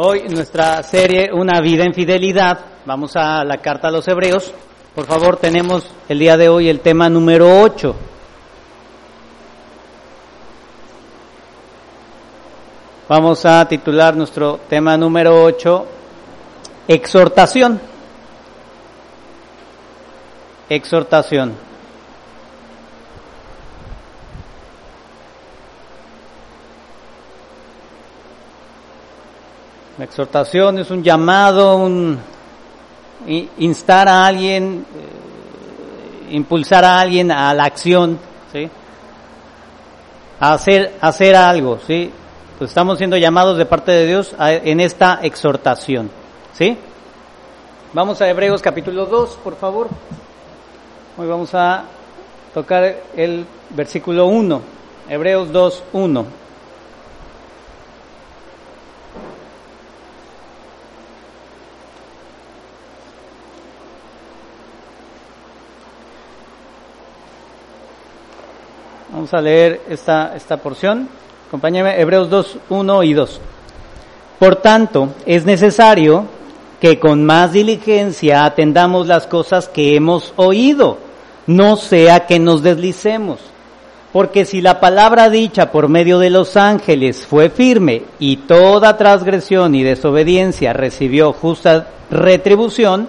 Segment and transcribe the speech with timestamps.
[0.00, 4.54] Hoy nuestra serie Una vida en fidelidad, vamos a la carta a los hebreos.
[4.94, 7.96] Por favor, tenemos el día de hoy el tema número 8.
[13.08, 15.86] Vamos a titular nuestro tema número 8,
[16.86, 17.80] exhortación.
[20.68, 21.67] Exhortación.
[29.98, 32.16] La exhortación es un llamado, un
[33.26, 38.16] instar a alguien, eh, impulsar a alguien a la acción,
[38.52, 38.70] ¿sí?
[40.38, 42.12] A hacer, hacer algo, ¿sí?
[42.58, 46.12] Pues estamos siendo llamados de parte de Dios en esta exhortación,
[46.52, 46.78] ¿sí?
[47.92, 49.88] Vamos a Hebreos capítulo 2, por favor.
[51.16, 51.82] Hoy vamos a
[52.54, 54.62] tocar el versículo 1,
[55.08, 56.47] Hebreos 2, 1.
[69.18, 71.08] Vamos a leer esta, esta porción.
[71.48, 73.40] Acompáñame, Hebreos 2, 1 y 2.
[74.38, 76.24] Por tanto, es necesario
[76.80, 80.98] que con más diligencia atendamos las cosas que hemos oído,
[81.48, 83.40] no sea que nos deslicemos.
[84.12, 89.74] Porque si la palabra dicha por medio de los ángeles fue firme y toda transgresión
[89.74, 93.08] y desobediencia recibió justa retribución,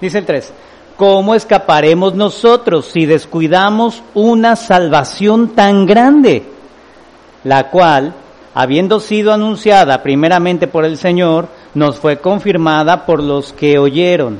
[0.00, 0.52] dice el 3,
[0.96, 6.44] ¿Cómo escaparemos nosotros si descuidamos una salvación tan grande?
[7.44, 8.14] La cual,
[8.54, 14.38] habiendo sido anunciada primeramente por el Señor, nos fue confirmada por los que oyeron,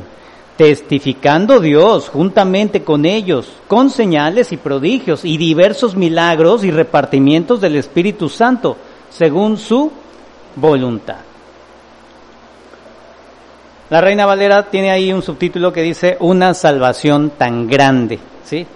[0.57, 7.77] testificando Dios juntamente con ellos, con señales y prodigios y diversos milagros y repartimientos del
[7.77, 8.79] Espíritu Santo,
[9.11, 9.93] según su
[10.57, 11.26] voluntad.
[13.89, 18.67] La Reina Valera tiene ahí un subtítulo que dice una salvación tan grande, ¿sí?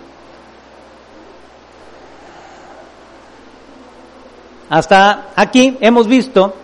[4.69, 6.55] Hasta aquí hemos visto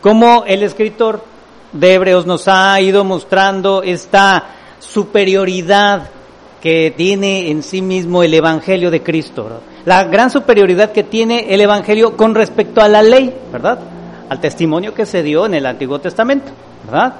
[0.00, 1.22] cómo el escritor
[1.72, 4.44] de Hebreos nos ha ido mostrando esta
[4.80, 6.10] superioridad
[6.60, 11.60] que tiene en sí mismo el Evangelio de Cristo, la gran superioridad que tiene el
[11.60, 13.78] Evangelio con respecto a la ley, ¿verdad?
[14.28, 16.50] Al testimonio que se dio en el Antiguo Testamento,
[16.86, 17.14] ¿verdad?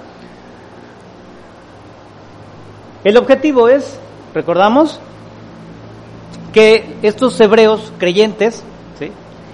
[3.06, 4.00] El objetivo es,
[4.34, 4.98] recordamos,
[6.52, 8.64] que estos hebreos creyentes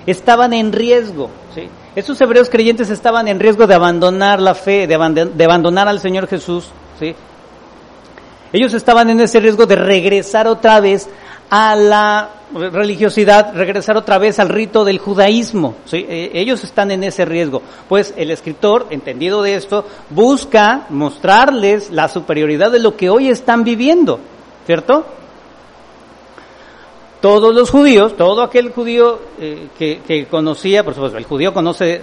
[0.07, 1.29] estaban en riesgo.
[1.55, 1.69] ¿sí?
[1.95, 6.29] Estos hebreos creyentes estaban en riesgo de abandonar la fe, de, de abandonar al Señor
[6.29, 6.71] Jesús.
[6.99, 7.15] ¿sí?
[8.55, 11.11] Ellos estaban en ese riesgo de regresar otra vez
[11.55, 15.75] a la religiosidad, regresar otra vez al rito del judaísmo.
[15.85, 16.07] ¿sí?
[16.09, 17.61] E, ellos están en ese riesgo.
[17.91, 23.65] Pues el escritor, entendido de esto, busca mostrarles la superioridad de lo que hoy están
[23.65, 24.19] viviendo,
[24.65, 25.05] ¿cierto?
[27.21, 32.01] Todos los judíos, todo aquel judío eh, que, conocía, por supuesto, el judío conoce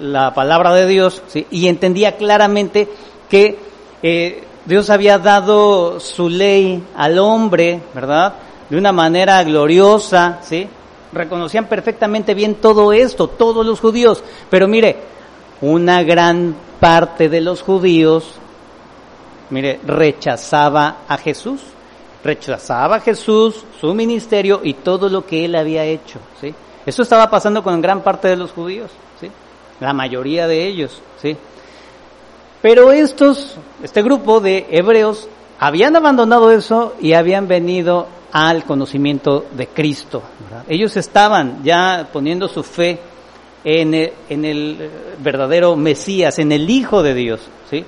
[0.00, 1.46] la palabra de Dios ¿sí?
[1.50, 2.88] y entendía claramente
[3.28, 3.58] que
[4.02, 8.34] eh, Dios había dado su ley al hombre, ¿verdad?
[8.70, 10.66] De una manera gloriosa, ¿sí?
[11.12, 14.22] Reconocían perfectamente bien todo esto, todos los judíos.
[14.48, 14.96] Pero mire,
[15.60, 18.34] una gran parte de los judíos,
[19.50, 21.60] mire, rechazaba a Jesús.
[22.22, 26.54] Rechazaba a Jesús, su ministerio y todo lo que él había hecho, ¿sí?
[26.86, 29.30] Eso estaba pasando con gran parte de los judíos, ¿sí?
[29.80, 31.36] La mayoría de ellos, ¿sí?
[32.62, 35.28] Pero estos, este grupo de hebreos
[35.60, 40.22] habían abandonado eso y habían venido al conocimiento de Cristo.
[40.66, 42.98] Ellos estaban ya poniendo su fe
[43.62, 47.42] en el, en el, verdadero Mesías, en el Hijo de Dios.
[47.68, 47.84] ¿sí?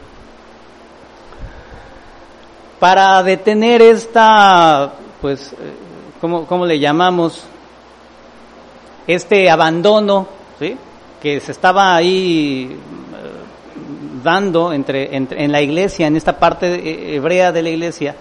[2.79, 5.57] Para detener esta, pues, eh,
[6.21, 7.43] ¿cómo, cómo le llamamos?
[9.07, 10.29] Este abandono,
[10.59, 10.77] ¿sí?
[11.23, 13.02] que se estaba ahí eh,
[14.23, 18.15] dando entre, entre, en la iglesia, en esta parte hebrea de la iglesia,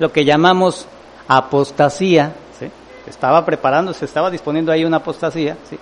[0.00, 0.86] lo que llamamos
[1.28, 2.66] apostasía, ¿sí?
[3.06, 5.78] estaba preparando, se estaba disponiendo ahí una apostasía, ¿sí?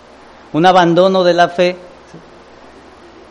[0.53, 1.77] un abandono de la fe.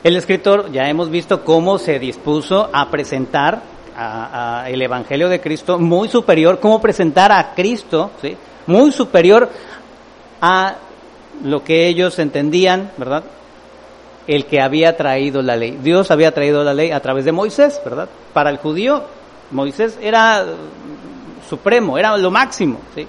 [0.03, 3.61] El escritor ya hemos visto cómo se dispuso a presentar
[3.97, 8.11] a, el Evangelio de Cristo muy superior, cómo presentar a Cristo,
[8.65, 9.49] muy superior
[10.39, 10.75] a
[11.43, 13.23] lo que ellos entendían, ¿verdad?
[14.27, 15.79] El que había traído la ley.
[15.81, 18.09] Dios había traído la ley a través de Moisés, ¿verdad?
[18.33, 19.03] Para el judío
[19.51, 20.45] Moisés era
[21.47, 22.79] supremo, era lo máximo.
[22.93, 23.07] ¿sí?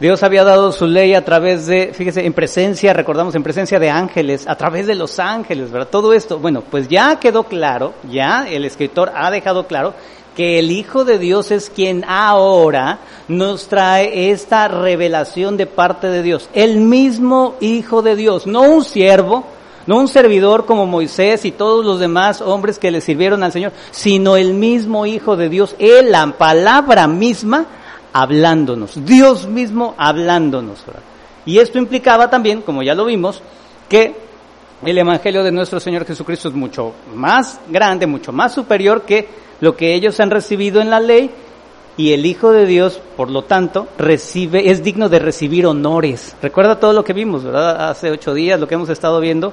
[0.00, 3.90] Dios había dado su ley a través de, fíjese, en presencia, recordamos, en presencia de
[3.90, 5.88] ángeles, a través de los ángeles, ¿verdad?
[5.90, 9.94] Todo esto, bueno, pues ya quedó claro, ya el escritor ha dejado claro
[10.38, 16.22] que el Hijo de Dios es quien ahora nos trae esta revelación de parte de
[16.22, 16.48] Dios.
[16.52, 19.42] El mismo Hijo de Dios, no un siervo,
[19.88, 23.72] no un servidor como Moisés y todos los demás hombres que le sirvieron al Señor,
[23.90, 27.66] sino el mismo Hijo de Dios, Él, la palabra misma,
[28.12, 30.84] hablándonos, Dios mismo hablándonos.
[31.46, 33.42] Y esto implicaba también, como ya lo vimos,
[33.88, 34.14] que
[34.84, 39.76] el Evangelio de nuestro Señor Jesucristo es mucho más grande, mucho más superior que lo
[39.76, 41.30] que ellos han recibido en la ley
[41.96, 46.36] y el Hijo de Dios, por lo tanto, recibe, es digno de recibir honores.
[46.40, 47.90] Recuerda todo lo que vimos, ¿verdad?
[47.90, 49.52] Hace ocho días, lo que hemos estado viendo,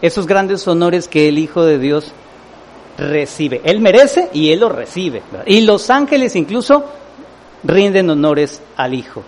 [0.00, 2.12] esos grandes honores que el Hijo de Dios
[2.96, 3.60] recibe.
[3.64, 5.22] Él merece y Él los recibe.
[5.46, 6.84] Y los ángeles incluso
[7.64, 9.24] rinden honores al Hijo.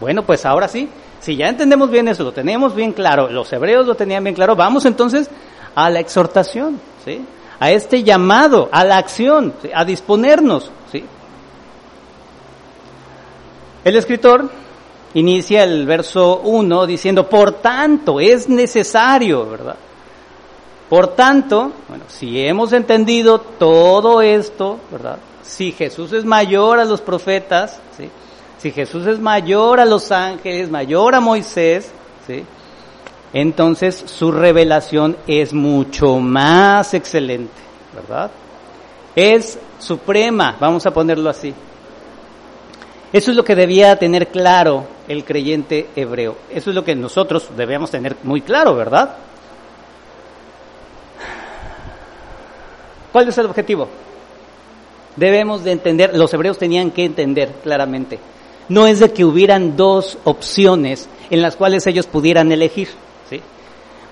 [0.00, 0.88] Bueno, pues ahora sí,
[1.20, 4.54] si ya entendemos bien eso, lo tenemos bien claro, los hebreos lo tenían bien claro,
[4.54, 5.28] vamos entonces
[5.74, 7.24] a la exhortación, ¿sí?
[7.58, 10.70] A este llamado, a la acción, a disponernos.
[10.92, 11.04] ¿sí?
[13.84, 14.50] El escritor
[15.14, 19.76] inicia el verso 1 diciendo, por tanto, es necesario, ¿verdad?
[20.88, 25.18] Por tanto, bueno, si hemos entendido todo esto, ¿verdad?
[25.46, 28.10] si Jesús es mayor a los profetas, ¿sí?
[28.58, 31.90] si Jesús es mayor a los ángeles, mayor a Moisés,
[32.26, 32.44] ¿sí?
[33.40, 37.60] Entonces su revelación es mucho más excelente,
[37.94, 38.30] ¿verdad?
[39.14, 41.52] Es suprema, vamos a ponerlo así.
[43.12, 46.36] Eso es lo que debía tener claro el creyente hebreo.
[46.50, 49.16] Eso es lo que nosotros debemos tener muy claro, ¿verdad?
[53.12, 53.88] ¿Cuál es el objetivo?
[55.16, 58.18] debemos de entender, los hebreos tenían que entender claramente,
[58.68, 62.88] no es de que hubieran dos opciones en las cuales ellos pudieran elegir.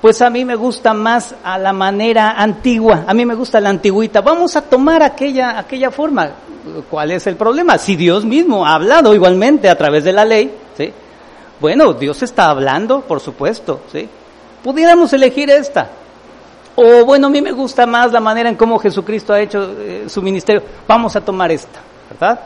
[0.04, 3.70] Pues a mí me gusta más a la manera antigua, a mí me gusta la
[3.70, 6.30] antigüita, vamos a tomar aquella, aquella forma.
[6.90, 7.78] ¿Cuál es el problema?
[7.78, 10.92] Si Dios mismo ha hablado igualmente a través de la ley, ¿sí?
[11.58, 14.06] Bueno, Dios está hablando, por supuesto, ¿sí?
[14.62, 15.88] Pudiéramos elegir esta,
[16.76, 20.04] o bueno, a mí me gusta más la manera en cómo Jesucristo ha hecho eh,
[20.08, 20.62] su ministerio.
[20.86, 21.80] Vamos a tomar esta,
[22.10, 22.40] ¿verdad?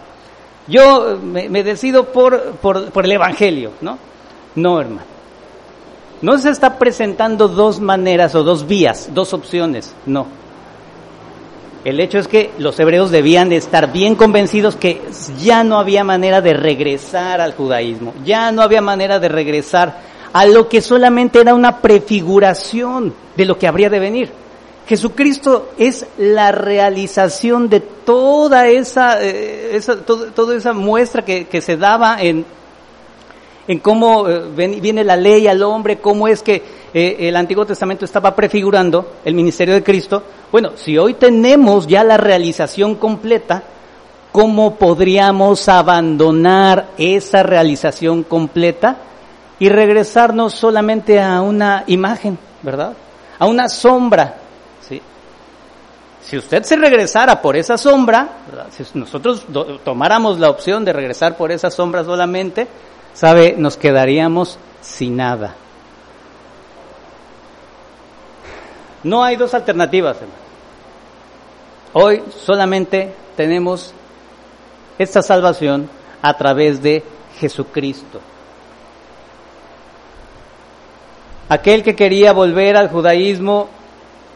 [0.68, 3.98] Yo eh, me, decido por, por, por, el Evangelio, ¿no?
[4.54, 5.17] No, hermano.
[6.20, 10.26] No se está presentando dos maneras o dos vías, dos opciones, no.
[11.84, 15.00] El hecho es que los hebreos debían de estar bien convencidos que
[15.38, 20.00] ya no había manera de regresar al judaísmo, ya no había manera de regresar
[20.32, 24.30] a lo que solamente era una prefiguración de lo que habría de venir.
[24.88, 29.80] Jesucristo es la realización de toda esa, eh,
[30.34, 32.44] toda esa muestra que, se daba en,
[33.68, 36.62] en cómo eh, viene la ley al hombre, cómo es que
[36.92, 40.22] eh, el Antiguo Testamento estaba prefigurando el ministerio de Cristo.
[40.50, 43.62] Bueno, si hoy tenemos ya la realización completa,
[44.32, 48.96] ¿cómo podríamos abandonar esa realización completa
[49.58, 52.94] y regresarnos solamente a una imagen, ¿verdad?
[53.38, 54.36] A una sombra,
[54.80, 55.02] ¿sí?
[56.22, 58.28] Si usted se regresara por esa sombra,
[58.70, 59.44] si nosotros
[59.84, 62.66] tomáramos la opción de regresar por esa sombra solamente,
[63.14, 65.54] sabe, nos quedaríamos sin nada.
[69.02, 70.38] No hay dos alternativas, hermano.
[71.92, 73.94] Hoy solamente tenemos
[74.98, 75.88] esta salvación
[76.20, 77.02] a través de
[77.38, 78.20] Jesucristo.
[81.48, 83.68] Aquel que quería volver al judaísmo,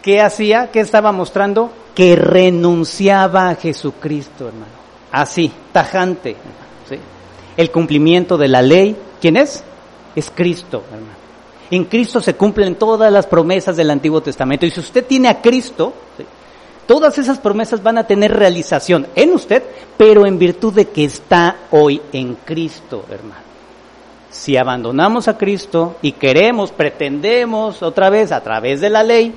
[0.00, 0.70] ¿qué hacía?
[0.70, 1.70] ¿Qué estaba mostrando?
[1.94, 4.72] Que renunciaba a Jesucristo, hermano.
[5.10, 6.36] Así, tajante.
[6.88, 6.96] ¿sí?
[7.56, 9.62] El cumplimiento de la ley, ¿quién es?
[10.14, 11.22] Es Cristo, hermano.
[11.70, 14.66] En Cristo se cumplen todas las promesas del Antiguo Testamento.
[14.66, 15.92] Y si usted tiene a Cristo,
[16.86, 19.62] todas esas promesas van a tener realización en usted,
[19.96, 23.52] pero en virtud de que está hoy en Cristo, hermano
[24.32, 29.34] si abandonamos a Cristo y queremos, pretendemos otra vez a través de la ley,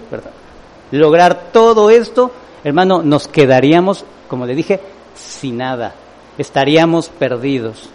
[0.92, 2.32] lograr todo esto,
[2.64, 4.80] hermano, nos quedaríamos, como le dije,
[5.14, 5.94] sin nada,
[6.38, 7.90] estaríamos perdidos.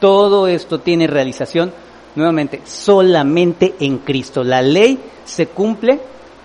[0.00, 1.72] Todo esto tiene realización,
[2.14, 4.44] nuevamente, solamente en Cristo.
[4.44, 6.00] La ley se cumple,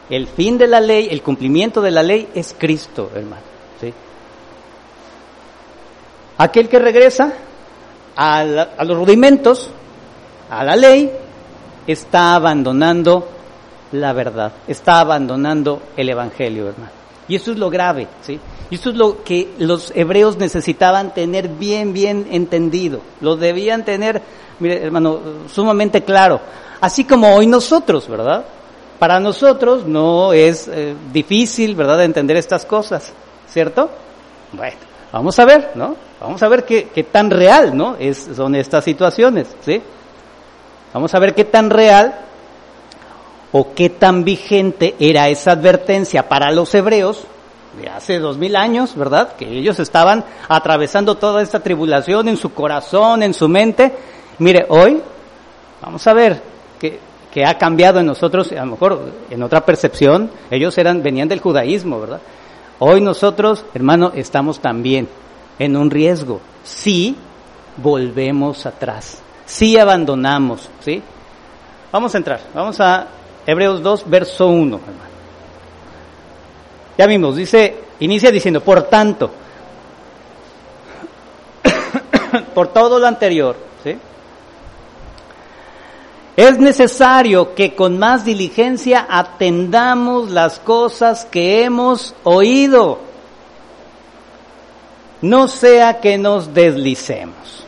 [0.09, 3.53] el fin de la ley, el cumplimiento de la ley es Cristo, hermano.
[6.37, 7.33] Aquel que regresa,
[8.15, 9.69] a, los rudimentos,
[10.49, 11.11] a la ley,
[11.87, 13.27] está abandonando
[13.91, 17.02] la verdad, está abandonando el Evangelio, hermano.
[17.27, 18.39] Y eso es lo grave, ¿sí?
[18.69, 23.01] Y eso es lo que los hebreos necesitaban tener bien, bien entendido.
[23.21, 24.21] Lo debían tener,
[24.59, 25.19] mire, hermano,
[25.51, 26.41] sumamente claro.
[26.81, 28.43] Así como hoy nosotros, ¿verdad?
[28.99, 33.13] Para nosotros no es eh, difícil, ¿verdad?, entender estas cosas,
[33.47, 33.89] ¿cierto?
[34.51, 34.77] Bueno,
[35.11, 35.95] vamos a ver, ¿no?
[36.19, 37.95] Vamos a ver qué, qué tan real, ¿no?
[37.99, 39.81] Es, son estas situaciones, ¿sí?
[40.93, 42.13] Vamos a ver qué tan real
[43.53, 47.23] o qué tan vigente era esa advertencia para los hebreos
[47.79, 49.35] de hace dos mil años, ¿verdad?
[49.35, 53.93] Que ellos estaban atravesando toda esta tribulación en su corazón, en su mente.
[54.39, 55.01] Mire, hoy
[55.81, 56.41] vamos a ver
[56.79, 56.99] que,
[57.31, 61.39] que ha cambiado en nosotros, a lo mejor en otra percepción, ellos eran, venían del
[61.39, 62.21] judaísmo, ¿verdad?
[62.79, 65.07] Hoy nosotros, hermano, estamos también
[65.59, 66.41] en un riesgo.
[66.63, 67.15] Si
[67.77, 71.01] volvemos atrás, si abandonamos, ¿sí?
[71.91, 73.07] Vamos a entrar, vamos a
[73.45, 75.13] Hebreos 2, verso 1, hermano.
[76.97, 79.31] Ya vimos, dice, inicia diciendo, por tanto,
[82.53, 83.97] por todo lo anterior, ¿sí?
[86.35, 92.99] Es necesario que con más diligencia atendamos las cosas que hemos oído,
[95.21, 97.62] no sea que nos deslicemos.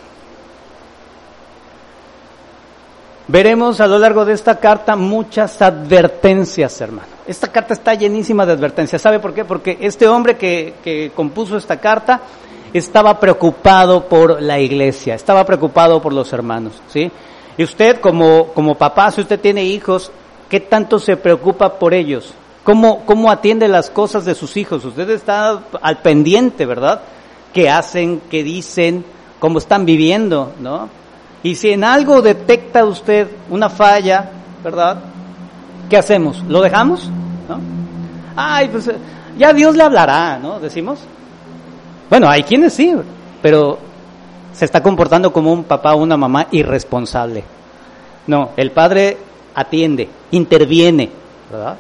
[3.28, 7.08] Veremos a lo largo de esta carta muchas advertencias, hermano.
[7.26, 9.02] Esta carta está llenísima de advertencias.
[9.02, 9.44] ¿Sabe por qué?
[9.46, 12.22] Porque este hombre que, que, compuso esta carta
[12.72, 17.12] estaba preocupado por la iglesia, estaba preocupado por los hermanos, ¿sí?
[17.58, 20.12] Y usted como, como papá, si usted tiene hijos,
[20.48, 22.34] ¿qué tanto se preocupa por ellos?
[22.64, 24.86] ¿Cómo, ¿Cómo atiende las cosas de sus hijos?
[24.86, 27.02] Usted está al pendiente, ¿verdad?
[27.54, 28.22] ¿Qué hacen?
[28.30, 29.04] ¿Qué dicen?
[29.40, 30.54] ¿Cómo están viviendo?
[30.60, 30.90] ¿No?
[31.46, 34.32] Y si en algo detecta usted una falla,
[34.64, 34.98] ¿verdad?
[35.88, 36.44] ¿Qué hacemos?
[36.48, 37.08] ¿Lo dejamos?
[37.48, 37.60] ¿No?
[38.36, 38.90] Ay, pues
[39.38, 40.60] ya Dios le hablará, ¿no?
[40.60, 41.02] Decimos.
[42.10, 42.96] Bueno, hay quienes sí,
[43.44, 43.78] pero
[44.54, 47.44] se está comportando como un papá o una mamá irresponsable.
[48.26, 49.16] No, el padre
[49.54, 51.12] atiende, interviene,
[51.52, 51.78] ¿verdad?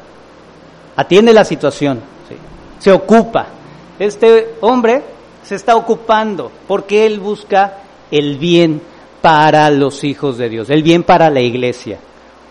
[0.95, 2.01] Atiende la situación,
[2.77, 3.47] se ocupa.
[3.97, 5.01] Este hombre
[5.41, 7.79] se está ocupando porque él busca
[8.11, 8.93] el bien
[9.25, 11.97] para los hijos de Dios, el bien para la iglesia,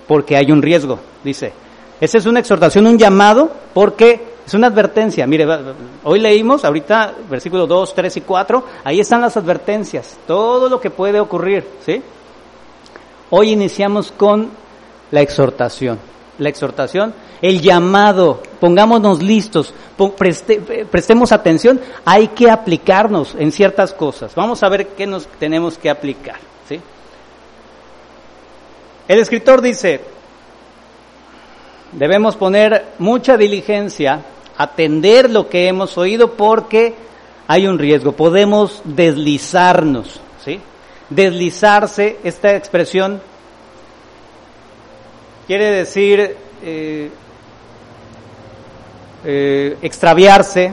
[0.09, 1.53] porque hay un riesgo, dice.
[2.01, 5.25] Esa es una exhortación, un llamado, porque es una advertencia.
[5.25, 5.47] Mire,
[6.03, 10.91] hoy leímos, ahorita, versículos 2, 3 y 4, ahí están las advertencias, todo lo que
[10.91, 12.03] puede ocurrir, ¿sí?
[13.31, 14.51] Hoy iniciamos con
[15.13, 16.01] la exhortación.
[16.39, 19.73] La exhortación, el llamado, pongámonos listos,
[20.19, 20.59] preste,
[20.91, 24.35] prestemos atención, hay que aplicarnos en ciertas cosas.
[24.35, 26.54] Vamos a ver qué nos tenemos que aplicar.
[29.07, 30.01] El escritor dice,
[31.93, 34.23] debemos poner mucha diligencia,
[34.57, 36.95] atender lo que hemos oído porque
[37.47, 40.61] hay un riesgo, podemos deslizarnos, ¿sí?
[41.11, 43.21] Deslizarse, esta expresión
[45.47, 47.11] quiere decir eh,
[49.27, 50.73] eh, extraviarse,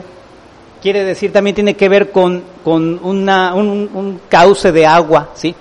[0.80, 5.54] quiere decir también tiene que ver con, con una, un, un cauce de agua, ¿sí?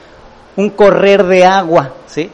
[0.56, 2.30] un correr de agua, ¿sí?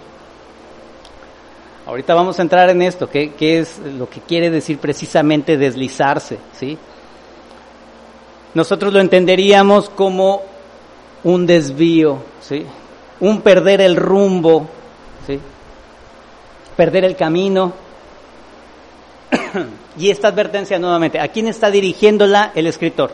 [1.88, 6.38] Ahorita vamos a entrar en esto, ¿qué, qué es lo que quiere decir precisamente deslizarse,
[6.52, 6.78] ¿sí?
[8.54, 10.42] Nosotros lo entenderíamos como
[11.24, 12.66] un desvío, ¿sí?
[13.22, 14.68] Un perder el rumbo,
[15.26, 15.40] ¿sí?
[16.76, 17.72] Perder el camino.
[19.98, 23.14] y esta advertencia nuevamente, ¿a quién está dirigiéndola el escritor?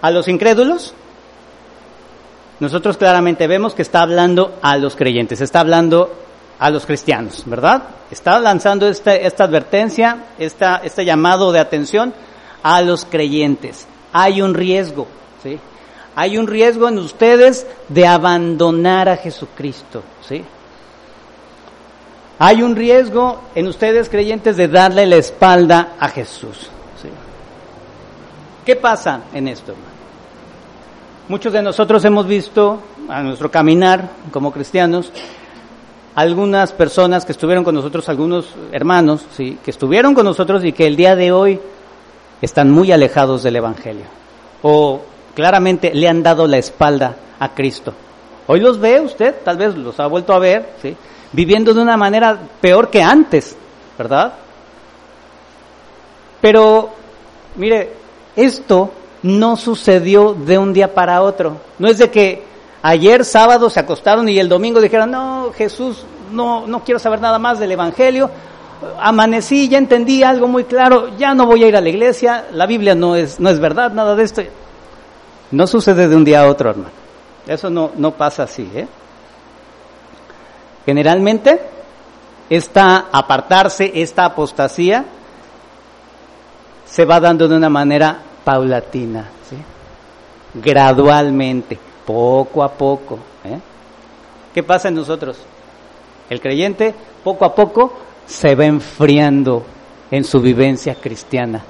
[0.00, 0.94] ¿A los incrédulos?
[2.58, 6.10] nosotros claramente vemos que está hablando a los creyentes, está hablando
[6.60, 7.82] a los cristianos, ¿verdad?
[8.10, 12.12] Está lanzando esta, esta advertencia, esta, este llamado de atención
[12.62, 13.86] a los creyentes.
[14.12, 15.06] Hay un riesgo,
[15.42, 15.58] ¿sí?
[16.14, 20.44] Hay un riesgo en ustedes de abandonar a Jesucristo, ¿sí?
[22.38, 26.68] Hay un riesgo en ustedes creyentes de darle la espalda a Jesús,
[27.00, 27.08] ¿sí?
[28.66, 29.74] ¿Qué pasa en esto?
[31.26, 35.10] Muchos de nosotros hemos visto a nuestro caminar como cristianos
[36.14, 39.58] algunas personas que estuvieron con nosotros, algunos hermanos, ¿sí?
[39.64, 41.60] que estuvieron con nosotros y que el día de hoy
[42.42, 44.04] están muy alejados del Evangelio
[44.62, 45.02] o
[45.34, 47.94] claramente le han dado la espalda a Cristo.
[48.46, 50.96] Hoy los ve usted, tal vez los ha vuelto a ver, ¿sí?
[51.32, 53.56] viviendo de una manera peor que antes,
[53.96, 54.32] ¿verdad?
[56.40, 56.90] Pero,
[57.56, 57.92] mire,
[58.34, 58.90] esto
[59.22, 61.58] no sucedió de un día para otro.
[61.78, 62.42] No es de que
[62.82, 67.38] ayer sábado se acostaron y el domingo dijeron, no, Jesús, no, no quiero saber nada
[67.38, 68.30] más del Evangelio,
[69.00, 72.66] amanecí, ya entendí algo muy claro, ya no voy a ir a la iglesia, la
[72.66, 74.42] Biblia no es, no es verdad, nada de esto.
[75.50, 76.90] No sucede de un día a otro, hermano.
[77.46, 78.86] Eso no, no pasa así, ¿eh?
[80.86, 81.60] Generalmente,
[82.48, 85.04] esta apartarse, esta apostasía,
[86.84, 89.56] se va dando de una manera paulatina, ¿sí?
[90.54, 91.78] gradualmente,
[92.10, 93.18] poco a poco.
[93.44, 93.58] ¿eh?
[94.52, 95.38] ¿Qué pasa en nosotros?
[96.28, 97.92] El creyente, poco a poco,
[98.26, 99.64] se va enfriando
[100.10, 101.62] en su vivencia cristiana,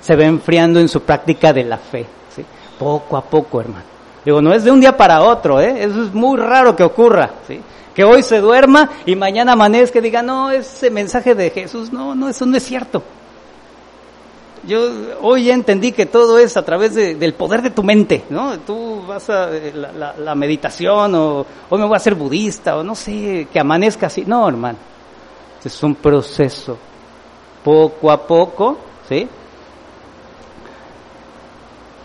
[0.00, 2.44] se va enfriando en su práctica de la fe, ¿sí?
[2.78, 3.84] poco a poco, hermano.
[4.24, 5.84] Digo, no es de un día para otro, ¿eh?
[5.84, 7.60] eso es muy raro que ocurra, ¿sí?
[7.94, 12.14] que hoy se duerma y mañana amanezca y diga, no, ese mensaje de Jesús, no,
[12.14, 13.02] no, eso no es cierto.
[14.66, 14.80] Yo
[15.20, 18.58] hoy ya entendí que todo es a través del poder de tu mente, ¿no?
[18.60, 22.94] Tú vas a eh, la, meditación o hoy me voy a hacer budista o no
[22.94, 24.24] sé, que amanezca así.
[24.26, 24.78] No, hermano.
[25.62, 26.78] Es un proceso.
[27.62, 28.76] Poco a poco,
[29.08, 29.28] ¿sí?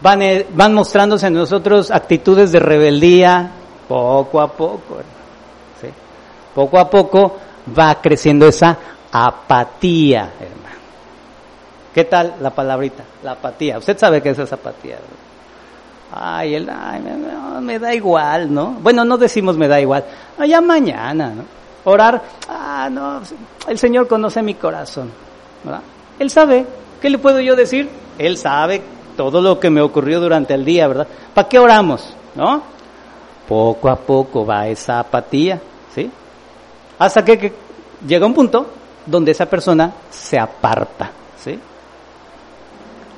[0.01, 3.51] Van, eh, mostrándose en nosotros actitudes de rebeldía,
[3.87, 4.97] poco a poco,
[5.81, 5.87] ¿sí?
[6.55, 7.37] Poco a poco
[7.77, 8.77] va creciendo esa
[9.11, 10.58] apatía, hermano.
[11.93, 13.03] ¿Qué tal la palabrita?
[13.23, 13.77] La apatía.
[13.77, 14.97] Usted sabe qué es esa apatía.
[16.11, 17.01] Ay, el, ay
[17.61, 18.77] me, da igual, ¿no?
[18.81, 20.03] Bueno, no decimos me da igual.
[20.37, 21.43] Allá mañana, ¿no?
[21.85, 23.21] Orar, ah, no,
[23.67, 25.11] el Señor conoce mi corazón,
[25.63, 25.81] ¿verdad?
[26.17, 26.65] Él sabe.
[27.01, 27.89] ¿Qué le puedo yo decir?
[28.17, 28.81] Él sabe
[29.15, 31.07] todo lo que me ocurrió durante el día, ¿verdad?
[31.33, 32.13] ¿Para qué oramos?
[32.35, 32.61] ¿No?
[33.47, 35.61] Poco a poco va esa apatía,
[35.93, 36.11] ¿sí?
[36.97, 37.53] Hasta que, que
[38.05, 38.67] llega un punto
[39.05, 41.57] donde esa persona se aparta, ¿sí?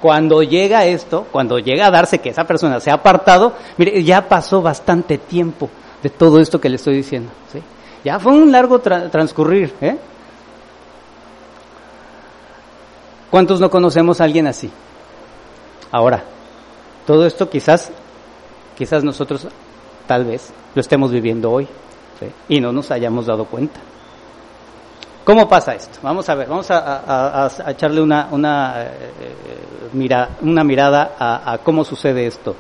[0.02, 4.28] Cuando llega esto, cuando llega a darse que esa persona se ha apartado, mire, ya
[4.28, 5.70] pasó bastante tiempo
[6.02, 7.32] de todo esto que le estoy diciendo.
[7.52, 7.62] ¿sí?
[8.04, 9.74] Ya fue un largo transcurrir.
[9.80, 9.98] ¿eh?
[13.30, 14.72] ¿Cuántos no conocemos a alguien así?
[15.92, 16.24] Ahora,
[17.06, 17.92] todo esto quizás,
[18.76, 19.48] quizás nosotros
[20.08, 21.68] tal vez lo estemos viviendo hoy
[22.50, 23.80] y no nos hayamos dado cuenta.
[25.24, 26.00] ¿Cómo pasa esto?
[26.02, 32.56] Vamos a ver, vamos a, echarle una, una, eh, una mirada a, cómo sucede esto.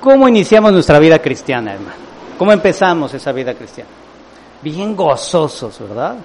[0.00, 1.96] ¿Cómo iniciamos nuestra vida cristiana, hermano?
[2.38, 3.90] ¿Cómo empezamos esa vida cristiana?
[4.62, 6.16] Bien gozosos, ¿verdad?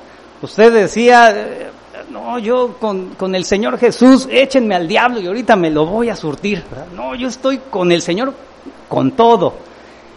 [0.42, 1.72] Usted decía, eh,
[2.12, 6.10] no, yo con, con, el Señor Jesús, échenme al diablo y ahorita me lo voy
[6.10, 6.64] a surtir.
[6.96, 8.34] No, yo estoy con el Señor
[8.88, 9.73] con todo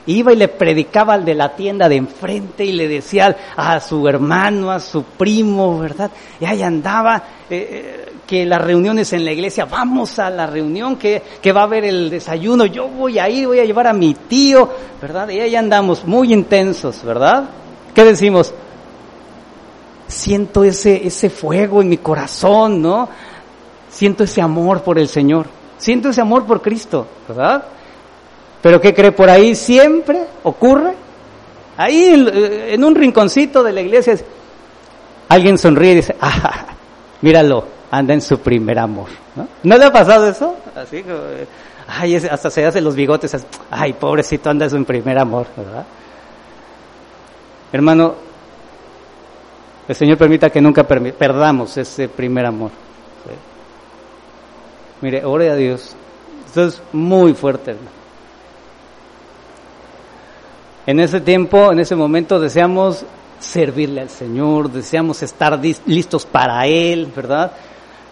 [0.07, 4.07] iba y le predicaba al de la tienda de enfrente y le decía a su
[4.09, 6.11] hermano, a su primo, ¿verdad?
[6.41, 10.97] Y ahí andaba, eh, eh, que las reuniones en la iglesia, vamos a la reunión,
[10.97, 13.93] que, que va a haber el desayuno, yo voy a ir, voy a llevar a
[13.93, 14.69] mi tío,
[15.01, 15.29] ¿verdad?
[15.29, 17.45] Y ahí andamos muy intensos, ¿verdad?
[17.95, 18.53] ¿Qué decimos?
[20.09, 23.09] Siento ese, ese fuego en mi corazón, ¿no?
[23.89, 25.47] Siento ese amor por el Señor,
[25.79, 27.65] siento ese amor por Cristo, ¿verdad?
[28.63, 29.13] Pero ¿qué cree?
[29.13, 30.95] Por ahí siempre ocurre.
[31.77, 32.27] Ahí
[32.69, 34.17] en un rinconcito de la iglesia
[35.29, 36.67] alguien sonríe y dice, ah,
[37.21, 39.09] míralo, anda en su primer amor.
[39.63, 40.57] ¿No, le ha pasado eso?
[40.75, 41.05] Así
[41.87, 43.37] ay, hasta se hace los bigotes,
[43.71, 45.85] ay, pobrecito, anda en su primer amor, ¿verdad?
[47.73, 48.15] Hermano,
[49.89, 52.71] el Señor permita que nunca perdamos ese primer amor.
[55.01, 55.95] Mire, ore a Dios.
[56.47, 57.96] Esto es muy fuerte, hermano.
[60.87, 63.05] En ese tiempo, en ese momento, deseamos
[63.41, 67.53] servirle al Señor, deseamos estar listos para Él, ¿verdad?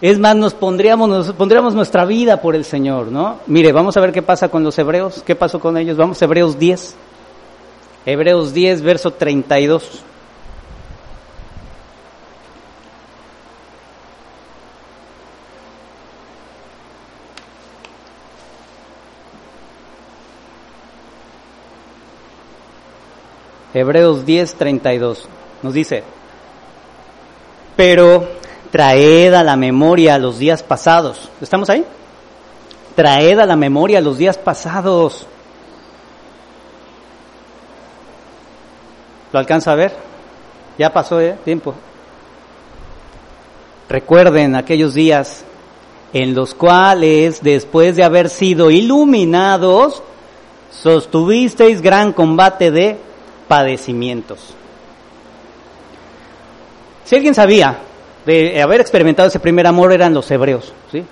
[0.01, 3.37] Es más, nos pondríamos, nos pondríamos nuestra vida por el Señor, ¿no?
[3.47, 5.95] Mire, vamos a ver qué pasa con los hebreos, qué pasó con ellos.
[5.95, 6.95] Vamos a Hebreos 10.
[8.05, 10.03] Hebreos 10, verso 32.
[23.75, 25.27] Hebreos 10, 32.
[25.61, 26.01] Nos dice,
[27.75, 28.25] pero
[28.71, 31.29] traed a la memoria los días pasados.
[31.41, 31.83] ¿Estamos ahí?
[32.95, 35.27] Traed a la memoria los días pasados.
[39.33, 39.93] ¿Lo alcanza a ver?
[40.77, 41.35] Ya pasó ¿eh?
[41.43, 41.73] tiempo.
[43.89, 45.43] Recuerden aquellos días
[46.13, 50.01] en los cuales, después de haber sido iluminados,
[50.71, 53.14] sostuvisteis gran combate de
[53.47, 54.53] padecimientos.
[57.03, 57.79] Si alguien sabía
[58.25, 60.73] de haber experimentado ese primer amor eran los hebreos.
[60.91, 61.03] ¿sí?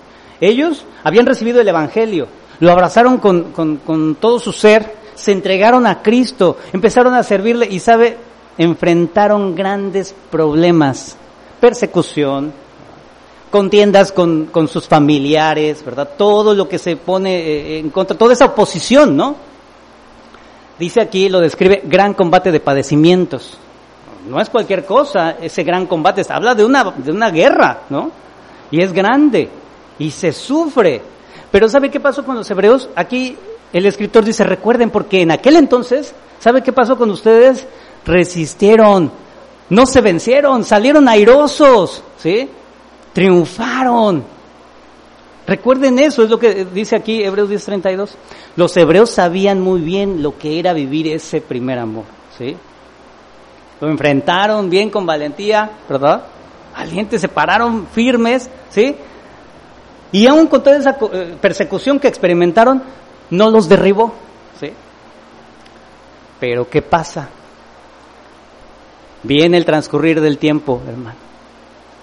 [0.41, 2.28] Ellos habían recibido el Evangelio,
[2.60, 7.80] lo abrazaron con, con todo su ser, se entregaron a Cristo, empezaron a servirle y
[7.80, 8.17] sabe,
[8.58, 11.17] enfrentaron grandes problemas
[11.63, 12.52] persecución,
[13.50, 16.10] contiendas con, con sus familiares, ¿verdad?
[16.17, 19.38] Todo lo que se pone eh, en contra, toda esa oposición, ¿no?
[20.84, 23.58] Dice aquí, lo describe, gran combate de padecimientos.
[24.28, 28.12] No es cualquier cosa ese gran combate, habla de una, de una guerra, ¿no?
[28.69, 29.48] Y es grande,
[29.98, 31.02] y se sufre.
[31.50, 32.89] Pero ¿sabe qué pasó con los hebreos?
[32.98, 33.38] Aquí
[33.72, 37.65] el escritor dice, recuerden, porque en aquel entonces, ¿sabe qué pasó con ustedes?
[38.06, 39.10] Resistieron,
[39.69, 42.50] no se vencieron, salieron airosos, ¿sí?
[43.13, 44.33] Triunfaron.
[45.45, 48.15] Recuerden eso, es lo que dice aquí Hebreos 10:32.
[48.56, 52.06] Los hebreos sabían muy bien lo que era vivir ese primer amor,
[52.38, 52.56] ¿sí?
[53.82, 56.23] Lo enfrentaron bien con valentía, ¿verdad?
[56.73, 58.95] Valientes, se pararon firmes, ¿sí?
[60.13, 62.82] Y aún con toda esa eh, persecución que experimentaron,
[63.32, 64.13] no los derribó.
[64.60, 64.71] ¿sí?
[66.39, 67.29] Pero ¿qué pasa?
[69.23, 71.17] Viene el transcurrir del tiempo, hermano.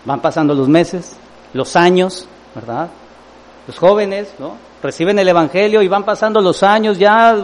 [0.04, 1.16] Van pasando los meses,
[1.52, 2.90] los años, ¿verdad?
[3.70, 4.56] Los jóvenes, ¿no?
[4.82, 7.36] Reciben el Evangelio y van pasando los años, ya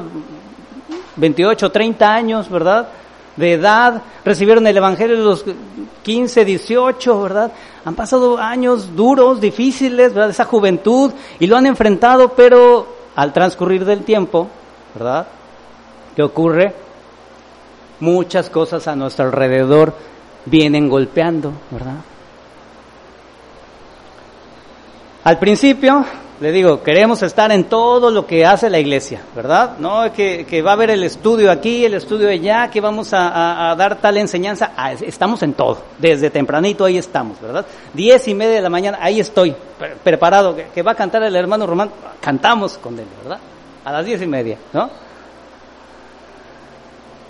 [1.14, 2.88] 28, 30 años, ¿verdad?
[3.36, 5.44] De edad, recibieron el Evangelio los
[6.02, 7.52] 15, 18, ¿verdad?
[7.84, 10.30] Han pasado años duros, difíciles, ¿verdad?
[10.30, 14.48] Esa juventud y lo han enfrentado, pero al transcurrir del tiempo,
[14.96, 15.28] ¿verdad?
[16.16, 16.74] ¿Qué ocurre?
[18.00, 19.94] Muchas cosas a nuestro alrededor
[20.44, 21.98] vienen golpeando, ¿verdad?
[25.26, 26.04] Al principio,
[26.38, 29.76] le digo, queremos estar en todo lo que hace la iglesia, ¿verdad?
[29.80, 33.74] No que, que va a haber el estudio aquí, el estudio allá, que vamos a,
[33.76, 34.70] dar tal enseñanza.
[34.76, 37.66] Ah, estamos en todo, desde tempranito ahí estamos, ¿verdad?
[37.92, 39.52] Diez y media de la mañana, ahí estoy,
[40.04, 43.40] preparado, que, va a cantar el hermano Román, cantamos con él, ¿verdad?
[43.84, 44.88] A las diez y media, ¿no?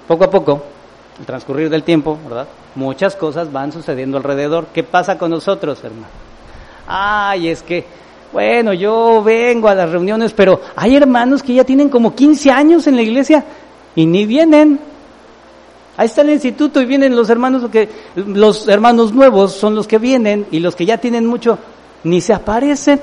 [0.07, 0.63] Poco a poco,
[1.19, 2.47] el transcurrir del tiempo, ¿verdad?
[2.75, 4.67] Muchas cosas van sucediendo alrededor.
[4.75, 6.26] ¿Qué pasa con nosotros, hermano?
[6.87, 7.85] Ay, es que
[8.33, 12.87] bueno, yo vengo a las reuniones, pero hay hermanos que ya tienen como 15 años
[12.87, 13.45] en la iglesia
[13.95, 14.79] y ni vienen.
[15.97, 19.99] Ahí está el instituto y vienen los hermanos que los hermanos nuevos son los que
[19.99, 21.59] vienen y los que ya tienen mucho
[22.05, 23.01] ni se aparecen.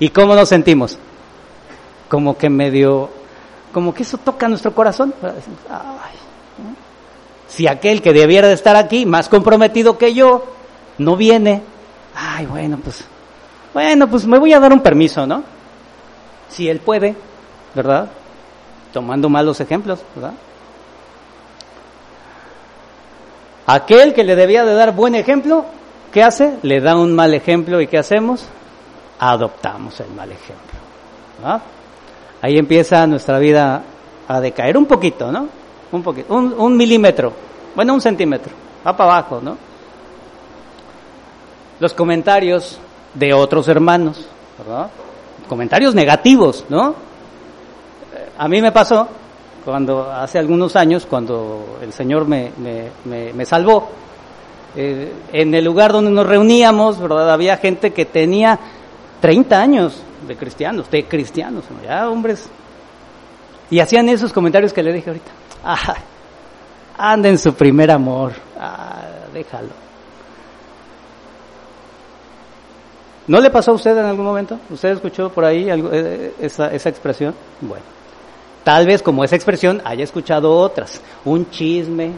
[0.00, 0.98] ¿Y cómo nos sentimos?
[2.08, 3.10] Como que medio
[3.72, 5.14] como que eso toca nuestro corazón.
[7.46, 10.44] Si aquel que debiera de estar aquí, más comprometido que yo,
[10.98, 11.62] no viene,
[12.20, 13.04] ay, bueno, pues
[13.72, 15.42] bueno, pues me voy a dar un permiso, ¿no?
[16.48, 17.14] Si él puede,
[17.74, 18.08] ¿verdad?
[18.92, 20.32] Tomando malos ejemplos, ¿verdad?
[23.66, 25.64] Aquel que le debía de dar buen ejemplo,
[26.12, 26.58] ¿qué hace?
[26.62, 28.44] Le da un mal ejemplo y ¿qué hacemos?
[29.20, 30.78] Adoptamos el mal ejemplo.
[31.38, 31.62] ¿verdad?
[32.42, 33.82] Ahí empieza nuestra vida
[34.26, 35.48] a decaer un poquito, ¿no?
[35.92, 37.32] Un poquito, un, un milímetro,
[37.74, 38.52] bueno, un centímetro,
[38.86, 39.69] va para abajo, ¿no?
[41.80, 42.78] Los comentarios
[43.14, 44.26] de otros hermanos,
[44.58, 44.90] ¿verdad?
[45.48, 46.94] Comentarios negativos, ¿no?
[48.38, 49.08] A mí me pasó
[49.64, 53.88] cuando hace algunos años, cuando el Señor me, me, me, salvó,
[54.76, 57.30] eh, en el lugar donde nos reuníamos, ¿verdad?
[57.30, 58.58] Había gente que tenía
[59.20, 62.48] 30 años de cristianos, de cristianos, ya hombres.
[63.70, 65.30] Y hacían esos comentarios que le dije ahorita.
[67.02, 68.32] Ah, anda en su primer amor.
[68.58, 69.02] Ah,
[69.34, 69.89] déjalo.
[73.26, 74.58] ¿No le pasó a usted en algún momento?
[74.70, 77.34] ¿Usted escuchó por ahí algo, eh, esa, esa expresión?
[77.60, 77.84] Bueno,
[78.64, 82.12] tal vez como esa expresión haya escuchado otras, un chisme,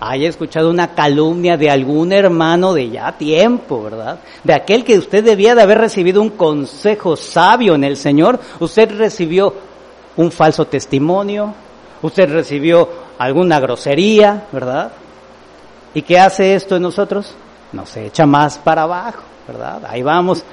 [0.00, 4.20] haya escuchado una calumnia de algún hermano de ya tiempo, ¿verdad?
[4.44, 8.90] De aquel que usted debía de haber recibido un consejo sabio en el Señor, usted
[8.96, 9.54] recibió
[10.16, 11.54] un falso testimonio,
[12.02, 12.88] usted recibió
[13.18, 14.92] alguna grosería, ¿verdad?
[15.94, 17.34] ¿Y qué hace esto en nosotros?
[17.72, 19.22] Nos echa más para abajo.
[19.46, 19.82] ¿Verdad?
[19.88, 20.44] Ahí vamos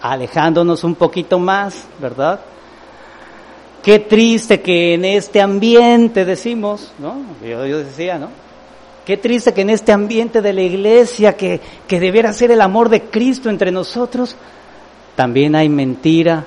[0.00, 2.40] alejándonos un poquito más, ¿verdad?
[3.82, 7.16] Qué triste que en este ambiente, decimos, ¿no?
[7.44, 8.28] Yo, decía, ¿no?
[9.04, 12.88] Qué triste que en este ambiente de la iglesia, que, que debiera ser el amor
[12.88, 14.36] de Cristo entre nosotros,
[15.16, 16.44] también hay mentira,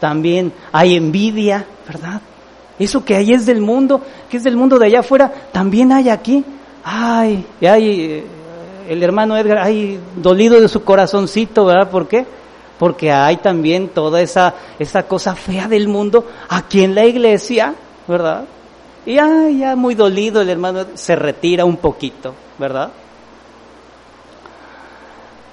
[0.00, 2.20] también hay envidia, ¿verdad?
[2.78, 6.08] Eso que ahí es del mundo, que es del mundo de allá afuera, también hay
[6.08, 6.44] aquí.
[6.84, 8.24] Ay, y hay eh,
[8.88, 11.90] el hermano Edgar, hay dolido de su corazoncito, ¿verdad?
[11.90, 12.26] ¿Por qué?
[12.78, 17.74] Porque hay también toda esa, esa cosa fea del mundo aquí en la iglesia,
[18.06, 18.44] ¿verdad?
[19.04, 22.90] Y ya, ya muy dolido el hermano se retira un poquito, ¿verdad?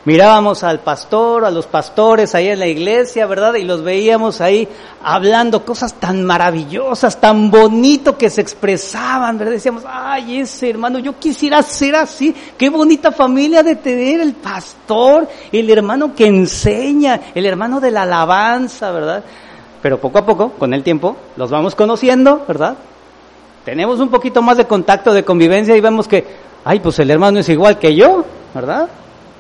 [0.06, 3.54] Mirábamos al pastor, a los pastores ahí en la iglesia, ¿verdad?
[3.54, 4.68] Y los veíamos ahí
[5.02, 9.54] hablando cosas tan maravillosas, tan bonito que se expresaban, ¿verdad?
[9.54, 12.36] Decíamos, ay, ese hermano, yo quisiera ser así.
[12.58, 18.02] Qué bonita familia de tener el pastor, el hermano que enseña, el hermano de la
[18.02, 19.24] alabanza, ¿verdad?
[19.82, 22.76] Pero poco a poco, con el tiempo, los vamos conociendo, ¿verdad?
[23.64, 26.26] Tenemos un poquito más de contacto, de convivencia y vemos que,
[26.66, 28.90] ay, pues el hermano es igual que yo, ¿verdad?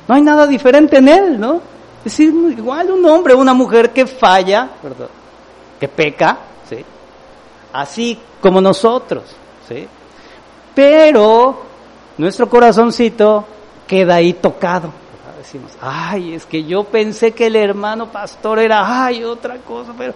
[0.07, 1.61] No hay nada diferente en él, ¿no?
[2.03, 5.07] Es igual un hombre una mujer que falla, ¿verdad?
[5.79, 6.37] que peca,
[6.69, 6.77] ¿sí?
[7.73, 9.23] así como nosotros.
[9.67, 9.85] ¿sí?
[10.73, 11.61] Pero
[12.17, 13.45] nuestro corazoncito
[13.85, 14.91] queda ahí tocado.
[15.37, 20.13] Decimos, ay, es que yo pensé que el hermano pastor era, ay, otra cosa, pero,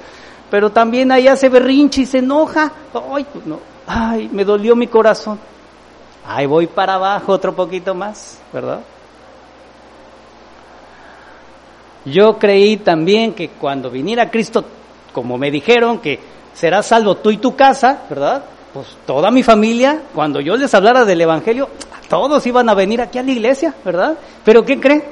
[0.50, 2.72] pero también ahí hace berrinche y se enoja.
[3.14, 5.38] Ay, pues no, ay, me dolió mi corazón.
[6.26, 8.80] Ay, voy para abajo otro poquito más, ¿verdad?
[12.12, 14.64] Yo creí también que cuando viniera Cristo,
[15.12, 16.20] como me dijeron que
[16.54, 18.44] serás salvo tú y tu casa, ¿verdad?
[18.74, 21.70] Pues toda mi familia, cuando yo les hablara del Evangelio,
[22.10, 24.18] todos iban a venir aquí a la iglesia, ¿verdad?
[24.44, 25.04] Pero ¿qué cree?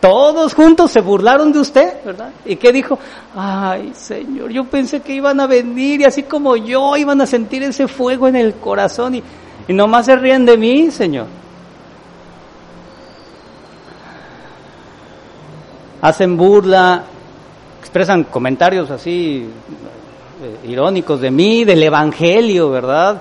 [0.00, 2.30] Todos juntos se burlaron de usted, ¿verdad?
[2.44, 2.98] ¿Y qué dijo?
[3.34, 7.62] Ay, Señor, yo pensé que iban a venir y así como yo iban a sentir
[7.64, 9.22] ese fuego en el corazón y,
[9.66, 11.26] y nomás se ríen de mí, Señor.
[16.00, 17.04] Hacen burla,
[17.80, 19.48] expresan comentarios así
[20.42, 23.20] eh, irónicos de mí, del Evangelio, ¿verdad?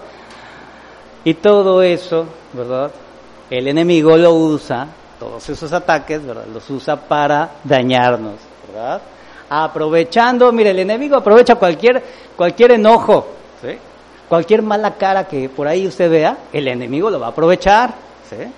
[1.24, 2.92] Y todo eso, ¿verdad?
[3.50, 4.88] El enemigo lo usa,
[5.20, 6.46] todos esos ataques, ¿verdad?
[6.54, 8.36] Los usa para dañarnos,
[8.68, 9.02] ¿verdad?
[9.50, 12.04] Aprovechando, mire, el enemigo aprovecha cualquier,
[12.36, 13.28] cualquier enojo,
[13.62, 13.78] ¿sí?
[14.28, 17.94] Cualquier mala cara que por ahí usted vea, el enemigo lo va a aprovechar,
[18.30, 18.52] ¿sí?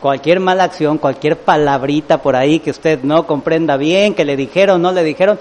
[0.00, 4.82] Cualquier mala acción, cualquier palabrita por ahí que usted no comprenda bien, que le dijeron,
[4.82, 5.38] no le dijeron,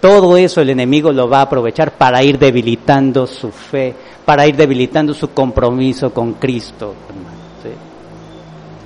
[0.00, 4.54] todo eso el enemigo lo va a aprovechar para ir debilitando su fe, para ir
[4.54, 6.94] debilitando su compromiso con Cristo.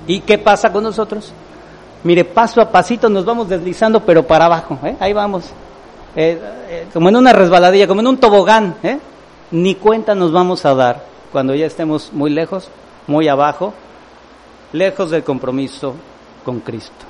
[0.07, 1.31] ¿Y qué pasa con nosotros?
[2.03, 4.95] Mire, paso a pasito nos vamos deslizando, pero para abajo, ¿eh?
[4.99, 5.43] ahí vamos.
[6.15, 8.75] Eh, eh, como en una resbaladilla, como en un tobogán,
[9.51, 12.69] ni cuenta nos vamos a dar cuando ya estemos muy lejos,
[13.05, 13.73] muy abajo,
[14.73, 15.95] lejos del compromiso
[16.43, 17.05] con Cristo.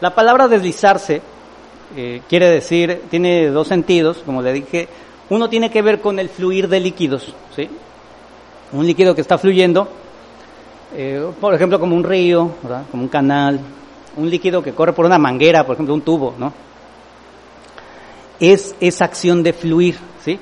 [0.00, 1.22] La palabra deslizarse
[1.94, 4.88] eh, quiere decir, tiene dos sentidos, como le dije,
[5.30, 7.68] uno tiene que ver con el fluir de líquidos, ¿sí?
[8.72, 9.88] Un líquido que está fluyendo,
[10.94, 12.50] eh, por ejemplo, como un río,
[12.90, 13.60] como un canal,
[14.16, 16.52] un líquido que corre por una manguera, por ejemplo, un tubo, ¿no?
[18.40, 20.38] Es esa acción de fluir, ¿sí?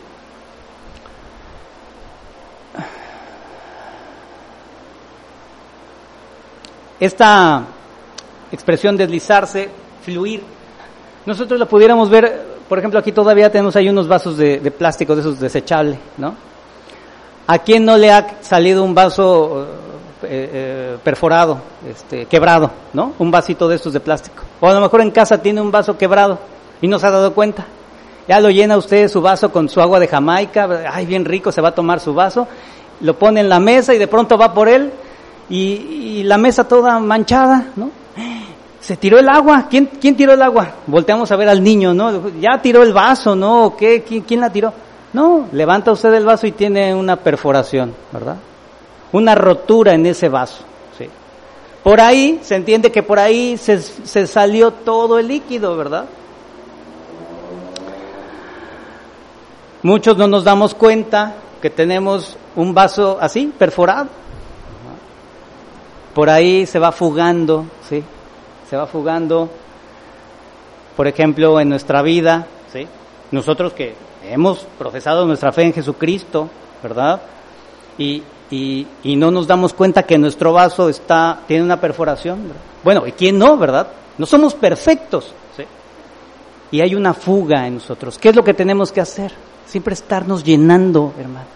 [7.05, 7.65] Esta
[8.51, 9.69] expresión deslizarse,
[10.03, 10.43] fluir,
[11.27, 15.23] nosotros la pudiéramos ver, por ejemplo, aquí todavía tenemos ahí unos vasos de, plástico de
[15.23, 16.35] esos desechables, ¿no?
[17.47, 19.67] ¿A quién no le ha salido un vaso
[20.23, 23.13] eh, eh, perforado, este, quebrado, ¿no?
[23.19, 24.43] Un vasito de estos de plástico.
[24.61, 26.39] O a lo mejor en casa tiene un vaso quebrado
[26.81, 27.67] y no se ha dado cuenta.
[28.27, 31.61] Ya lo llena usted su vaso con su agua de Jamaica, ay, bien rico, se
[31.61, 32.49] va a tomar su vaso,
[33.01, 34.91] lo pone en la mesa y de pronto va por él
[35.49, 37.91] y, la mesa toda manchada, ¿no?
[38.81, 39.67] Se tiró el agua.
[39.69, 40.69] ¿Quién, ¿Quién tiró el agua?
[40.87, 42.29] Volteamos a ver al niño, ¿no?
[42.41, 43.75] Ya tiró el vaso, ¿no?
[43.77, 44.03] ¿Qué?
[44.03, 44.73] ¿Quién, ¿Quién la tiró?
[45.13, 48.37] No, levanta usted el vaso y tiene una perforación, ¿verdad?
[49.13, 50.65] Una rotura en ese vaso,
[50.99, 51.09] ¿sí?
[51.83, 56.07] Por ahí, se entiende que por ahí se, se salió todo el líquido, ¿verdad?
[59.83, 64.09] Muchos no nos damos cuenta que tenemos un vaso así, perforado
[66.15, 68.03] por ahí se va fugando, ¿sí?
[68.71, 69.51] Se va fugando,
[70.97, 72.87] por ejemplo, en nuestra vida, ¿sí?
[73.33, 76.49] Nosotros que hemos profesado nuestra fe en Jesucristo,
[76.83, 77.21] ¿verdad?
[77.99, 82.53] Y, y, y no nos damos cuenta que nuestro vaso está, tiene una perforación.
[82.83, 83.89] Bueno, ¿y quién no, verdad?
[84.17, 85.65] No somos perfectos, ¿sí?
[86.71, 88.19] Y hay una fuga en nosotros.
[88.19, 89.33] ¿Qué es lo que tenemos que hacer?
[89.67, 91.47] Siempre estarnos llenando, hermano.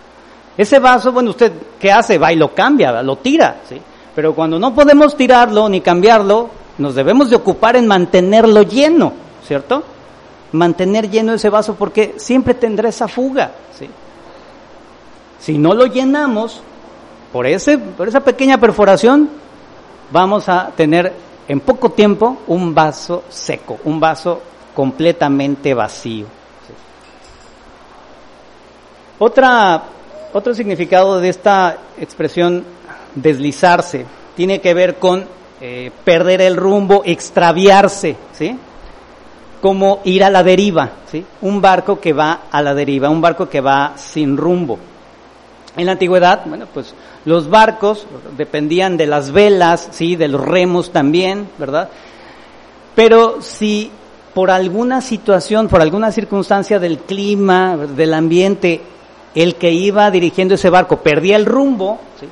[0.57, 2.19] Ese vaso, bueno, usted, ¿qué hace?
[2.19, 3.81] Va y lo cambia, lo tira, ¿sí?
[4.19, 9.13] Pero cuando no podemos tirarlo ni cambiarlo, nos debemos de ocupar en mantenerlo lleno,
[9.47, 9.85] ¿cierto?
[10.51, 13.89] Mantener lleno ese vaso porque siempre tendrá esa fuga, ¿sí?
[15.39, 16.61] Si no lo llenamos,
[17.33, 19.31] por, ese, por esa pequeña perforación,
[20.11, 21.13] vamos a tener
[21.47, 24.43] en poco tiempo un vaso seco, un vaso
[24.75, 26.27] completamente vacío.
[29.21, 29.81] Otra,
[30.33, 32.78] otro significado de esta expresión
[33.23, 34.07] deslizarse
[34.39, 35.27] tiene que ver con
[35.61, 38.57] eh, perder el rumbo, extraviarse, ¿sí?
[39.61, 41.25] Como ir a la deriva, ¿sí?
[41.41, 44.79] Un barco que va a la deriva, un barco que va sin rumbo.
[45.77, 50.93] En la antigüedad, bueno, pues los barcos dependían de las velas, sí, de los remos
[50.93, 51.89] también, ¿verdad?
[52.95, 53.91] Pero si
[54.33, 58.81] por alguna situación, por alguna circunstancia del clima, del ambiente,
[59.35, 62.29] el que iba dirigiendo ese barco perdía el rumbo, ¿sí?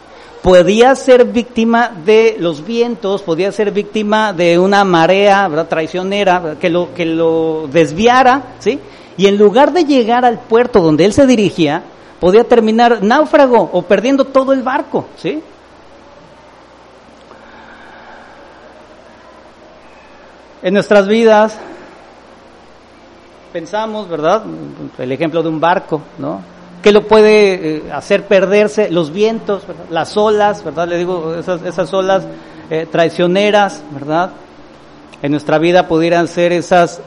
[0.47, 5.67] Podía ser víctima de los vientos, podía ser víctima de una marea ¿verdad?
[5.67, 8.79] traicionera que lo, que lo desviara, ¿sí?
[9.17, 11.83] Y en lugar de llegar al puerto donde él se dirigía,
[12.21, 15.43] podía terminar náufrago o perdiendo todo el barco, ¿sí?
[20.63, 21.59] En nuestras vidas
[23.53, 24.45] pensamos, ¿verdad?
[24.97, 26.56] El ejemplo de un barco, ¿no?
[26.87, 28.93] ¿Qué lo puede eh, hacer perderse?
[28.93, 30.87] Los vientos, las olas, ¿verdad?
[30.87, 32.23] Le digo, esas, esas olas
[32.71, 34.31] eh, traicioneras, ¿verdad?
[35.21, 37.01] En nuestra vida pudieran ser esas,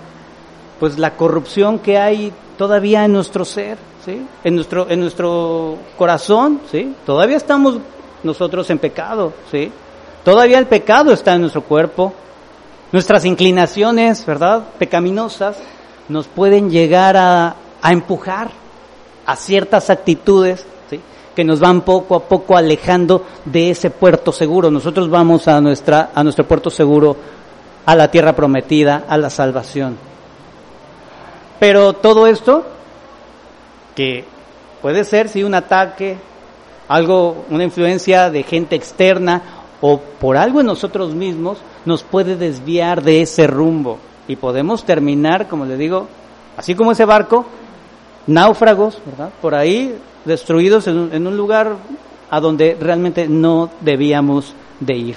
[0.82, 4.22] pues la corrupción que hay todavía en nuestro ser, ¿sí?
[4.44, 6.94] En nuestro, en nuestro corazón, ¿sí?
[7.06, 7.78] Todavía estamos
[8.22, 9.72] nosotros en pecado, ¿sí?
[10.26, 12.14] Todavía el pecado está en nuestro cuerpo.
[12.92, 14.62] Nuestras inclinaciones, ¿verdad?
[14.78, 15.56] Pecaminosas
[16.10, 18.52] nos pueden llegar a, a empujar
[19.30, 20.66] a ciertas actitudes
[21.36, 24.72] que nos van poco a poco alejando de ese puerto seguro.
[24.72, 27.16] Nosotros vamos a, nuestra, a nuestro puerto seguro,
[27.86, 29.98] a la tierra prometida, a la salvación.
[31.60, 32.66] Pero todo esto,
[33.96, 34.26] que
[34.82, 36.18] puede ser sí un ataque,
[36.88, 39.44] algo, una influencia de gente externa
[39.80, 45.48] o por algo en nosotros mismos, nos puede desviar de ese rumbo y podemos terminar,
[45.48, 46.08] como le digo,
[46.58, 47.46] así como ese barco,
[48.30, 49.30] náufragos, ¿verdad?
[49.42, 51.76] Por ahí, destruidos en un, en un lugar
[52.30, 55.16] a donde realmente no debíamos de ir.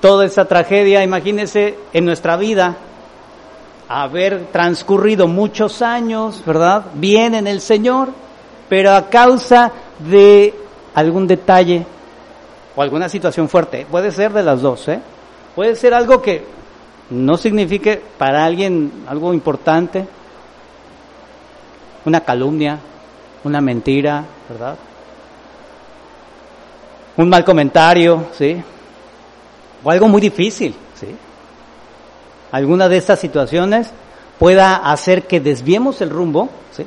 [0.00, 2.76] Toda esa tragedia, imagínese en nuestra vida,
[3.88, 6.86] haber transcurrido muchos años, ¿verdad?
[6.94, 8.08] Bien en el Señor,
[8.68, 10.54] pero a causa de
[10.94, 11.86] algún detalle
[12.74, 15.00] o alguna situación fuerte, puede ser de las dos, ¿eh?
[15.54, 16.44] Puede ser algo que
[17.10, 20.06] no signifique para alguien algo importante,
[22.06, 22.78] una calumnia,
[23.44, 24.76] una mentira, ¿verdad?
[27.16, 28.62] Un mal comentario, ¿sí?
[29.82, 31.08] O algo muy difícil, ¿sí?
[32.52, 33.90] Alguna de estas situaciones
[34.38, 36.86] pueda hacer que desviemos el rumbo, ¿sí?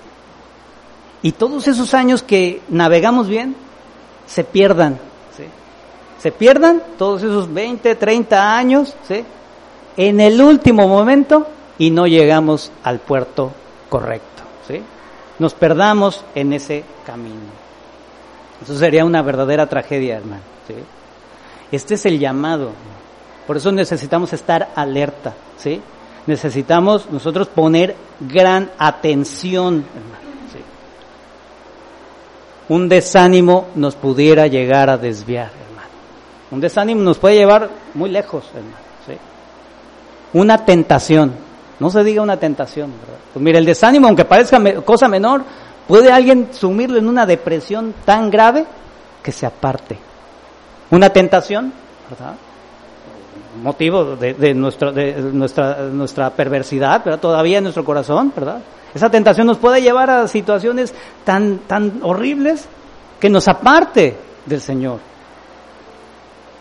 [1.21, 3.55] Y todos esos años que navegamos bien
[4.25, 4.99] se pierdan,
[5.35, 5.43] ¿sí?
[6.19, 9.25] Se pierdan todos esos 20, 30 años, ¿sí?
[9.97, 11.45] En el último momento
[11.77, 13.51] y no llegamos al puerto
[13.89, 14.81] correcto, ¿sí?
[15.39, 17.69] Nos perdamos en ese camino.
[18.61, 20.41] Eso sería una verdadera tragedia, hermano.
[21.71, 22.71] Este es el llamado.
[23.47, 25.33] Por eso necesitamos estar alerta.
[25.57, 25.81] ¿sí?
[26.27, 30.19] Necesitamos nosotros poner gran atención, hermano.
[32.67, 35.89] Un desánimo nos pudiera llegar a desviar, hermano.
[36.51, 38.75] Un desánimo nos puede llevar muy lejos, hermano.
[39.07, 39.13] ¿sí?
[40.33, 41.33] Una tentación
[41.79, 43.19] no se diga una tentación, ¿verdad?
[43.33, 45.43] Pues mire, el desánimo, aunque parezca cosa menor,
[45.87, 48.65] puede alguien sumirlo en una depresión tan grave
[49.23, 49.97] que se aparte.
[50.91, 51.71] Una tentación,
[52.09, 52.35] ¿verdad?
[53.63, 57.19] Motivo de, nuestro, de nuestra, nuestra perversidad, ¿verdad?
[57.19, 58.59] Todavía en nuestro corazón, ¿verdad?
[58.93, 62.65] Esa tentación nos puede llevar a situaciones tan, tan horribles
[63.19, 64.99] que nos aparte del Señor.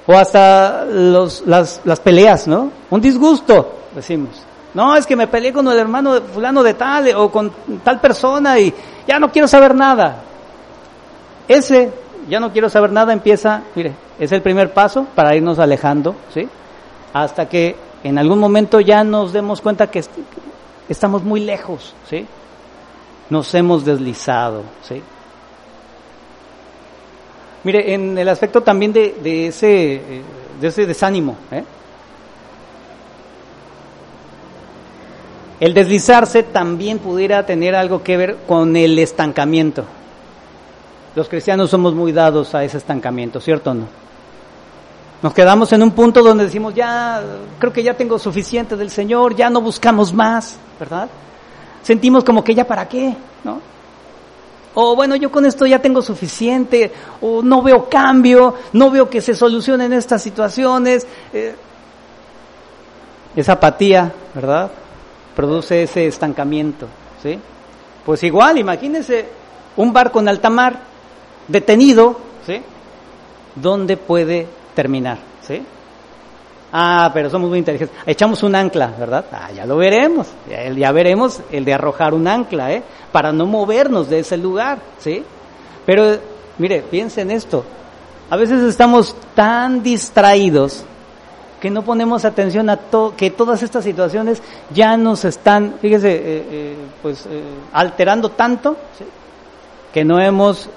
[0.06, 2.70] O hasta los, las, las peleas, ¿no?
[2.90, 4.47] Un disgusto, decimos.
[4.78, 7.50] No, es que me peleé con el hermano fulano de tal o con
[7.82, 8.72] tal persona y
[9.08, 10.22] ya no quiero saber nada.
[11.48, 11.92] Ese,
[12.28, 16.48] ya no quiero saber nada, empieza, mire, es el primer paso para irnos alejando, ¿sí?
[17.12, 20.04] Hasta que en algún momento ya nos demos cuenta que
[20.88, 22.24] estamos muy lejos, ¿sí?
[23.30, 25.02] Nos hemos deslizado, ¿sí?
[27.64, 30.22] Mire, en el aspecto también de ese, eh,
[30.60, 31.64] de ese desánimo, ¿eh?
[35.60, 39.84] El deslizarse también pudiera tener algo que ver con el estancamiento.
[41.16, 43.86] Los cristianos somos muy dados a ese estancamiento, ¿cierto o no?
[45.20, 47.20] Nos quedamos en un punto donde decimos, ya,
[47.58, 51.08] creo que ya tengo suficiente del Señor, ya no buscamos más, ¿verdad?
[51.82, 53.60] Sentimos como que ya para qué, ¿no?
[54.74, 59.20] O bueno, yo con esto ya tengo suficiente, o no veo cambio, no veo que
[59.20, 61.04] se solucionen estas situaciones.
[61.32, 61.56] Eh,
[63.34, 64.70] esa apatía, ¿verdad?
[65.38, 66.88] Produce ese estancamiento,
[67.22, 67.38] ¿sí?
[68.04, 69.24] Pues igual, imagínense
[69.76, 70.80] un barco en alta mar
[71.46, 72.60] detenido, ¿sí?
[73.54, 75.62] ¿Dónde puede terminar, ¿sí?
[76.72, 77.96] Ah, pero somos muy inteligentes.
[78.04, 79.26] Echamos un ancla, ¿verdad?
[79.30, 80.26] Ah, ya lo veremos.
[80.50, 82.82] Ya, ya veremos el de arrojar un ancla, ¿eh?
[83.12, 85.22] Para no movernos de ese lugar, ¿sí?
[85.86, 86.18] Pero,
[86.58, 87.64] mire, piensen esto.
[88.28, 90.84] A veces estamos tan distraídos
[91.60, 96.20] que no ponemos atención a to que todas estas situaciones ya nos están, fíjese, eh,
[96.50, 97.42] eh, pues eh,
[97.72, 99.04] alterando tanto ¿sí?
[99.92, 100.68] que no hemos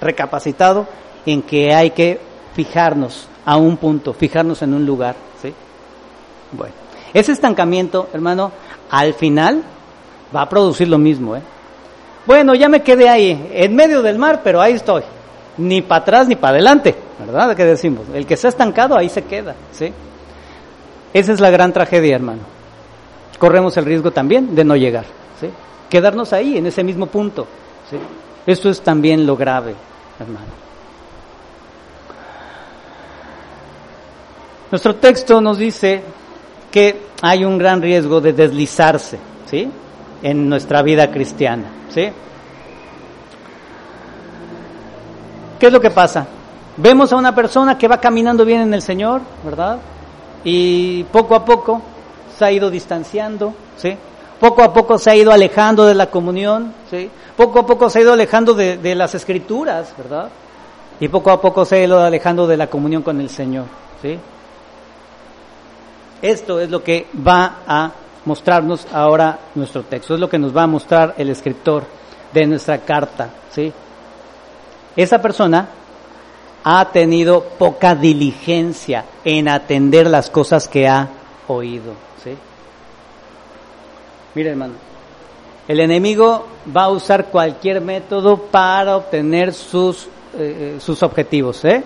[0.00, 0.86] recapacitado
[1.24, 2.20] en que hay que
[2.54, 5.52] fijarnos a un punto, fijarnos en un lugar, ¿sí?
[6.52, 6.74] Bueno,
[7.12, 8.52] ese estancamiento, hermano,
[8.90, 9.62] al final
[10.34, 11.42] va a producir lo mismo, ¿eh?
[12.26, 15.02] Bueno, ya me quedé ahí, en medio del mar, pero ahí estoy.
[15.58, 17.56] Ni para atrás ni para adelante, ¿verdad?
[17.56, 18.06] ¿Qué decimos?
[18.12, 19.92] El que se ha estancado ahí se queda, ¿sí?
[21.12, 22.42] Esa es la gran tragedia, hermano.
[23.38, 25.04] Corremos el riesgo también de no llegar,
[25.40, 25.48] ¿sí?
[25.88, 27.46] Quedarnos ahí, en ese mismo punto,
[27.90, 27.96] ¿sí?
[28.46, 29.74] Esto es también lo grave,
[30.20, 30.66] hermano.
[34.70, 36.02] Nuestro texto nos dice
[36.70, 39.70] que hay un gran riesgo de deslizarse, ¿sí?
[40.22, 42.10] En nuestra vida cristiana, ¿sí?
[45.58, 46.26] ¿Qué es lo que pasa?
[46.76, 49.78] Vemos a una persona que va caminando bien en el Señor, ¿verdad?
[50.44, 51.80] Y poco a poco
[52.36, 53.96] se ha ido distanciando, ¿sí?
[54.38, 57.10] Poco a poco se ha ido alejando de la comunión, ¿sí?
[57.36, 60.28] Poco a poco se ha ido alejando de, las escrituras, ¿verdad?
[61.00, 63.64] Y poco a poco se ha ido alejando de la comunión con el Señor,
[64.02, 64.18] ¿sí?
[66.20, 67.90] Esto es lo que va a
[68.26, 71.84] mostrarnos ahora nuestro texto, es lo que nos va a mostrar el escritor
[72.34, 73.72] de nuestra carta, ¿sí?
[74.96, 75.68] Esa persona
[76.64, 81.08] ha tenido poca diligencia en atender las cosas que ha
[81.46, 81.92] oído,
[82.24, 82.36] ¿sí?
[84.34, 84.74] Mire, hermano,
[85.68, 91.84] el enemigo va a usar cualquier método para obtener sus, eh, sus objetivos, ¿eh?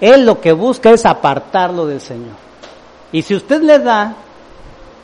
[0.00, 2.34] Él lo que busca es apartarlo del Señor.
[3.12, 4.14] Y si usted le da,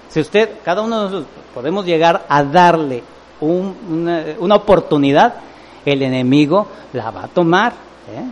[0.08, 3.04] si usted, cada uno de nosotros podemos llegar a darle
[3.40, 5.34] un, una, una, oportunidad,
[5.92, 7.72] el enemigo la va a tomar.
[7.72, 8.24] ¿eh?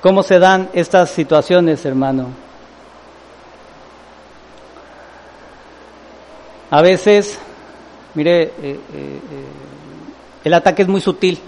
[0.00, 2.28] ¿Cómo se dan estas situaciones, hermano?
[6.70, 7.38] A veces,
[8.14, 8.80] mire, eh, eh,
[10.44, 11.38] el ataque es muy sutil.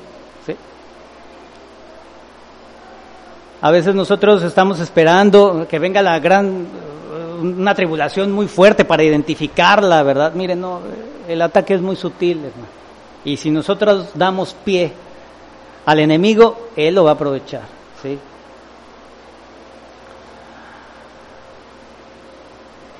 [3.63, 6.67] A veces nosotros estamos esperando que venga la gran,
[7.43, 10.33] una tribulación muy fuerte para identificarla, ¿verdad?
[10.35, 10.81] Miren, no,
[11.29, 12.83] el ataque es muy sutil, hermano.
[13.25, 14.93] Y si nosotros damos pie
[15.87, 17.63] al enemigo, él lo va a aprovechar,
[18.03, 18.19] ¿sí?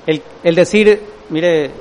[0.05, 1.71] El, el decir, mire,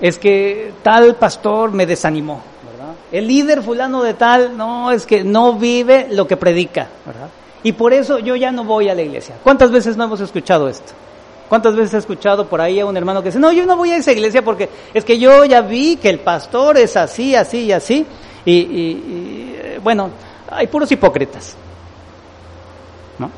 [0.00, 2.94] es que tal pastor me desanimó, ¿verdad?
[3.10, 7.28] El líder fulano de tal, no, es que no vive lo que predica, ¿verdad?
[7.62, 9.36] Y por eso yo ya no voy a la iglesia.
[9.42, 10.92] ¿Cuántas veces no hemos escuchado esto?
[11.48, 13.92] ¿Cuántas veces he escuchado por ahí a un hermano que dice, no, yo no voy
[13.92, 17.64] a esa iglesia porque es que yo ya vi que el pastor es así, así
[17.64, 18.06] y así?
[18.44, 20.10] Y, y bueno,
[20.50, 21.56] hay puros hipócritas.
[23.18, 23.30] ¿No?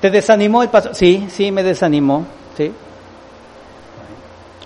[0.00, 0.94] ¿Te desanimó el pastor?
[0.94, 2.26] Sí, sí, me desanimó.
[2.56, 2.72] Sí.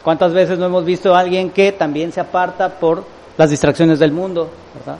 [0.02, 3.04] ¿Cuántas veces no hemos visto a alguien que también se aparta por
[3.36, 4.98] las distracciones del mundo, verdad?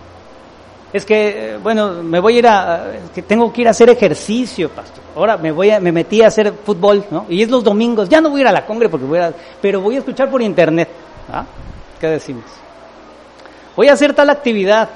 [0.94, 4.70] Es que, bueno, me voy a ir a, que tengo que ir a hacer ejercicio,
[4.70, 5.02] pastor.
[5.16, 7.26] Ahora me voy a, me metí a hacer fútbol, ¿no?
[7.28, 9.34] Y es los domingos, ya no voy a ir a la congre porque voy a,
[9.60, 10.88] pero voy a escuchar por internet,
[11.32, 11.44] ¿ah?
[11.98, 12.44] ¿Qué decimos?
[13.74, 14.88] Voy a hacer tal actividad.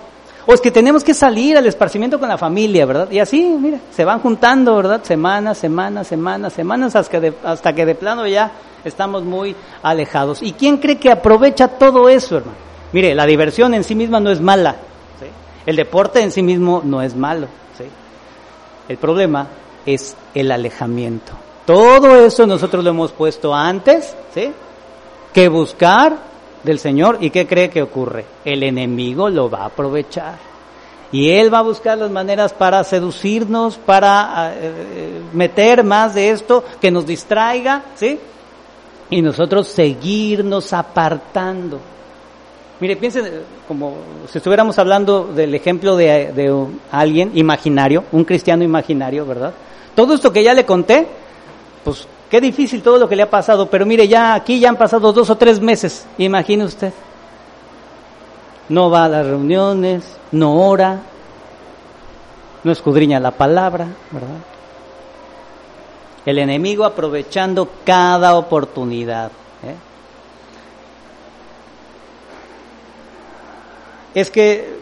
[0.47, 3.11] O es que tenemos que salir al esparcimiento con la familia, ¿verdad?
[3.11, 5.03] Y así, mira, se van juntando, ¿verdad?
[5.03, 8.53] Semanas, semanas, semanas, semanas, hasta que de, hasta que de plano ya
[8.85, 10.45] estamos muy alejados.
[10.45, 12.57] ¿Y quién cree que aprovecha todo eso, hermano?
[12.93, 14.77] Mire, la diversión en sí misma no es mala.
[15.69, 17.47] El deporte en sí mismo no es malo.
[17.77, 17.85] ¿sí?
[18.89, 19.47] El problema
[19.85, 21.35] es el alejamiento.
[21.67, 24.51] Todo eso nosotros lo hemos puesto antes, ¿sí?
[25.35, 26.17] Que buscar
[26.65, 27.19] del Señor.
[27.21, 28.25] ¿Y qué cree que ocurre?
[28.47, 30.39] El enemigo lo va a aprovechar.
[31.13, 36.65] Y él va a buscar las maneras para seducirnos, para eh, meter más de esto,
[36.81, 38.19] que nos distraiga, ¿sí?
[39.11, 41.79] Y nosotros seguirnos apartando.
[42.81, 43.97] Mire, piensen como
[44.31, 49.53] si estuviéramos hablando del ejemplo de, de alguien imaginario, un cristiano imaginario, ¿verdad?
[49.97, 51.09] Todo esto que ya le conté,
[51.83, 54.77] pues qué difícil todo lo que le ha pasado, pero mire, ya aquí ya han
[54.77, 56.93] pasado dos o tres meses, imagine usted.
[58.69, 61.01] No va a las reuniones, no ora,
[62.63, 64.39] no escudriña la palabra, ¿verdad?
[66.27, 69.33] El enemigo aprovechando cada oportunidad.
[69.65, 69.88] ¿eh?
[74.21, 74.79] Es que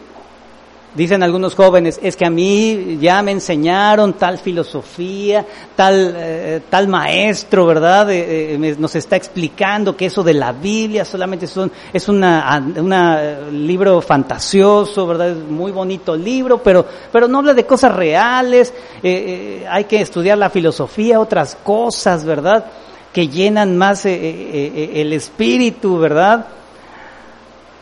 [0.97, 6.87] Dicen algunos jóvenes, es que a mí ya me enseñaron tal filosofía, tal, eh, tal
[6.87, 8.09] maestro, ¿verdad?
[8.09, 11.45] Eh, eh, nos está explicando que eso de la Biblia solamente
[11.93, 15.29] es una, una libro fantasioso, ¿verdad?
[15.29, 18.73] Es muy bonito libro, pero, pero no habla de cosas reales,
[19.03, 22.65] hay que estudiar la filosofía, otras cosas, ¿verdad?
[23.13, 26.47] Que llenan más el espíritu, ¿verdad?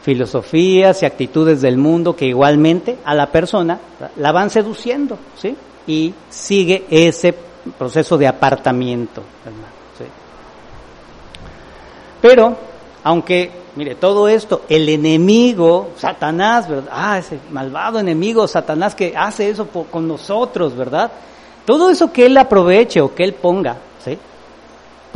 [0.05, 3.79] Filosofías y actitudes del mundo que igualmente a la persona
[4.17, 5.55] la van seduciendo, ¿sí?
[5.87, 7.33] Y sigue ese
[7.75, 9.23] proceso de apartamiento,
[12.21, 12.55] Pero,
[13.03, 16.91] aunque, mire, todo esto, el enemigo, Satanás, ¿verdad?
[16.91, 21.11] Ah, ese malvado enemigo, Satanás que hace eso con nosotros, ¿verdad?
[21.65, 23.94] Todo eso que él aproveche o que él ponga, ¿sí?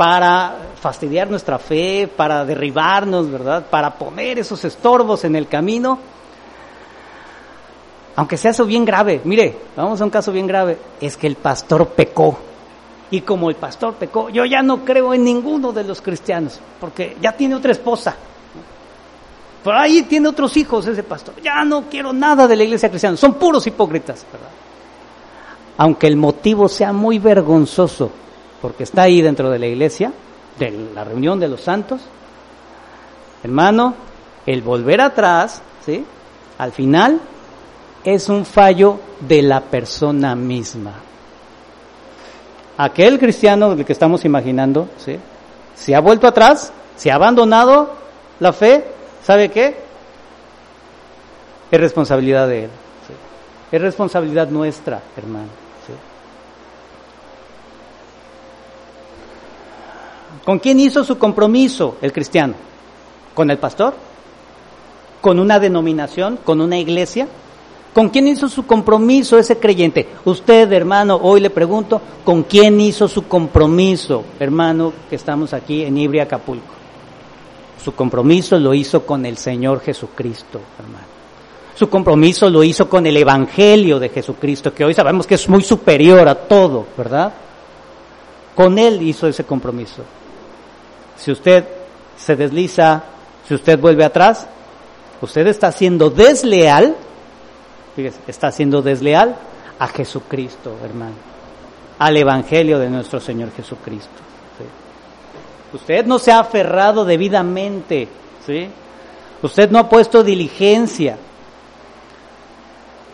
[0.00, 3.66] Para fastidiar nuestra fe, para derribarnos, ¿verdad?
[3.68, 5.98] Para poner esos estorbos en el camino.
[8.16, 11.36] Aunque sea eso bien grave, mire, vamos a un caso bien grave, es que el
[11.36, 12.38] pastor pecó.
[13.10, 17.18] Y como el pastor pecó, yo ya no creo en ninguno de los cristianos, porque
[17.20, 18.16] ya tiene otra esposa.
[19.62, 21.34] Por ahí tiene otros hijos ese pastor.
[21.42, 23.18] Ya no quiero nada de la iglesia cristiana.
[23.18, 24.48] Son puros hipócritas, ¿verdad?
[25.76, 28.10] Aunque el motivo sea muy vergonzoso,
[28.60, 30.12] porque está ahí dentro de la iglesia,
[30.58, 32.00] de la reunión de los santos.
[33.42, 33.94] Hermano,
[34.46, 36.04] el volver atrás, ¿sí?
[36.58, 37.20] Al final
[38.04, 40.92] es un fallo de la persona misma.
[42.76, 45.18] Aquel cristiano del que estamos imaginando, ¿sí?
[45.74, 47.94] Se ha vuelto atrás, se ha abandonado
[48.40, 48.84] la fe,
[49.22, 49.76] ¿sabe qué?
[51.70, 52.70] Es responsabilidad de él.
[53.72, 55.59] Es responsabilidad nuestra, hermano.
[60.44, 62.54] ¿Con quién hizo su compromiso el cristiano?
[63.34, 63.94] ¿Con el pastor?
[65.20, 66.38] ¿Con una denominación?
[66.42, 67.28] ¿Con una iglesia?
[67.92, 70.08] ¿Con quién hizo su compromiso ese creyente?
[70.24, 75.98] Usted, hermano, hoy le pregunto, ¿con quién hizo su compromiso, hermano, que estamos aquí en
[75.98, 76.72] Ibria, Acapulco?
[77.82, 81.06] Su compromiso lo hizo con el Señor Jesucristo, hermano.
[81.74, 85.62] Su compromiso lo hizo con el Evangelio de Jesucristo, que hoy sabemos que es muy
[85.62, 87.32] superior a todo, ¿verdad?
[88.54, 90.04] Con Él hizo ese compromiso.
[91.20, 91.64] Si usted
[92.16, 93.04] se desliza,
[93.46, 94.46] si usted vuelve atrás,
[95.20, 96.96] usted está siendo desleal,
[97.94, 99.36] fíjese, está siendo desleal
[99.78, 101.16] a Jesucristo, hermano,
[101.98, 104.08] al Evangelio de nuestro Señor Jesucristo.
[105.74, 108.08] Usted no se ha aferrado debidamente,
[108.46, 108.68] ¿sí?
[109.42, 111.16] Usted no ha puesto diligencia.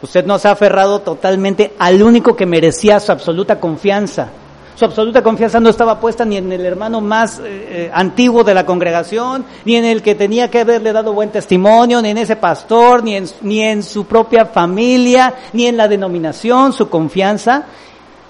[0.01, 4.29] Usted no se ha aferrado totalmente al único que merecía su absoluta confianza,
[4.77, 8.53] su absoluta confianza no estaba puesta ni en el hermano más eh, eh, antiguo de
[8.53, 12.37] la congregación, ni en el que tenía que haberle dado buen testimonio, ni en ese
[12.37, 16.75] pastor, ni en, ni en su propia familia, ni en la denominación.
[16.75, 17.65] Su confianza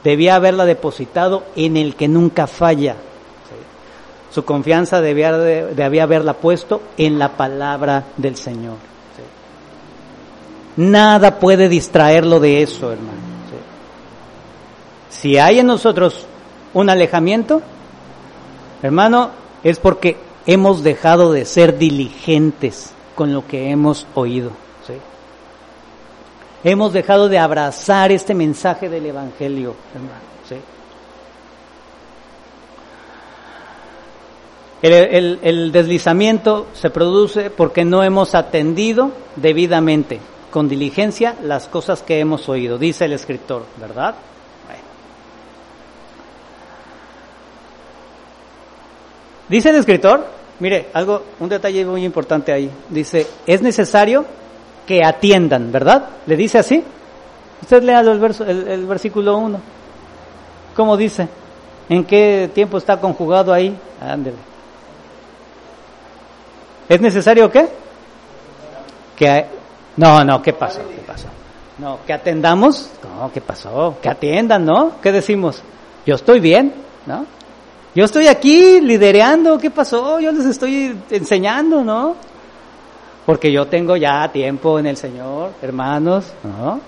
[0.05, 2.95] debía haberla depositado en el que nunca falla.
[4.31, 8.77] Su confianza debía, debía haberla puesto en la palabra del Señor.
[10.77, 13.27] Nada puede distraerlo de eso, hermano.
[15.09, 16.27] Si hay en nosotros
[16.77, 17.63] un alejamiento,
[18.83, 19.31] hermano,
[19.65, 24.51] es porque hemos dejado de ser diligentes con lo que hemos oído.
[26.63, 30.27] Hemos dejado de abrazar este mensaje del Evangelio, hermano.
[34.83, 40.21] el deslizamiento se produce porque no hemos atendido debidamente,
[40.51, 44.15] con diligencia, las cosas que hemos oído, dice el escritor, ¿verdad?
[49.49, 50.27] Dice el escritor,
[50.59, 52.71] mire, algo, un detalle muy importante ahí.
[52.89, 54.25] Dice, es necesario
[54.87, 56.09] que atiendan, ¿verdad?
[56.27, 56.83] ¿Le dice así?
[57.63, 59.61] Usted lea el, verso, el, versículo 1.
[60.75, 61.29] ¿Cómo dice?
[61.89, 63.77] ¿En qué tiempo está conjugado ahí?
[64.01, 64.37] Ándele.
[66.89, 67.69] ¿Es necesario qué?
[69.17, 69.47] Que
[69.97, 70.81] no, no, ¿qué pasó?
[70.89, 71.29] ¿Qué pasó?
[71.79, 72.91] No, que atendamos.
[73.03, 73.97] No, ¿qué pasó?
[74.03, 74.93] Que atiendan, ¿no?
[75.03, 75.63] ¿Qué decimos?
[76.05, 76.75] Yo estoy bien,
[77.07, 77.27] ¿no?
[77.97, 80.21] Yo estoy aquí lidereando, ¿qué pasó?
[80.21, 82.15] Yo les estoy enseñando, ¿no?
[83.25, 86.79] Porque yo tengo ya tiempo en el Señor, hermanos, ¿no?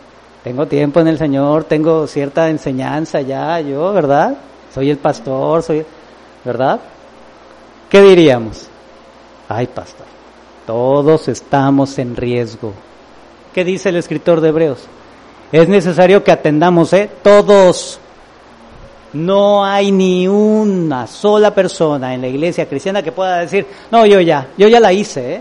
[0.44, 4.36] Tengo tiempo en el Señor, tengo cierta enseñanza ya, yo, ¿verdad?
[4.74, 5.82] Soy el pastor, soy,
[6.44, 6.78] ¿verdad?
[7.88, 8.68] ¿Qué diríamos?
[9.48, 10.06] Ay, pastor,
[10.66, 12.74] todos estamos en riesgo.
[13.54, 14.84] ¿Qué dice el escritor de Hebreos?
[15.52, 17.09] Es necesario que atendamos, ¿eh?
[17.22, 17.98] Todos
[19.12, 24.20] no hay ni una sola persona en la iglesia cristiana que pueda decir, no, yo
[24.20, 25.34] ya, yo ya la hice.
[25.34, 25.40] ¿eh?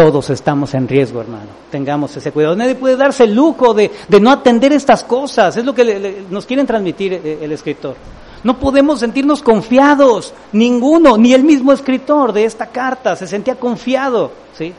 [0.00, 1.48] todos estamos en riesgo, hermano.
[1.70, 2.56] Tengamos ese cuidado.
[2.56, 5.58] Nadie puede darse el lujo de, no atender estas cosas.
[5.58, 7.96] Es lo que nos quieren transmitir eh, el escritor.
[8.42, 14.32] No podemos sentirnos confiados, ninguno, ni el mismo escritor de esta carta se sentía confiado,
[14.56, 14.72] ¿sí?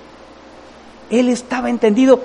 [1.12, 2.20] Él estaba entendido,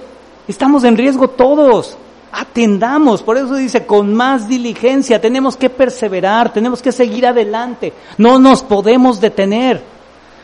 [0.48, 1.98] estamos en riesgo todos,
[2.36, 8.38] atendamos, por eso dice, con más diligencia, tenemos que perseverar, tenemos que seguir adelante, no
[8.38, 9.82] nos podemos detener.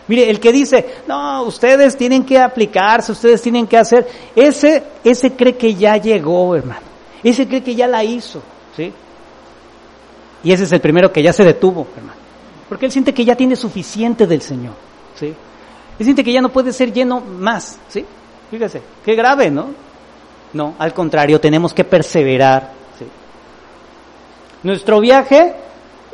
[0.09, 5.33] Mire, el que dice, no, ustedes tienen que aplicarse, ustedes tienen que hacer, ese, ese
[5.33, 6.81] cree que ya llegó, hermano,
[7.23, 8.43] ese cree que ya la hizo,
[8.75, 8.91] ¿sí?
[10.45, 12.19] Y ese es el primero que ya se detuvo, hermano.
[12.71, 14.75] Porque él siente que ya tiene suficiente del Señor,
[15.15, 15.27] ¿sí?
[15.27, 18.03] Él siente que ya no puede ser lleno más, ¿sí?
[18.51, 19.92] Fíjese, qué grave, ¿no?
[20.53, 23.07] No, al contrario, tenemos que perseverar, ¿sí?
[24.63, 25.55] Nuestro viaje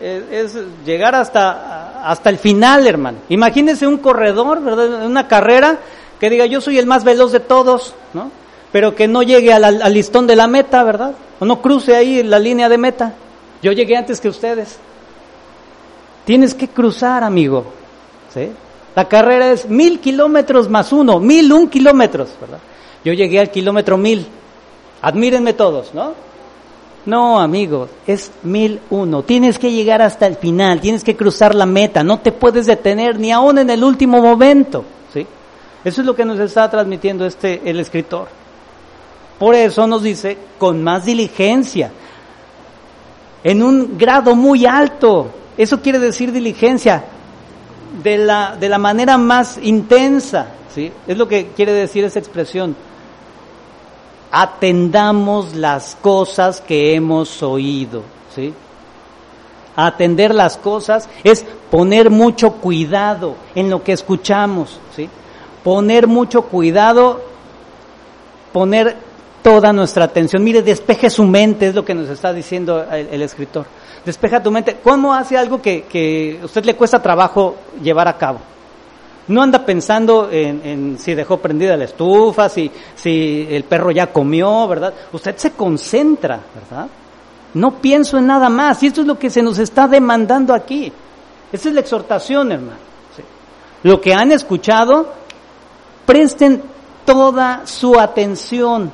[0.00, 3.18] es, llegar hasta, hasta el final, hermano.
[3.28, 5.04] Imagínese un corredor, ¿verdad?
[5.06, 5.78] Una carrera
[6.20, 8.30] que diga, yo soy el más veloz de todos, ¿no?
[8.70, 11.12] Pero que no llegue al, al listón de la meta, ¿verdad?
[11.40, 13.14] O no cruce ahí la línea de meta.
[13.62, 14.78] Yo llegué antes que ustedes.
[16.24, 17.64] Tienes que cruzar, amigo.
[18.32, 18.50] ¿sí?
[18.94, 22.58] La carrera es mil kilómetros más uno, mil un kilómetros, ¿verdad?
[23.04, 24.26] Yo llegué al kilómetro mil.
[25.02, 26.12] Admírenme todos, ¿no?
[27.06, 29.22] No, amigo, es mil uno.
[29.22, 33.18] Tienes que llegar hasta el final, tienes que cruzar la meta, no te puedes detener
[33.18, 35.26] ni aún en el último momento, ¿sí?
[35.84, 38.28] Eso es lo que nos está transmitiendo este el escritor.
[39.38, 41.92] Por eso nos dice con más diligencia
[43.44, 45.30] en un grado muy alto.
[45.56, 47.04] Eso quiere decir diligencia,
[48.02, 50.48] de la, de la manera más intensa.
[50.74, 50.92] ¿Sí?
[51.06, 52.76] Es lo que quiere decir esa expresión.
[54.30, 58.02] Atendamos las cosas que hemos oído.
[58.34, 58.52] ¿sí?
[59.76, 64.78] Atender las cosas es poner mucho cuidado en lo que escuchamos.
[64.94, 65.08] ¿sí?
[65.64, 67.20] Poner mucho cuidado,
[68.52, 68.96] poner
[69.42, 70.44] toda nuestra atención.
[70.44, 73.66] Mire, despeje su mente, es lo que nos está diciendo el, escritor.
[74.04, 74.76] Despeja tu mente.
[74.82, 78.40] ¿Cómo hace algo que, a usted le cuesta trabajo llevar a cabo?
[79.28, 84.66] No anda pensando en, si dejó prendida la estufa, si, si el perro ya comió,
[84.66, 84.94] ¿verdad?
[85.12, 86.88] Usted se concentra, ¿verdad?
[87.54, 88.82] No pienso en nada más.
[88.82, 90.90] Y esto es lo que se nos está demandando aquí.
[91.52, 92.88] Esa es la exhortación, hermano.
[93.82, 95.12] Lo que han escuchado,
[96.06, 96.62] presten
[97.04, 98.90] toda su atención.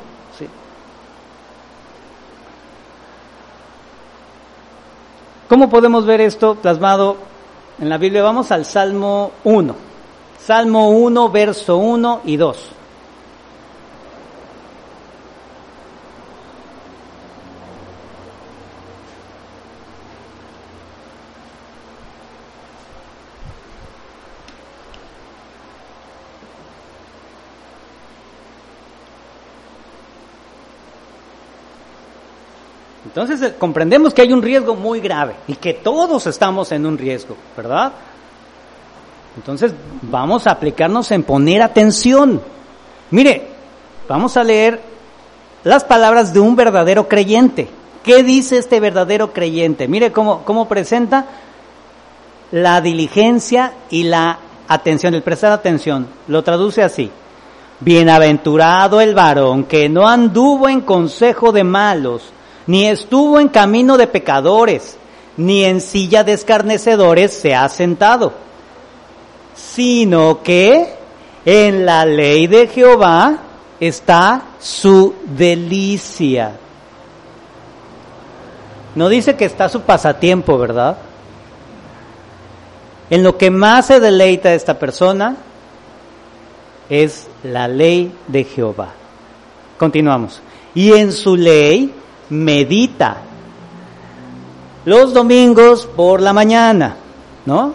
[5.48, 7.16] ¿Cómo podemos ver esto plasmado
[7.78, 8.22] en la Biblia?
[8.22, 9.93] Vamos al Salmo 1.
[10.46, 12.56] Salmo 1, verso 1 y 2.
[33.06, 36.98] Entonces eh, comprendemos que hay un riesgo muy grave y que todos estamos en un
[36.98, 37.92] riesgo, ¿verdad?
[39.36, 39.72] Entonces
[40.02, 42.40] vamos a aplicarnos en poner atención.
[43.10, 43.48] Mire,
[44.08, 44.80] vamos a leer
[45.64, 47.68] las palabras de un verdadero creyente.
[48.02, 49.88] ¿Qué dice este verdadero creyente?
[49.88, 51.26] Mire cómo, cómo presenta
[52.52, 56.06] la diligencia y la atención, el prestar atención.
[56.28, 57.10] Lo traduce así.
[57.80, 62.22] Bienaventurado el varón que no anduvo en consejo de malos,
[62.66, 64.96] ni estuvo en camino de pecadores,
[65.36, 68.32] ni en silla de escarnecedores se ha sentado,
[69.74, 70.94] sino que
[71.44, 73.38] en la ley de Jehová
[73.80, 76.52] está su delicia.
[78.94, 80.96] No dice que está su pasatiempo, ¿verdad?
[83.10, 85.36] En lo que más se deleita esta persona
[86.88, 88.90] es la ley de Jehová.
[89.76, 90.40] Continuamos.
[90.74, 91.92] Y en su ley
[92.30, 93.16] medita.
[94.84, 96.94] Los domingos por la mañana,
[97.44, 97.74] ¿no?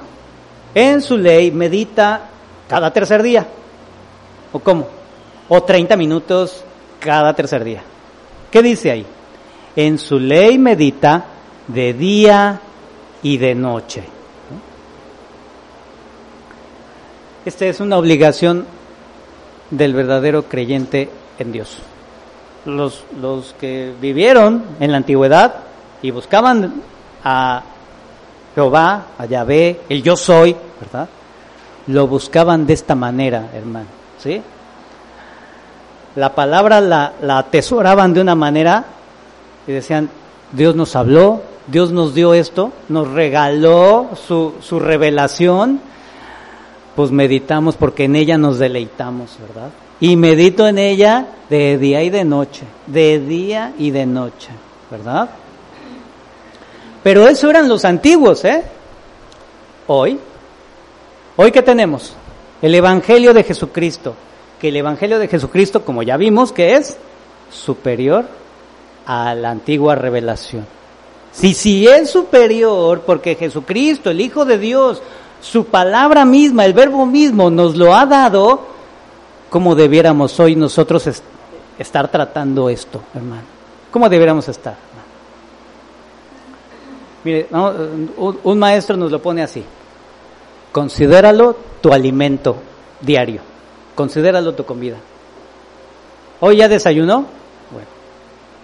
[0.74, 2.30] En su ley medita
[2.68, 3.46] cada tercer día.
[4.52, 4.88] ¿O cómo?
[5.48, 6.64] O 30 minutos
[7.00, 7.82] cada tercer día.
[8.52, 9.06] ¿Qué dice ahí?
[9.76, 11.26] En su ley medita
[11.68, 12.60] de día
[13.22, 14.04] y de noche.
[17.46, 18.66] Esta es una obligación
[19.72, 21.80] del verdadero creyente en Dios
[22.66, 25.56] los, los que vivieron en la antigüedad
[26.02, 26.82] y buscaban
[27.24, 27.64] a
[28.56, 31.08] Jehová, a el yo soy, ¿verdad?
[31.88, 33.88] Lo buscaban de esta manera, hermano,
[34.22, 34.42] ¿sí?
[36.16, 38.86] La palabra la, la atesoraban de una manera
[39.68, 40.10] y decían,
[40.52, 45.82] Dios nos habló, Dios nos dio esto, nos regaló su, su revelación,
[46.96, 49.70] Pues meditamos porque en ella nos deleitamos, ¿verdad?
[50.00, 54.50] Y medito en ella de día y de noche, de día y de noche,
[54.90, 55.30] ¿verdad?
[57.04, 58.64] Pero eso eran los antiguos, ¿eh?
[59.88, 60.20] Hoy,
[61.38, 62.14] hoy qué tenemos?
[62.62, 64.16] El Evangelio de Jesucristo,
[64.60, 66.98] que el Evangelio de Jesucristo, como ya vimos, que es
[67.50, 68.26] superior
[69.06, 70.66] a la antigua revelación.
[71.32, 75.02] Si, si es superior, porque Jesucristo, el Hijo de Dios,
[75.42, 78.62] su palabra misma, el verbo mismo, nos lo ha dado,
[79.50, 81.08] ¿cómo debiéramos hoy nosotros
[81.78, 83.44] estar tratando esto, hermano?
[83.92, 84.89] ¿Cómo debiéramos estar?
[87.24, 87.48] Mire,
[88.44, 89.64] un maestro nos lo pone así.
[90.72, 92.56] Considéralo tu alimento
[93.02, 93.42] diario.
[93.96, 94.98] Considéralo tu comida.
[96.40, 97.26] ¿Hoy ya desayunó?
[97.72, 97.88] Bueno,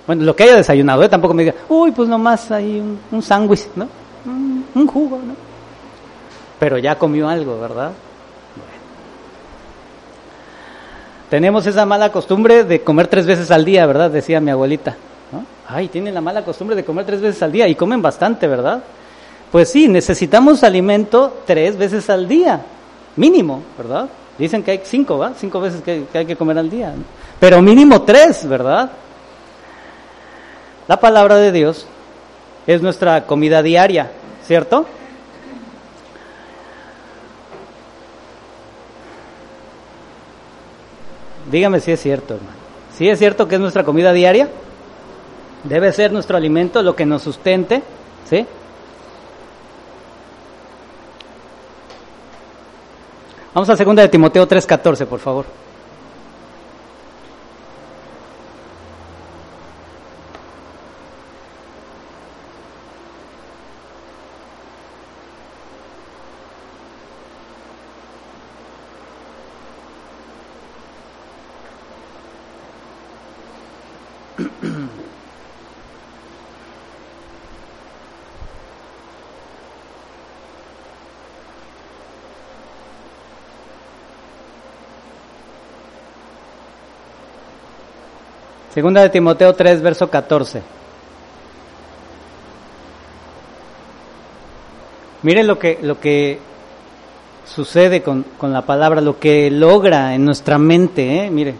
[0.08, 1.10] bueno lo que haya desayunado, ¿eh?
[1.10, 2.80] tampoco me diga, uy, pues nomás hay
[3.12, 3.88] un, sándwich, ¿no?
[4.26, 5.36] Un, jugo, ¿no?
[6.60, 7.92] Pero ya comió algo, ¿verdad?
[11.30, 14.12] Tenemos esa mala costumbre de comer tres veces al día, ¿verdad?
[14.12, 14.96] Decía mi abuelita.
[15.68, 18.84] Ay, tienen la mala costumbre de comer tres veces al día y comen bastante, ¿verdad?
[19.52, 22.62] Pues sí, necesitamos alimento tres veces al día,
[23.16, 24.08] mínimo, ¿verdad?
[24.38, 25.34] Dicen que hay cinco, ¿va?
[25.36, 26.94] Cinco veces que, hay que comer al día,
[27.40, 28.92] pero mínimo tres, ¿verdad?
[30.88, 31.88] La palabra de Dios
[32.68, 34.12] es nuestra comida diaria,
[34.44, 34.86] ¿cierto?
[41.52, 42.58] Dígame si es cierto, hermano.
[42.96, 44.50] ¿Sí es cierto que es nuestra comida diaria?
[45.66, 47.82] Debe ser nuestro alimento lo que nos sustente,
[48.30, 48.46] ¿sí?
[53.54, 55.46] Vamos a segunda de Timoteo 3:14, por favor.
[88.76, 90.62] Segunda de Timoteo 3, verso 14.
[95.22, 96.40] Miren lo que, lo que
[97.46, 101.32] sucede con, la palabra, lo que logra en nuestra mente, ¿eh?
[101.32, 101.56] mire.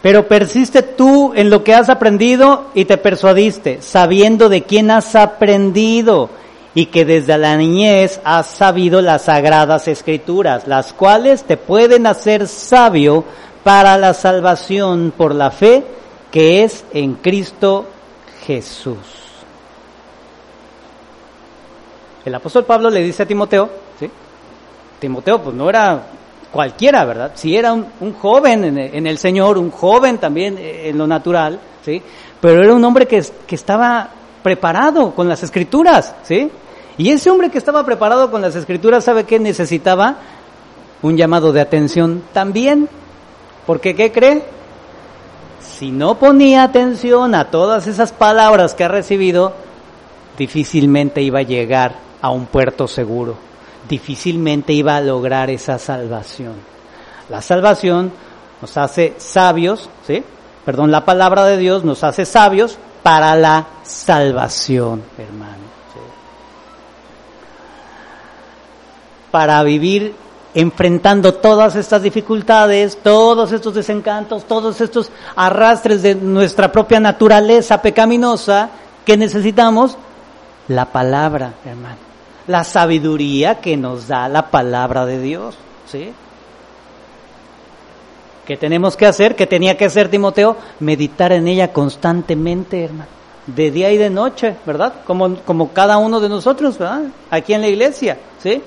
[0.00, 5.16] Pero persiste tú en lo que has aprendido y te persuadiste, sabiendo de quién has
[5.16, 6.30] aprendido
[6.74, 12.48] y que desde la niñez has sabido las sagradas escrituras, las cuales te pueden hacer
[12.48, 13.24] sabio
[13.62, 15.84] para la salvación por la fe
[16.30, 17.86] que es en Cristo
[18.46, 18.96] Jesús.
[22.24, 23.68] El apóstol Pablo le dice a Timoteo,
[23.98, 24.10] ¿sí?
[24.98, 26.02] Timoteo pues no era
[26.52, 27.32] cualquiera, ¿verdad?
[27.34, 32.02] Si era un, joven en el, Señor, un joven también en lo natural, ¿sí?
[32.40, 34.10] Pero era un hombre que, que estaba
[34.42, 36.50] preparado con las escrituras, ¿sí?
[36.98, 40.16] Y ese hombre que estaba preparado con las escrituras, ¿sabe qué necesitaba?
[41.00, 42.88] Un llamado de atención también.
[43.66, 44.42] Porque, ¿qué cree?
[45.78, 49.52] Si no ponía atención a todas esas palabras que ha recibido,
[50.36, 53.36] difícilmente iba a llegar a un puerto seguro,
[53.88, 56.54] difícilmente iba a lograr esa salvación.
[57.28, 58.10] La salvación
[58.60, 60.24] nos hace sabios, ¿sí?
[60.64, 65.68] Perdón, la palabra de Dios nos hace sabios para la salvación, hermano.
[69.30, 70.12] Para vivir
[70.58, 78.68] enfrentando todas estas dificultades, todos estos desencantos, todos estos arrastres de nuestra propia naturaleza pecaminosa,
[79.04, 79.96] que necesitamos
[80.66, 81.98] la palabra, hermano.
[82.48, 85.54] La sabiduría que nos da la palabra de Dios,
[85.86, 86.12] ¿sí?
[88.44, 89.36] ¿Qué tenemos que hacer?
[89.36, 90.56] ¿Qué tenía que hacer Timoteo?
[90.80, 93.10] Meditar en ella constantemente, hermano.
[93.46, 94.92] De día y de noche, ¿verdad?
[95.06, 97.02] Como, como cada uno de nosotros, ¿verdad?
[97.30, 98.60] Aquí en la iglesia, ¿sí?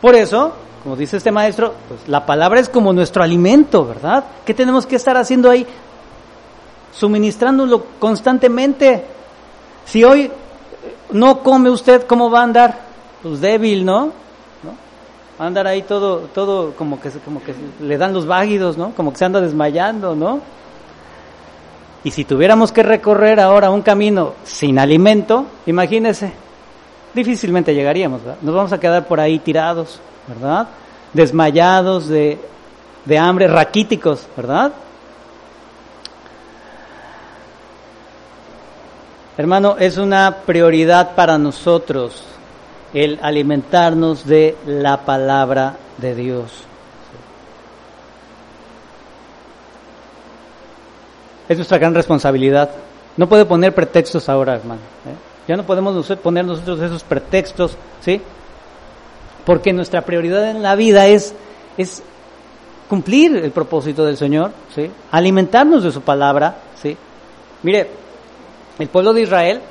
[0.00, 4.24] Por eso, como dice este maestro, pues la palabra es como nuestro alimento, ¿verdad?
[4.44, 5.66] ¿Qué tenemos que estar haciendo ahí?
[6.92, 9.04] Suministrándolo constantemente.
[9.84, 10.30] Si hoy
[11.10, 12.78] no come usted, ¿cómo va a andar?
[13.22, 14.12] Pues débil, ¿no?
[15.40, 18.90] Va a andar ahí todo, todo como que, como que le dan los vágidos, ¿no?
[18.90, 20.40] Como que se anda desmayando, ¿no?
[22.02, 26.32] Y si tuviéramos que recorrer ahora un camino sin alimento, imagínese,
[27.18, 28.38] difícilmente llegaríamos, ¿verdad?
[28.42, 30.68] Nos vamos a quedar por ahí tirados, ¿verdad?
[31.12, 32.38] Desmayados de,
[33.04, 34.72] de hambre, raquíticos, ¿verdad?
[39.36, 42.24] Hermano, es una prioridad para nosotros
[42.92, 46.64] el alimentarnos de la palabra de Dios.
[51.48, 52.70] Es nuestra gran responsabilidad.
[53.16, 54.80] No puede poner pretextos ahora, hermano.
[55.06, 55.27] ¿eh?
[55.48, 58.20] Ya no podemos poner nosotros esos pretextos, ¿sí?
[59.46, 61.34] Porque nuestra prioridad en la vida es,
[61.78, 62.02] es
[62.86, 64.90] cumplir el propósito del Señor, ¿sí?
[65.10, 66.94] Alimentarnos de su palabra, ¿sí?
[67.62, 67.88] Mire,
[68.78, 69.62] el pueblo de Israel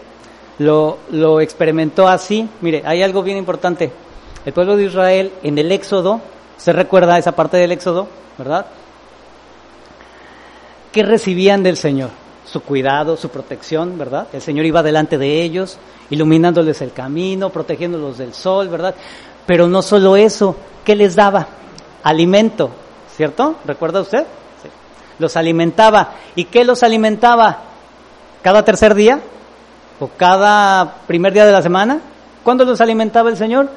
[0.57, 2.49] lo, lo experimentó así.
[2.61, 3.91] Mire, hay algo bien importante.
[4.45, 6.21] El pueblo de Israel en el Éxodo,
[6.57, 8.07] se recuerda esa parte del Éxodo,
[8.39, 8.65] ¿verdad?
[10.91, 12.09] ¿Qué recibían del Señor?
[12.51, 14.27] Su cuidado, su protección, ¿verdad?
[14.31, 15.77] El Señor iba delante de ellos,
[16.09, 18.95] iluminándoles el camino, protegiéndolos del sol, ¿verdad?
[19.45, 21.47] Pero no solo eso, ¿qué les daba?
[22.03, 22.69] Alimento,
[23.15, 23.55] ¿cierto?
[23.65, 24.25] ¿Recuerda usted?
[24.63, 24.69] Sí.
[25.19, 26.11] Los alimentaba.
[26.35, 27.59] ¿Y qué los alimentaba?
[28.41, 29.19] ¿Cada tercer día?
[29.99, 31.99] ¿O cada primer día de la semana?
[32.43, 33.67] ¿Cuándo los alimentaba el Señor?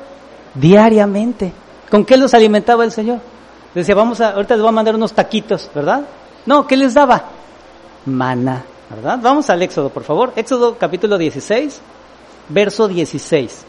[0.54, 1.52] Diariamente.
[1.90, 3.18] ¿Con qué los alimentaba el Señor?
[3.74, 6.02] Decía, vamos a, ahorita les voy a mandar unos taquitos, ¿verdad?
[6.46, 7.24] No, ¿qué les daba?
[8.06, 9.18] Mana, ¿verdad?
[9.22, 10.32] Vamos al Éxodo, por favor.
[10.36, 11.80] Éxodo capítulo 16,
[12.48, 13.66] verso 16.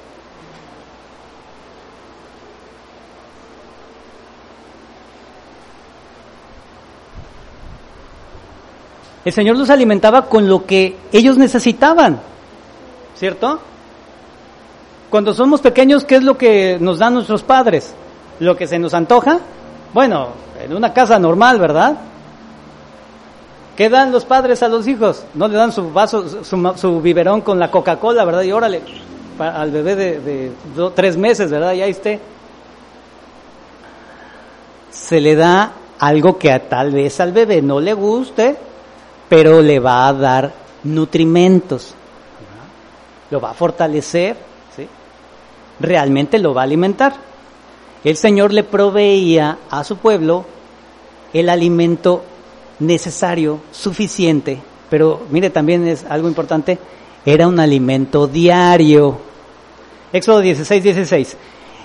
[9.23, 12.19] El Señor los alimentaba con lo que ellos necesitaban,
[13.15, 13.59] ¿cierto?
[15.11, 17.93] Cuando somos pequeños, ¿qué es lo que nos dan nuestros padres?
[18.39, 19.39] ¿Lo que se nos antoja?
[19.93, 20.29] Bueno,
[20.59, 21.97] en una casa normal, ¿verdad?
[23.75, 25.23] ¿Qué dan los padres a los hijos?
[25.33, 28.43] No le dan su vaso, su, biberón con la Coca-Cola, ¿verdad?
[28.43, 28.81] Y órale,
[29.39, 30.51] al bebé de,
[30.93, 31.73] tres meses, ¿verdad?
[31.73, 32.19] Y ahí esté.
[34.89, 38.57] Se le da algo que a, tal vez al bebé no le guste,
[39.29, 40.51] pero le va a dar
[40.83, 41.93] nutrimentos,
[43.29, 44.35] lo va a fortalecer,
[44.75, 44.87] ¿sí?
[45.79, 47.13] realmente lo va a alimentar.
[48.03, 50.45] El Señor le proveía a su pueblo
[51.33, 52.23] el alimento
[52.81, 54.59] necesario, suficiente,
[54.89, 56.77] pero mire también es algo importante,
[57.25, 59.17] era un alimento diario.
[60.11, 61.37] Éxodo 16, 16.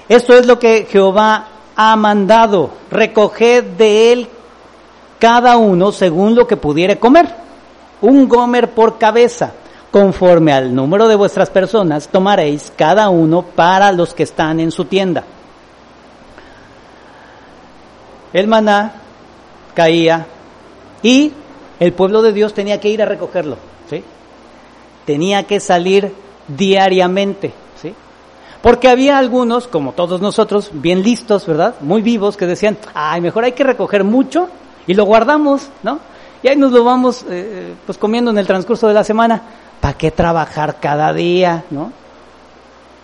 [0.09, 4.29] Esto es lo que Jehová ha mandado, recoged de él
[5.19, 7.29] cada uno según lo que pudiere comer,
[8.01, 9.53] un gomer por cabeza,
[9.91, 14.87] conforme al número de vuestras personas tomaréis cada uno para los que están en su
[14.87, 15.25] tienda.
[18.33, 18.93] El maná
[19.75, 20.27] caía
[21.03, 21.33] y
[21.79, 23.57] el pueblo de Dios tenía que ir a recogerlo,
[23.89, 24.03] ¿sí?
[25.05, 26.13] Tenía que salir
[26.49, 27.95] diariamente, ¿sí?
[28.63, 31.77] Porque había algunos, como todos nosotros, bien listos, ¿verdad?
[31.81, 34.49] Muy vivos, que decían, ay, mejor hay que recoger mucho
[34.87, 36.01] y lo guardamos, ¿no?
[36.43, 39.43] Y ahí nos lo vamos eh, pues comiendo en el transcurso de la semana.
[39.81, 41.93] ¿Para qué trabajar cada día, no?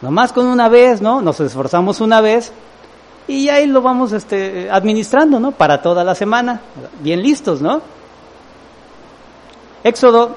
[0.01, 1.23] Nomás con una vez, ¿no?
[1.23, 2.53] Nos esforzamos una vez
[3.29, 5.53] y ahí lo vamos este, administrando, ¿no?
[5.53, 6.61] Para toda la semana.
[7.01, 7.81] Bien listos, ¿no?
[9.85, 10.37] Éxodo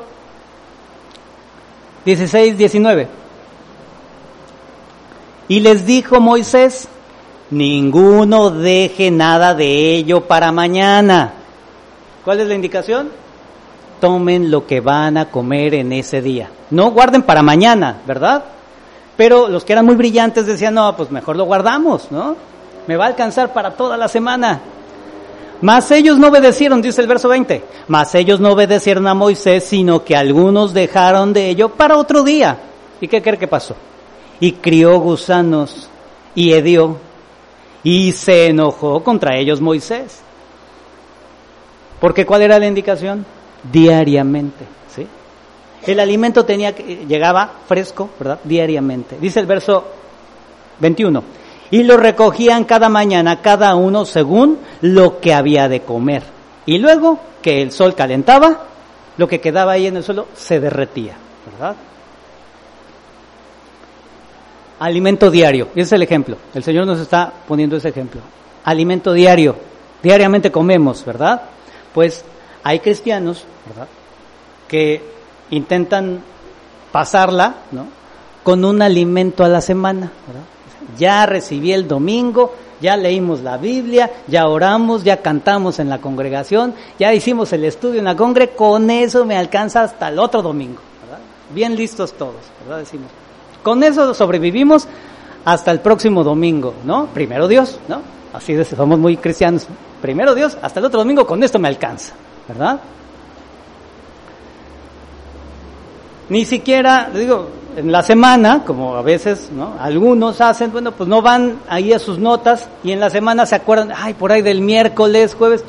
[2.06, 3.08] 16, 19.
[5.48, 6.88] Y les dijo Moisés,
[7.50, 11.34] ninguno deje nada de ello para mañana.
[12.24, 13.10] ¿Cuál es la indicación?
[14.00, 16.50] Tomen lo que van a comer en ese día.
[16.70, 18.46] No guarden para mañana, ¿verdad?
[19.18, 22.36] Pero los que eran muy brillantes decían, no, pues mejor lo guardamos, ¿no?
[22.88, 24.62] Me va a alcanzar para toda la semana.
[25.62, 27.64] Mas ellos no obedecieron, dice el verso 20.
[27.88, 32.58] Mas ellos no obedecieron a Moisés, sino que algunos dejaron de ello para otro día.
[33.02, 33.76] ¿Y qué cree que pasó?
[34.40, 35.90] Y crió gusanos
[36.34, 36.98] y hedió
[37.84, 40.22] y se enojó contra ellos Moisés.
[42.00, 43.26] Porque ¿cuál era la indicación?
[43.72, 45.08] Diariamente, ¿sí?
[45.86, 48.40] El alimento tenía que, llegaba fresco, ¿verdad?
[48.44, 49.18] Diariamente.
[49.20, 49.86] Dice el verso
[50.80, 51.24] 21.
[51.72, 56.24] Y lo recogían cada mañana, cada uno según lo que había de comer.
[56.66, 58.60] Y luego que el sol calentaba,
[59.18, 61.16] lo que quedaba ahí en el suelo se derretía,
[61.52, 61.76] ¿verdad?
[64.80, 66.38] Alimento diario, ese es el ejemplo.
[66.54, 68.22] El Señor nos está poniendo ese ejemplo.
[68.66, 69.56] Alimento diario,
[70.04, 71.44] diariamente comemos, ¿verdad?
[71.94, 72.26] Pues
[72.64, 73.88] hay cristianos, ¿verdad?
[74.68, 75.02] Que
[75.52, 76.22] intentan
[76.92, 77.88] pasarla, ¿no?
[78.44, 80.44] Con un alimento a la semana, ¿verdad?
[80.98, 86.74] Ya recibí el domingo, ya leímos la Biblia, ya oramos, ya cantamos en la congregación,
[87.00, 90.80] ya hicimos el estudio en la congre, con eso me alcanza hasta el otro domingo,
[91.04, 91.20] ¿verdad?
[91.54, 92.80] Bien listos todos, ¿verdad?
[92.80, 93.08] Decimos.
[93.64, 94.88] Con eso sobrevivimos
[95.46, 97.08] hasta el próximo domingo, ¿no?
[97.08, 98.02] Primero Dios, ¿no?
[98.34, 99.68] Así de, somos muy cristianos.
[100.02, 102.14] Primero Dios, hasta el otro domingo con esto me alcanza,
[102.48, 102.80] ¿verdad?
[106.30, 109.76] Ni siquiera, digo, en la semana, como a veces, ¿no?
[109.80, 113.56] Algunos hacen, bueno, pues no van ahí a sus notas y en la semana se
[113.56, 115.64] acuerdan, ay, por ahí del miércoles, jueves,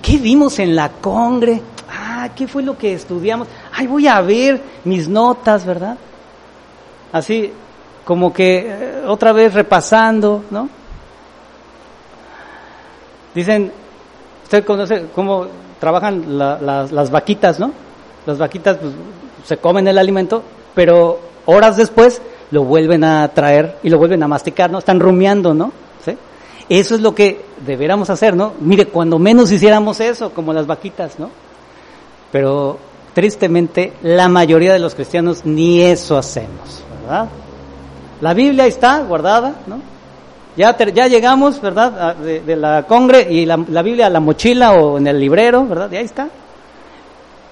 [0.00, 1.60] ¿qué vimos en la congre?
[1.90, 3.48] Ah, ¿qué fue lo que estudiamos?
[3.72, 5.96] Ay, voy a ver mis notas, ¿verdad?
[7.12, 7.52] Así,
[8.04, 10.68] como que eh, otra vez repasando, ¿no?
[13.34, 13.72] Dicen,
[14.44, 15.46] usted conoce cómo
[15.80, 17.72] trabajan las vaquitas, ¿no?
[18.26, 18.92] Las vaquitas pues,
[19.44, 20.42] se comen el alimento,
[20.74, 22.20] pero horas después
[22.50, 24.78] lo vuelven a traer y lo vuelven a masticar, ¿no?
[24.78, 25.72] Están rumiando, ¿no?
[26.68, 28.52] Eso es lo que deberíamos hacer, ¿no?
[28.60, 31.30] Mire, cuando menos hiciéramos eso, como las vaquitas, ¿no?
[32.30, 32.78] Pero
[33.14, 37.28] tristemente la mayoría de los cristianos ni eso hacemos, ¿verdad?
[38.20, 39.80] La Biblia está guardada, ¿no?
[40.58, 42.16] Ya, ya llegamos, ¿verdad?
[42.16, 45.90] De, la congre y la, la, Biblia a la mochila o en el librero, ¿verdad?
[45.90, 46.28] Y ahí está.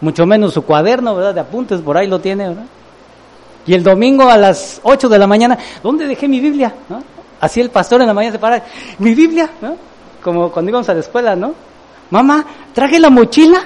[0.02, 1.32] Mucho menos su cuaderno, ¿verdad?
[1.32, 2.66] De apuntes, por ahí lo tiene, ¿verdad?
[3.66, 6.72] Y el domingo a las 8 de la mañana, ¿dónde dejé mi Biblia?
[6.88, 7.02] ¿No?
[7.40, 8.64] Así el pastor en la mañana se para,
[8.98, 9.50] ¿mi Biblia?
[9.60, 9.76] ¿No?
[10.22, 11.52] Como cuando íbamos a la escuela, ¿no?
[12.10, 13.62] Mamá, ¿traje la mochila?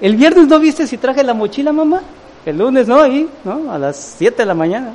[0.00, 2.00] ¿El viernes no viste si traje la mochila, mamá?
[2.44, 3.00] El lunes, ¿no?
[3.00, 3.70] Ahí, ¿no?
[3.70, 4.92] A las 7 de la mañana,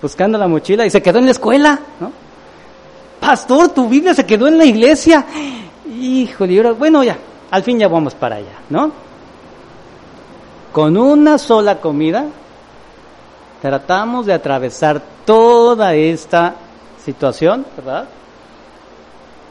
[0.00, 2.12] buscando la mochila y se quedó en la escuela, ¿no?
[3.18, 5.24] Pastor, tu Biblia se quedó en la iglesia.
[6.00, 7.18] Híjole, bueno, ya,
[7.50, 8.92] al fin ya vamos para allá, ¿no?
[10.72, 12.26] Con una sola comida
[13.60, 16.54] tratamos de atravesar toda esta
[17.04, 18.06] situación, ¿verdad?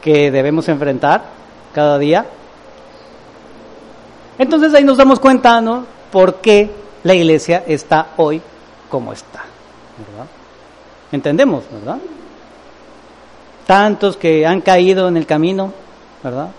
[0.00, 1.22] Que debemos enfrentar
[1.74, 2.26] cada día.
[4.38, 5.84] Entonces ahí nos damos cuenta, ¿no?
[6.10, 6.70] ¿Por qué
[7.02, 8.40] la iglesia está hoy
[8.88, 9.44] como está?
[10.08, 10.26] ¿verdad?
[11.12, 11.98] Entendemos, ¿verdad?
[13.66, 15.72] Tantos que han caído en el camino,
[16.22, 16.50] ¿verdad?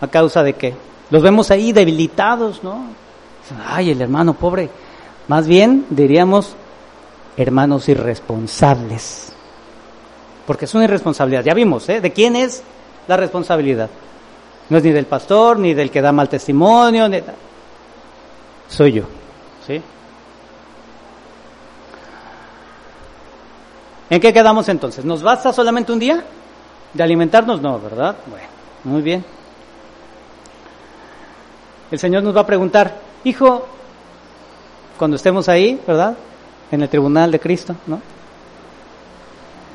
[0.00, 0.74] ¿A causa de qué?
[1.10, 2.86] Los vemos ahí debilitados, ¿no?
[3.66, 4.68] Ay, el hermano pobre,
[5.28, 6.54] más bien diríamos
[7.36, 9.32] hermanos irresponsables.
[10.46, 11.44] Porque es una irresponsabilidad.
[11.44, 12.00] Ya vimos, ¿eh?
[12.00, 12.62] ¿De quién es
[13.06, 13.88] la responsabilidad?
[14.68, 17.08] No es ni del pastor, ni del que da mal testimonio.
[18.68, 19.04] Soy yo.
[19.66, 19.80] ¿Sí?
[24.10, 25.04] ¿En qué quedamos entonces?
[25.04, 26.22] ¿Nos basta solamente un día
[26.92, 27.62] de alimentarnos?
[27.62, 28.16] No, ¿verdad?
[28.26, 28.46] Bueno,
[28.84, 29.24] muy bien.
[31.90, 32.94] El Señor nos va a preguntar,
[33.24, 33.66] hijo,
[35.02, 36.16] cuando estemos ahí, ¿verdad?
[36.70, 38.00] En el tribunal de Cristo, ¿no?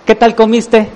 [0.06, 0.88] ¿Qué tal comiste?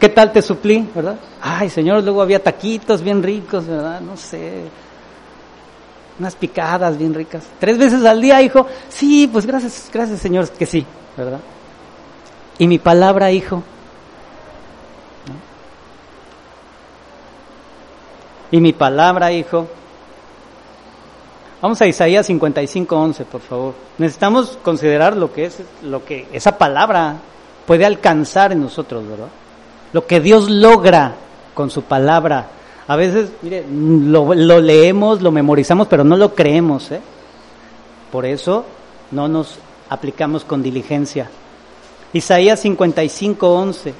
[0.00, 1.14] ¿Qué tal te suplí, verdad?
[1.40, 4.00] Ay, Señor, luego había taquitos bien ricos, ¿verdad?
[4.00, 4.64] No sé.
[6.18, 7.44] Unas picadas bien ricas.
[7.60, 8.66] Tres veces al día, hijo.
[8.88, 10.84] Sí, pues gracias, gracias, Señor, que sí,
[11.16, 11.38] ¿verdad?
[12.58, 13.62] Y mi palabra, hijo.
[18.50, 19.68] Y mi palabra, hijo.
[21.64, 23.72] Vamos a Isaías 55:11, por favor.
[23.96, 27.16] Necesitamos considerar lo que es lo que esa palabra
[27.66, 29.28] puede alcanzar en nosotros, ¿verdad?
[29.94, 31.14] Lo que Dios logra
[31.54, 32.48] con su palabra.
[32.86, 37.00] A veces, mire, lo, lo leemos, lo memorizamos, pero no lo creemos, ¿eh?
[38.12, 38.66] Por eso
[39.12, 39.56] no nos
[39.88, 41.30] aplicamos con diligencia.
[42.12, 43.94] Isaías 55:11.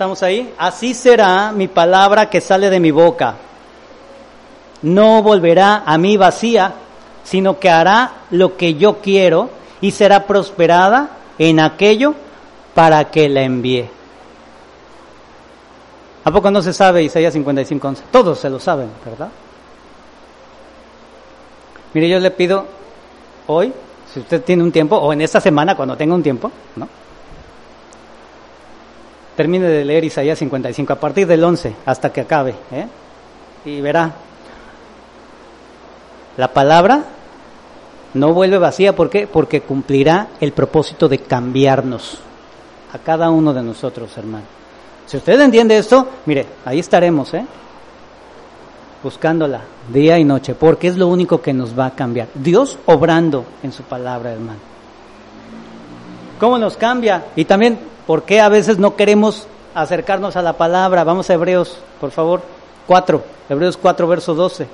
[0.00, 0.54] ¿Estamos ahí?
[0.56, 3.34] Así será mi palabra que sale de mi boca.
[4.80, 6.72] No volverá a mí vacía,
[7.22, 9.50] sino que hará lo que yo quiero
[9.82, 12.14] y será prosperada en aquello
[12.74, 13.90] para que la envíe.
[16.24, 17.98] ¿A poco no se sabe Isaías 55.11?
[18.10, 19.28] Todos se lo saben, ¿verdad?
[21.92, 22.64] Mire, yo le pido
[23.48, 23.70] hoy,
[24.10, 26.88] si usted tiene un tiempo, o en esta semana cuando tenga un tiempo, ¿no?
[29.40, 32.86] Termine de leer Isaías 55, a partir del 11 hasta que acabe, ¿eh?
[33.64, 34.12] y verá,
[36.36, 37.04] la palabra
[38.12, 39.26] no vuelve vacía, ¿por qué?
[39.26, 42.18] Porque cumplirá el propósito de cambiarnos
[42.92, 44.44] a cada uno de nosotros, hermano.
[45.06, 47.46] Si usted entiende esto, mire, ahí estaremos, ¿eh?
[49.02, 52.28] buscándola día y noche, porque es lo único que nos va a cambiar.
[52.34, 54.69] Dios obrando en su palabra, hermano.
[56.40, 57.26] ¿Cómo nos cambia?
[57.36, 57.78] Y también
[58.10, 61.04] ¿Por qué a veces no queremos acercarnos a la palabra?
[61.04, 62.42] Vamos a Hebreos, por favor,
[62.88, 64.66] 4, Hebreos 4, verso 12.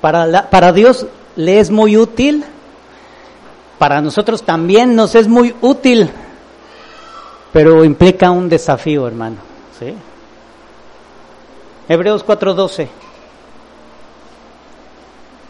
[0.00, 1.04] Para, para Dios
[1.34, 2.44] le es muy útil,
[3.80, 6.08] para nosotros también nos es muy útil,
[7.52, 9.38] pero implica un desafío, hermano.
[9.80, 9.94] ¿sí?
[11.88, 13.03] Hebreos 4:12.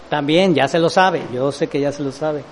[0.08, 2.44] También ya se lo sabe, yo sé que ya se lo sabe.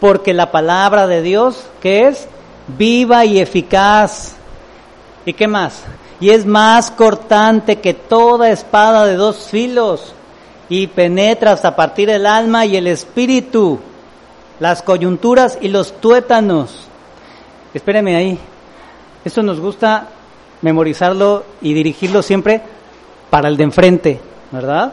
[0.00, 2.28] porque la palabra de Dios, ¿qué es?
[2.68, 4.34] Viva y eficaz.
[5.24, 5.84] ¿Y qué más?
[6.20, 10.14] Y es más cortante que toda espada de dos filos
[10.68, 13.78] y penetra hasta partir el alma y el espíritu,
[14.60, 16.88] las coyunturas y los tuétanos.
[17.72, 18.38] Espéreme ahí.
[19.24, 20.08] Esto nos gusta
[20.62, 22.62] memorizarlo y dirigirlo siempre
[23.30, 24.20] para el de enfrente,
[24.52, 24.92] ¿verdad?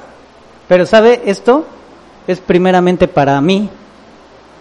[0.67, 1.65] Pero ¿sabe esto?
[2.27, 3.69] Es primeramente para mí,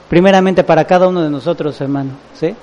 [0.09, 2.55] primeramente para cada uno de nosotros, hermano, ¿sí?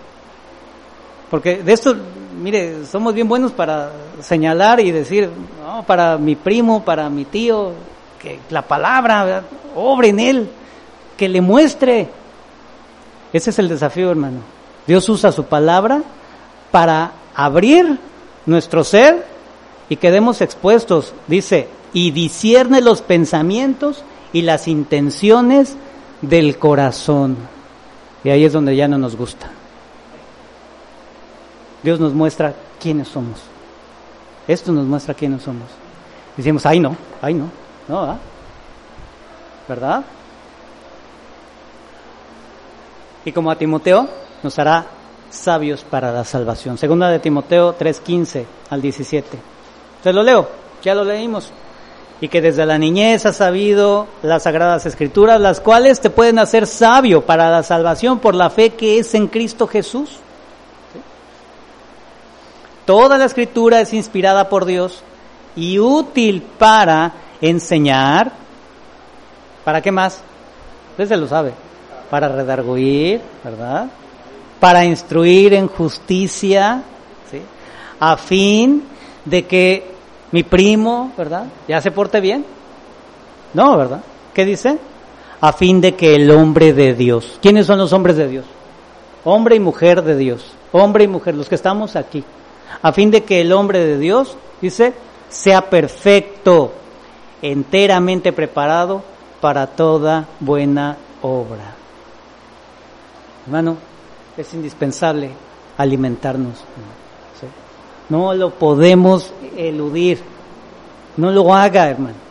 [1.30, 1.96] Porque de esto,
[2.42, 5.30] mire, somos bien buenos para señalar y decir,
[5.64, 7.72] no, para mi primo, para mi tío,
[8.20, 9.44] que la palabra
[9.76, 10.50] obre en él,
[11.16, 12.10] que le muestre.
[13.32, 14.40] Ese es el desafío, hermano.
[14.88, 16.02] Dios usa su palabra
[16.72, 18.00] para abrir
[18.46, 19.26] nuestro ser
[19.88, 25.76] y quedemos expuestos, dice, y discierne los pensamientos y las intenciones
[26.22, 27.38] del corazón.
[28.24, 29.50] Y ahí es donde ya no nos gusta.
[31.82, 33.40] Dios nos muestra quiénes somos.
[34.48, 35.68] Esto nos muestra quiénes somos.
[36.36, 37.50] Decimos, ay no, ay no,
[37.88, 38.18] no, ¿verdad?
[39.68, 40.04] ¿verdad?
[43.26, 44.08] Y como a Timoteo
[44.42, 44.86] nos hará
[45.30, 46.78] sabios para la salvación.
[46.78, 49.38] Segunda de Timoteo 3:15 al 17.
[50.04, 50.50] Se lo leo,
[50.82, 51.52] ya lo leímos
[52.22, 56.68] y que desde la niñez has sabido las sagradas escrituras, las cuales te pueden hacer
[56.68, 60.18] sabio para la salvación por la fe que es en Cristo Jesús.
[62.86, 65.04] Toda la escritura es inspirada por Dios
[65.56, 68.32] y útil para enseñar.
[69.64, 70.22] ¿Para qué más?
[70.92, 71.54] Usted se lo sabe.
[72.10, 73.88] Para redarguir, ¿verdad?
[74.60, 76.82] Para instruir en justicia,
[77.30, 77.42] ¿sí?
[78.00, 78.84] A fin
[79.24, 79.99] de que
[80.32, 81.46] mi primo, ¿verdad?
[81.68, 82.46] Ya se porte bien.
[83.54, 84.02] No, ¿verdad?
[84.34, 84.78] ¿Qué dice?
[85.42, 87.40] A fin de que el hombre de Dios.
[87.42, 88.46] ¿Quiénes son los hombres de Dios?
[89.24, 90.54] Hombre y mujer de Dios.
[90.72, 92.24] Hombre y mujer, los que estamos aquí.
[92.82, 94.94] A fin de que el hombre de Dios, dice,
[95.30, 96.74] sea perfecto,
[97.42, 99.02] enteramente preparado
[99.42, 101.76] para toda buena obra.
[103.46, 103.78] Hermano,
[104.38, 105.32] es indispensable
[105.78, 106.64] alimentarnos.
[108.10, 110.20] No lo podemos eludir.
[111.18, 112.30] No lo haga, hermano.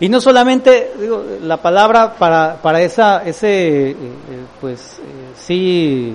[0.00, 3.96] Y no solamente digo, la palabra para, para esa, ese, eh, eh,
[4.60, 6.14] pues eh, sí,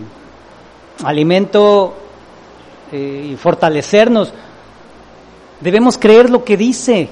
[1.03, 1.95] alimento
[2.93, 4.31] y fortalecernos.
[5.59, 7.09] Debemos creer lo que dice.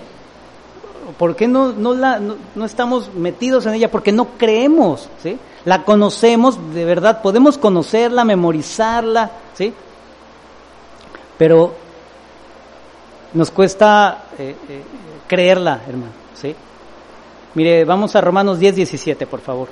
[1.21, 3.91] ¿Por qué no, no, la, no, estamos metidos en ella?
[3.91, 5.37] Porque no creemos, ¿sí?
[5.65, 9.71] la conocemos de verdad, podemos conocerla, memorizarla, ¿sí?
[11.37, 11.75] Pero
[13.35, 14.81] nos cuesta eh, eh,
[15.27, 16.55] creerla, hermano, ¿sí?
[17.53, 19.67] Mire, vamos a Romanos 10, 17, por favor.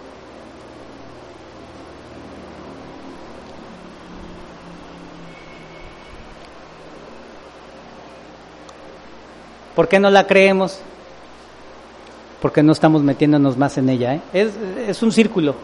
[9.73, 10.79] ¿Por qué no la creemos?
[12.41, 14.15] Porque no estamos metiéndonos más en ella.
[14.15, 14.21] ¿eh?
[14.33, 14.53] Es,
[14.87, 15.55] es un círculo.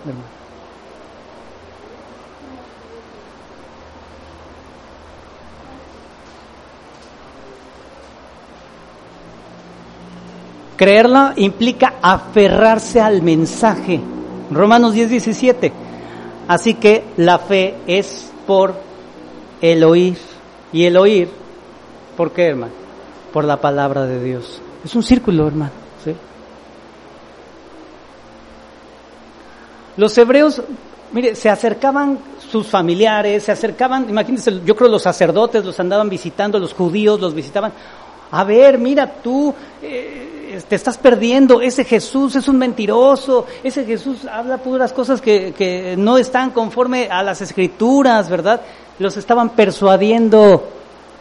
[10.75, 14.01] Creerla implica aferrarse al mensaje.
[14.51, 15.71] Romanos 10, 17.
[16.47, 18.75] Así que la fe es por
[19.61, 20.17] el oír.
[20.73, 21.29] Y el oír,
[22.17, 22.73] ¿por qué, hermano?
[23.31, 24.61] Por la palabra de Dios.
[24.83, 25.71] Es un círculo, hermano.
[26.03, 26.13] ¿sí?
[29.97, 30.61] Los hebreos,
[31.11, 32.19] mire, se acercaban
[32.51, 37.33] sus familiares, se acercaban, imagínense, yo creo los sacerdotes los andaban visitando, los judíos los
[37.33, 37.71] visitaban.
[38.31, 44.25] A ver, mira, tú eh, te estás perdiendo, ese Jesús es un mentiroso, ese Jesús
[44.25, 48.61] habla puras cosas que, que no están conforme a las escrituras, ¿verdad?
[48.99, 50.69] Los estaban persuadiendo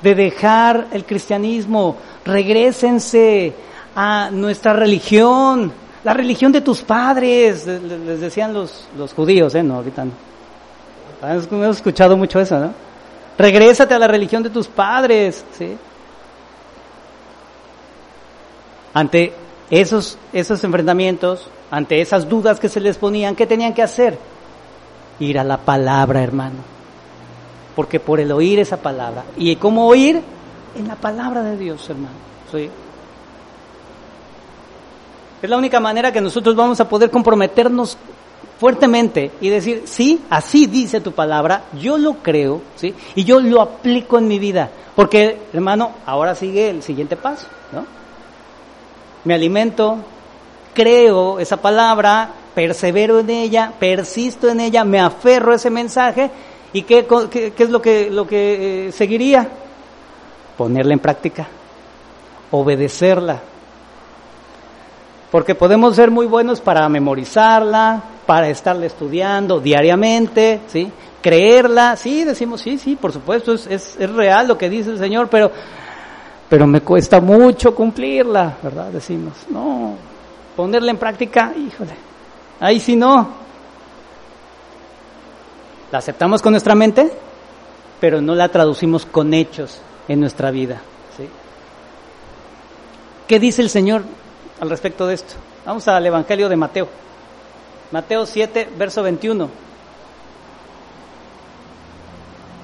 [0.02, 3.54] de dejar el cristianismo, regresense
[3.94, 5.72] a nuestra religión,
[6.04, 9.62] la religión de tus padres, les decían los, los judíos, ¿eh?
[9.62, 10.06] No, ahorita.
[11.22, 12.74] Hemos escuchado mucho eso, ¿no?
[13.38, 15.76] Regrésate a la religión de tus padres, ¿sí?
[18.92, 19.32] Ante
[19.70, 24.18] esos, esos enfrentamientos, ante esas dudas que se les ponían, ¿qué tenían que hacer?
[25.18, 26.58] Ir a la palabra, hermano.
[27.74, 29.24] Porque por el oír esa palabra.
[29.36, 30.22] ¿Y cómo oír?
[30.76, 32.14] En la palabra de Dios, hermano.
[32.52, 32.70] ¿sí?
[35.44, 37.98] Es la única manera que nosotros vamos a poder comprometernos
[38.58, 42.94] fuertemente y decir, sí, así dice tu palabra, yo lo creo, ¿sí?
[43.14, 44.70] Y yo lo aplico en mi vida.
[44.96, 47.84] Porque, hermano, ahora sigue el siguiente paso, ¿no?
[49.24, 49.98] Me alimento,
[50.72, 56.30] creo esa palabra, persevero en ella, persisto en ella, me aferro a ese mensaje
[56.72, 57.06] y ¿qué,
[57.58, 59.46] es lo que, lo que eh, seguiría?
[60.56, 61.46] Ponerla en práctica,
[62.50, 63.52] obedecerla.
[65.34, 70.88] Porque podemos ser muy buenos para memorizarla, para estarla estudiando diariamente, ¿sí?
[71.20, 75.26] Creerla, sí, decimos, sí, sí, por supuesto, es, es, real lo que dice el Señor,
[75.28, 75.50] pero,
[76.48, 78.92] pero me cuesta mucho cumplirla, ¿verdad?
[78.92, 79.96] Decimos, no,
[80.54, 81.96] ponerla en práctica, híjole,
[82.60, 83.26] ahí sí no.
[85.90, 87.10] La aceptamos con nuestra mente,
[87.98, 90.80] pero no la traducimos con hechos en nuestra vida.
[91.16, 91.28] ¿sí?
[93.26, 94.04] ¿Qué dice el Señor
[94.64, 95.34] al respecto de esto?
[95.64, 96.88] Vamos al Evangelio de Mateo.
[97.92, 99.48] Mateo 7, verso 21.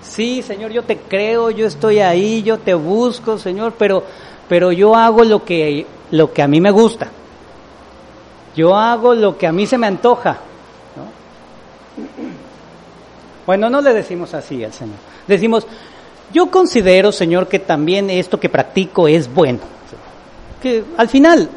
[0.02, 4.02] Sí, Señor, yo te creo, yo estoy ahí, yo te busco, Señor, pero,
[4.48, 7.08] pero yo hago lo que, lo que a mí me gusta.
[8.56, 10.38] Yo hago lo que a mí se me antoja.
[13.46, 14.96] Bueno, no le decimos así al Señor.
[15.26, 15.66] Decimos,
[16.32, 19.60] yo considero, Señor, que también esto que practico es bueno.
[20.62, 21.48] Que al final.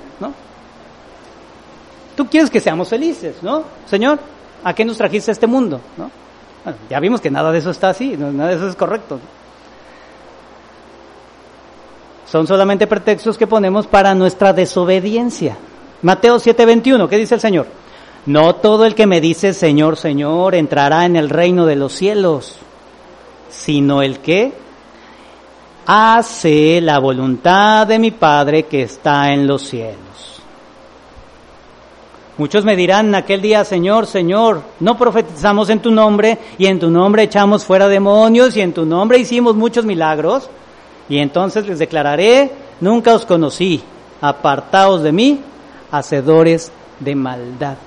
[2.15, 3.63] Tú quieres que seamos felices, ¿no?
[3.85, 4.19] Señor,
[4.63, 5.81] ¿a qué nos trajiste este mundo?
[5.97, 6.09] ¿no?
[6.89, 9.19] ya vimos que nada de eso está así, nada de eso es correcto.
[12.25, 15.57] Son solamente pretextos que ponemos para nuestra desobediencia.
[16.01, 17.67] Mateo 7:21, ¿qué dice el Señor?
[18.25, 22.57] No todo el que me dice Señor, Señor entrará en el reino de los cielos,
[23.49, 24.53] sino el que
[25.85, 30.12] hace la voluntad de mi Padre que está en los cielos.
[32.35, 36.79] Muchos me dirán en aquel día, Señor, Señor, no profetizamos en tu nombre y en
[36.79, 40.49] tu nombre echamos fuera demonios y en tu nombre hicimos muchos milagros.
[41.09, 43.83] Y entonces les declararé, nunca os conocí,
[44.19, 45.41] apartaos de mí,
[45.91, 47.77] hacedores de maldad.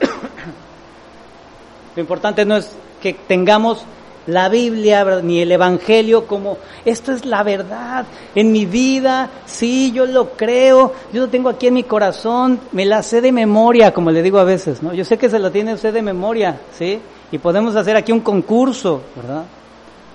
[1.94, 3.84] Lo importante no es que tengamos
[4.26, 10.06] la Biblia ni el Evangelio como esto es la verdad en mi vida, sí, yo
[10.06, 14.10] lo creo, yo lo tengo aquí en mi corazón, me la sé de memoria, como
[14.10, 14.94] le digo a veces, ¿no?
[14.94, 17.00] Yo sé que se la tiene usted de memoria, ¿sí?
[17.30, 19.44] Y podemos hacer aquí un concurso, ¿verdad?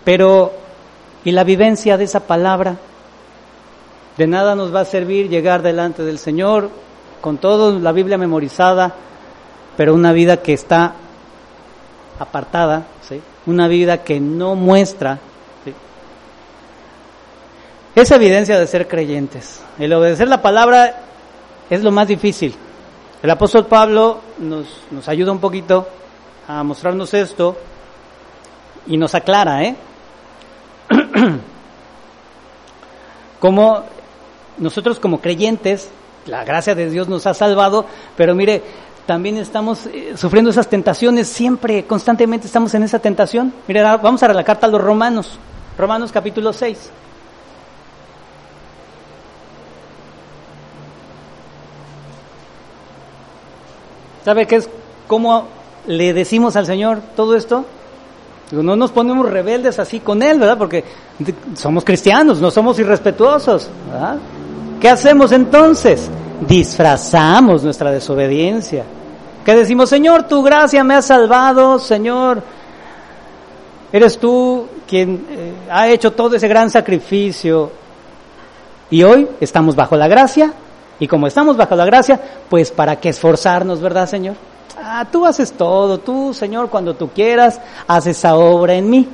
[0.03, 0.53] Pero,
[1.25, 2.77] ¿y la vivencia de esa palabra?
[4.17, 6.69] De nada nos va a servir llegar delante del Señor
[7.21, 8.93] con toda la Biblia memorizada,
[9.75, 10.93] pero una vida que está
[12.19, 12.85] apartada.
[13.47, 15.19] Una vida que no muestra
[15.65, 15.73] ¿sí?
[17.95, 19.63] esa evidencia de ser creyentes.
[19.79, 21.01] El obedecer la palabra
[21.69, 22.53] es lo más difícil.
[23.23, 25.87] El apóstol Pablo nos, nos ayuda un poquito
[26.47, 27.57] a mostrarnos esto
[28.85, 29.75] y nos aclara, ¿eh?
[33.39, 33.83] Como
[34.57, 35.89] nosotros como creyentes,
[36.25, 38.63] la gracia de Dios nos ha salvado, pero mire,
[39.07, 43.53] también estamos eh, sufriendo esas tentaciones, siempre, constantemente estamos en esa tentación.
[43.65, 45.39] Mire, vamos a la carta a los romanos,
[45.77, 46.91] Romanos capítulo 6.
[54.25, 54.69] ¿Sabe qué es?
[55.07, 55.47] ¿Cómo
[55.87, 57.63] le decimos al Señor todo esto?
[58.51, 60.57] No nos ponemos rebeldes así con Él, ¿verdad?
[60.57, 60.83] Porque
[61.55, 64.17] somos cristianos, no somos irrespetuosos, ¿verdad?
[64.81, 66.09] ¿Qué hacemos entonces?
[66.45, 68.83] Disfrazamos nuestra desobediencia.
[69.47, 69.87] ¿Qué decimos?
[69.87, 72.43] Señor, tu gracia me ha salvado, Señor.
[73.93, 77.71] Eres tú quien eh, ha hecho todo ese gran sacrificio.
[78.89, 80.51] Y hoy estamos bajo la gracia.
[80.99, 82.19] Y como estamos bajo la gracia,
[82.49, 84.35] pues para qué esforzarnos, ¿verdad, Señor?
[84.83, 89.07] Ah, tú haces todo, tú, Señor, cuando tú quieras, haces esa obra en mí.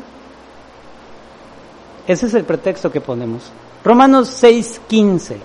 [2.08, 3.52] Ese es el pretexto que ponemos.
[3.84, 5.38] Romanos 6:15.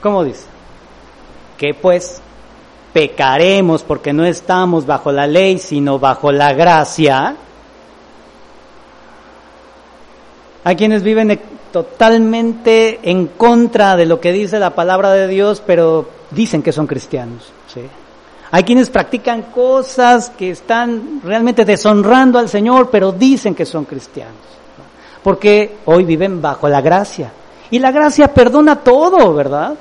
[0.00, 0.44] ¿Cómo dice?
[1.58, 2.22] Que pues
[2.92, 7.36] pecaremos porque no estamos bajo la ley, sino bajo la gracia.
[10.64, 11.40] Hay quienes viven
[11.72, 16.86] totalmente en contra de lo que dice la palabra de Dios, pero dicen que son
[16.86, 17.52] cristianos.
[18.52, 24.34] Hay quienes practican cosas que están realmente deshonrando al Señor, pero dicen que son cristianos.
[25.22, 27.32] Porque hoy viven bajo la gracia.
[27.70, 29.74] Y la gracia perdona todo, ¿verdad?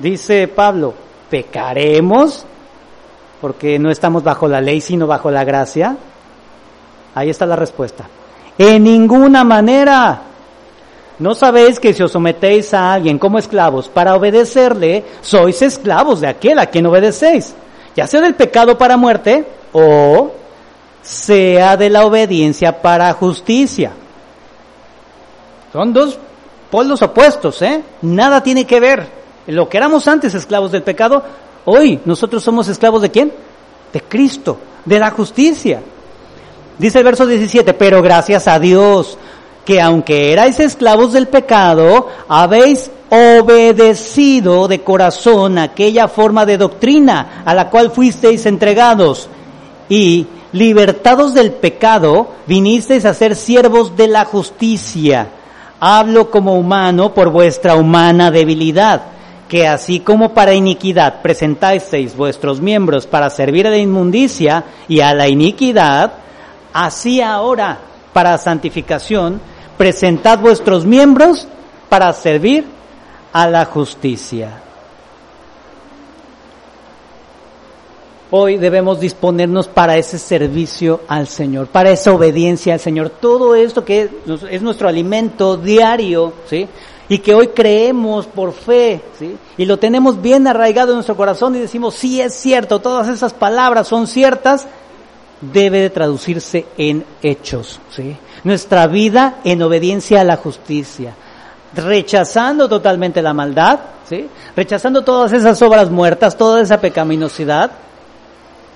[0.00, 0.94] Dice Pablo,
[1.30, 2.44] ¿pecaremos
[3.40, 5.96] porque no estamos bajo la ley, sino bajo la gracia?
[7.14, 8.06] Ahí está la respuesta.
[8.58, 10.22] En ninguna manera.
[11.18, 16.28] ¿No sabéis que si os sometéis a alguien como esclavos para obedecerle, sois esclavos de
[16.28, 17.54] aquel a quien obedecéis?
[17.94, 20.32] Ya sea del pecado para muerte o
[21.02, 23.92] sea de la obediencia para justicia.
[25.72, 26.18] Son dos
[26.70, 27.82] polos opuestos, ¿eh?
[28.00, 29.19] Nada tiene que ver
[29.50, 31.22] lo que éramos antes esclavos del pecado,
[31.64, 33.32] hoy nosotros somos esclavos de quién?
[33.92, 35.80] De Cristo, de la justicia.
[36.78, 39.18] Dice el verso 17, pero gracias a Dios,
[39.64, 47.54] que aunque erais esclavos del pecado, habéis obedecido de corazón aquella forma de doctrina a
[47.54, 49.28] la cual fuisteis entregados
[49.88, 55.28] y libertados del pecado, vinisteis a ser siervos de la justicia.
[55.80, 59.02] Hablo como humano por vuestra humana debilidad,
[59.50, 65.12] que así como para iniquidad presentasteis vuestros miembros para servir a la inmundicia y a
[65.12, 66.12] la iniquidad,
[66.72, 67.80] así ahora
[68.12, 69.40] para santificación,
[69.76, 71.48] presentad vuestros miembros
[71.88, 72.64] para servir
[73.32, 74.62] a la justicia.
[78.30, 83.10] Hoy debemos disponernos para ese servicio al Señor, para esa obediencia al Señor.
[83.10, 84.08] Todo esto que
[84.48, 86.68] es nuestro alimento diario, ¿sí?
[87.10, 89.36] Y que hoy creemos por fe, ¿sí?
[89.58, 93.34] Y lo tenemos bien arraigado en nuestro corazón y decimos, sí es cierto, todas esas
[93.34, 94.66] palabras son ciertas,
[95.40, 98.16] debe de traducirse en hechos, ¿sí?
[98.44, 101.14] Nuestra vida en obediencia a la justicia,
[101.74, 104.26] rechazando totalmente la maldad, ¿sí?
[104.56, 107.72] Rechazando todas esas obras muertas, toda esa pecaminosidad,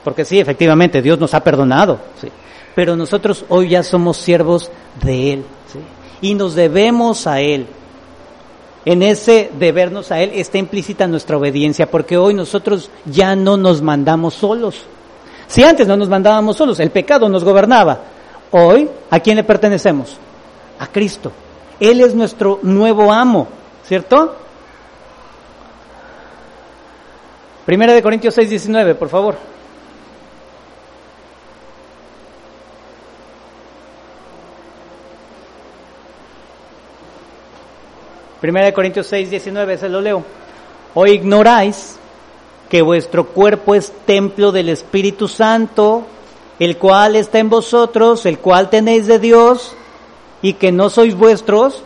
[0.05, 2.29] porque sí, efectivamente, Dios nos ha perdonado, ¿sí?
[2.75, 4.71] pero nosotros hoy ya somos siervos
[5.03, 5.79] de Él ¿sí?
[6.21, 7.67] y nos debemos a Él.
[8.85, 13.81] En ese debernos a Él está implícita nuestra obediencia, porque hoy nosotros ya no nos
[13.81, 14.85] mandamos solos.
[15.47, 18.01] Si antes no nos mandábamos solos, el pecado nos gobernaba.
[18.51, 20.17] Hoy, ¿a quién le pertenecemos?
[20.79, 21.33] A Cristo.
[21.81, 23.49] Él es nuestro nuevo amo,
[23.87, 24.37] ¿cierto?
[27.65, 29.37] Primera de Corintios 6, 19, por favor.
[38.45, 40.23] Primera de Corintios 6, 19, se lo leo.
[40.93, 41.97] O ignoráis
[42.69, 46.03] que vuestro cuerpo es templo del Espíritu Santo,
[46.59, 49.75] el cual está en vosotros, el cual tenéis de Dios,
[50.43, 51.83] y que no sois vuestros,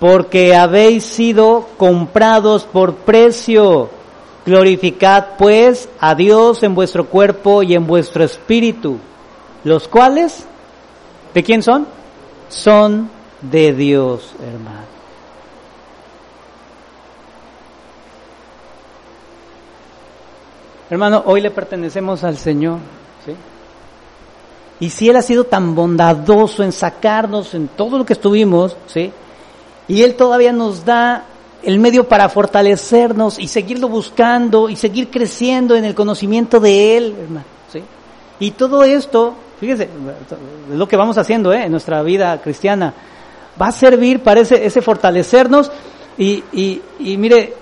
[0.00, 3.88] porque habéis sido comprados por precio.
[4.44, 8.98] Glorificad pues a Dios en vuestro cuerpo y en vuestro espíritu,
[9.62, 10.44] los cuales,
[11.32, 11.86] ¿de quién son?
[12.48, 13.08] Son
[13.42, 14.95] de Dios, hermano.
[20.88, 22.78] Hermano, hoy le pertenecemos al Señor.
[23.24, 23.32] ¿sí?
[24.78, 29.10] Y si Él ha sido tan bondadoso en sacarnos en todo lo que estuvimos, ¿sí?
[29.88, 31.24] y Él todavía nos da
[31.62, 37.16] el medio para fortalecernos y seguirlo buscando y seguir creciendo en el conocimiento de Él,
[37.20, 37.46] hermano.
[37.72, 37.82] ¿sí?
[38.38, 41.64] Y todo esto, fíjese, es lo que vamos haciendo ¿eh?
[41.64, 42.94] en nuestra vida cristiana,
[43.60, 45.72] va a servir para ese, fortalecernos
[46.16, 47.54] y, y, y mire,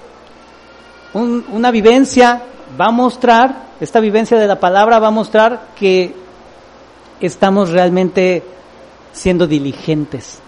[1.15, 2.43] una vivencia
[2.81, 6.15] va a mostrar, esta vivencia de la palabra va a mostrar que
[7.21, 8.43] estamos realmente
[9.13, 10.41] siendo diligentes.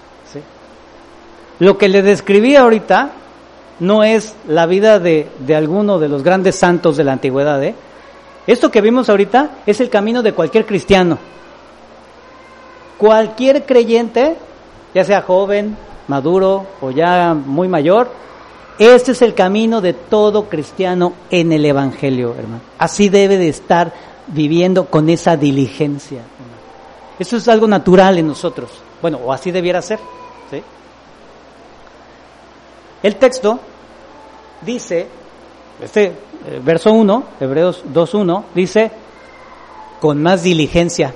[1.58, 3.12] Lo que le describí ahorita
[3.80, 7.62] no es la vida de, de, alguno de los grandes santos de la antigüedad.
[7.64, 7.74] ¿eh?
[8.46, 11.18] Esto que vimos ahorita es el camino de cualquier cristiano.
[12.98, 14.36] Cualquier creyente,
[14.94, 15.76] ya sea joven,
[16.08, 18.10] maduro o ya muy mayor,
[18.78, 22.60] este es el camino de todo cristiano en el Evangelio, hermano.
[22.78, 23.92] Así debe de estar
[24.26, 26.22] viviendo con esa diligencia.
[27.18, 28.70] Eso es algo natural en nosotros.
[29.00, 29.98] Bueno, o así debiera ser.
[30.50, 30.62] ¿sí?
[33.02, 33.58] El texto
[34.60, 35.06] dice,
[35.80, 38.90] este eh, verso 1, Hebreos 2.1, dice,
[40.00, 41.14] con más diligencia.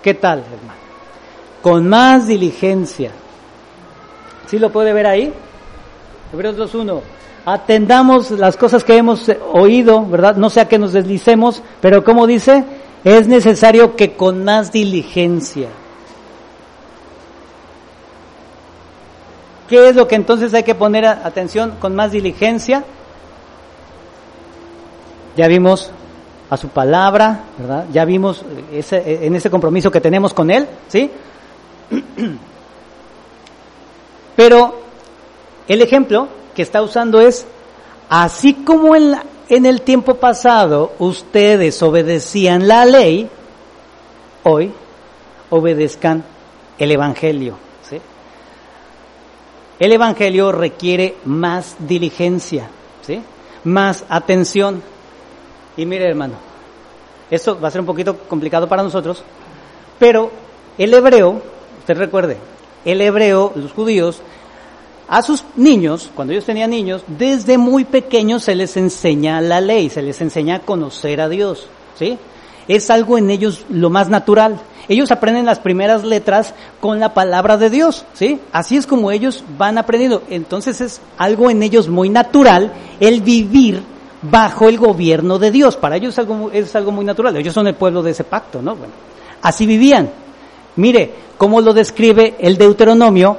[0.00, 0.80] ¿Qué tal, hermano?
[1.60, 3.10] Con más diligencia.
[4.46, 5.34] ¿Sí lo puede ver ahí?
[6.32, 7.00] Hebreos 2.1.
[7.44, 10.36] Atendamos las cosas que hemos oído, ¿verdad?
[10.36, 12.64] No sea que nos deslicemos, pero como dice,
[13.04, 15.68] es necesario que con más diligencia.
[19.68, 22.84] ¿Qué es lo que entonces hay que poner atención con más diligencia?
[25.36, 25.90] Ya vimos
[26.50, 27.86] a su palabra, ¿verdad?
[27.92, 31.10] Ya vimos ese, en ese compromiso que tenemos con Él, ¿sí?
[34.36, 34.75] Pero
[35.68, 37.46] el ejemplo que está usando es,
[38.08, 39.16] así como en,
[39.48, 43.28] en el tiempo pasado ustedes obedecían la ley,
[44.42, 44.72] hoy
[45.50, 46.24] obedezcan
[46.78, 47.56] el Evangelio.
[47.88, 48.00] ¿sí?
[49.78, 52.68] El Evangelio requiere más diligencia,
[53.02, 53.22] ¿sí?
[53.64, 54.82] más atención.
[55.76, 56.34] Y mire hermano,
[57.30, 59.22] esto va a ser un poquito complicado para nosotros,
[59.98, 60.30] pero
[60.78, 61.42] el hebreo,
[61.80, 62.38] usted recuerde,
[62.84, 64.22] el hebreo, los judíos,
[65.08, 69.88] a sus niños, cuando ellos tenían niños, desde muy pequeños se les enseña la ley,
[69.88, 71.68] se les enseña a conocer a Dios,
[71.98, 72.18] ¿sí?
[72.66, 74.60] Es algo en ellos lo más natural.
[74.88, 78.40] Ellos aprenden las primeras letras con la palabra de Dios, ¿sí?
[78.52, 80.22] Así es como ellos van aprendiendo.
[80.28, 83.82] Entonces es algo en ellos muy natural el vivir
[84.22, 85.76] bajo el gobierno de Dios.
[85.76, 87.36] Para ellos es algo, es algo muy natural.
[87.36, 88.74] Ellos son el pueblo de ese pacto, ¿no?
[88.74, 88.92] Bueno,
[89.42, 90.10] así vivían.
[90.76, 93.38] Mire cómo lo describe el Deuteronomio,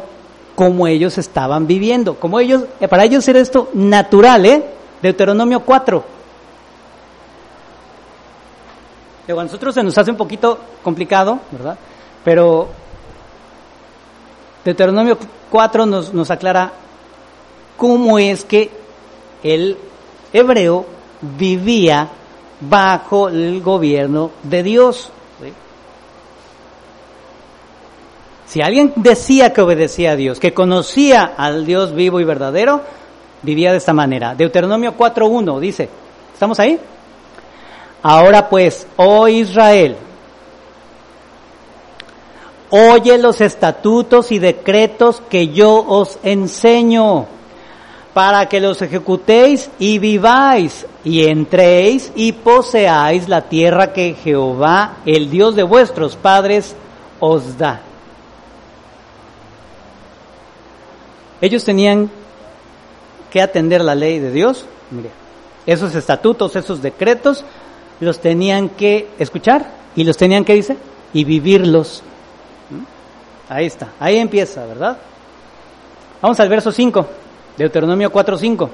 [0.58, 2.16] cómo ellos estaban viviendo.
[2.16, 4.66] Como ellos, eh, para ellos era esto natural, ¿eh?
[5.04, 6.04] Deuteronomio 4.
[9.30, 11.78] a nosotros se nos hace un poquito complicado, ¿verdad?
[12.24, 12.70] Pero
[14.66, 15.20] Deuteronomio
[15.52, 16.72] 4 nos, nos aclara
[17.76, 18.72] cómo es que
[19.44, 19.78] el
[20.34, 20.88] hebreo
[21.38, 22.10] vivía
[22.62, 25.12] bajo el gobierno de Dios.
[28.58, 32.82] Si alguien decía que obedecía a Dios, que conocía al Dios vivo y verdadero,
[33.44, 34.34] vivía de esta manera.
[34.34, 35.88] Deuteronomio 4.1 dice,
[36.34, 36.80] ¿estamos ahí?
[38.02, 39.96] Ahora pues, oh Israel,
[42.72, 47.28] oye los estatutos y decretos que yo os enseño,
[48.16, 55.30] para que los ejecutéis y viváis, y entréis y poseáis la tierra que Jehová, el
[55.30, 56.76] Dios de vuestros padres,
[57.20, 57.84] os da.
[61.42, 62.10] Ellos tenían
[63.32, 64.66] que atender la ley de Dios.
[64.92, 65.10] Mire,
[65.66, 67.44] esos estatutos, esos decretos,
[68.00, 69.66] los tenían que escuchar
[69.96, 70.78] y los tenían que, dice,
[71.14, 72.04] y vivirlos.
[72.70, 73.54] ¿Mm?
[73.54, 74.98] Ahí está, ahí empieza, ¿verdad?
[76.22, 77.08] Vamos al verso 5,
[77.58, 78.70] Deuteronomio 4, 5.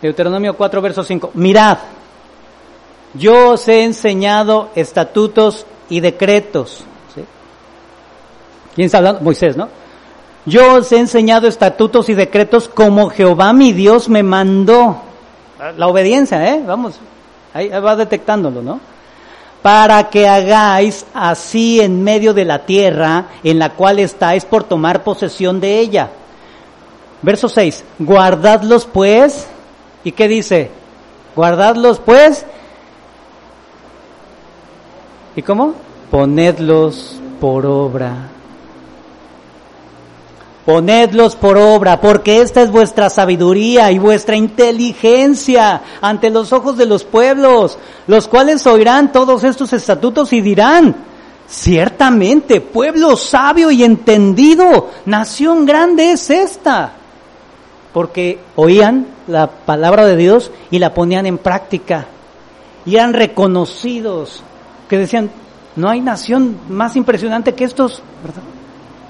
[0.00, 1.30] Deuteronomio 4, verso 5.
[1.34, 1.78] Mirad,
[3.18, 6.84] yo os he enseñado estatutos y decretos.
[8.74, 9.22] ¿Quién está hablando?
[9.22, 9.68] Moisés, ¿no?
[10.44, 15.02] Yo os he enseñado estatutos y decretos como Jehová mi Dios me mandó.
[15.76, 16.62] La obediencia, ¿eh?
[16.64, 17.00] Vamos,
[17.54, 18.78] ahí va detectándolo, ¿no?
[19.62, 25.02] Para que hagáis así en medio de la tierra en la cual estáis por tomar
[25.02, 26.10] posesión de ella.
[27.22, 27.82] Verso 6.
[27.98, 29.48] Guardadlos pues.
[30.04, 30.70] ¿Y qué dice?
[31.34, 32.44] Guardadlos pues
[35.36, 35.74] ¿Y cómo?
[36.10, 38.30] Ponedlos por obra.
[40.64, 46.86] Ponedlos por obra, porque esta es vuestra sabiduría y vuestra inteligencia ante los ojos de
[46.86, 50.96] los pueblos, los cuales oirán todos estos estatutos y dirán,
[51.46, 56.94] ciertamente, pueblo sabio y entendido, nación grande es esta.
[57.92, 62.06] Porque oían la palabra de Dios y la ponían en práctica
[62.84, 64.42] y eran reconocidos
[64.88, 65.30] que decían,
[65.76, 68.42] no hay nación más impresionante que estos, ¿verdad?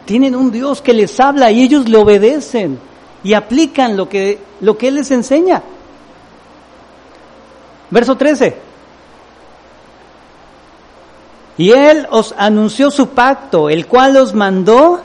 [0.05, 2.79] Tienen un Dios que les habla y ellos le obedecen
[3.23, 5.63] y aplican lo que, lo que Él les enseña.
[7.91, 8.57] Verso 13.
[11.59, 15.01] Y Él os anunció su pacto, el cual os mandó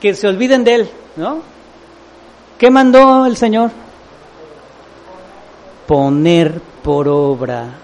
[0.00, 1.38] que se olviden de Él, ¿no?
[2.58, 3.70] ¿Qué mandó el Señor?
[5.86, 7.83] Poner por obra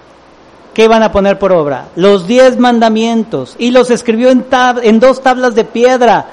[0.75, 1.89] ¿Qué van a poner por obra?
[1.97, 3.57] Los diez mandamientos.
[3.59, 4.47] Y los escribió en,
[4.83, 6.27] en dos tablas de piedra.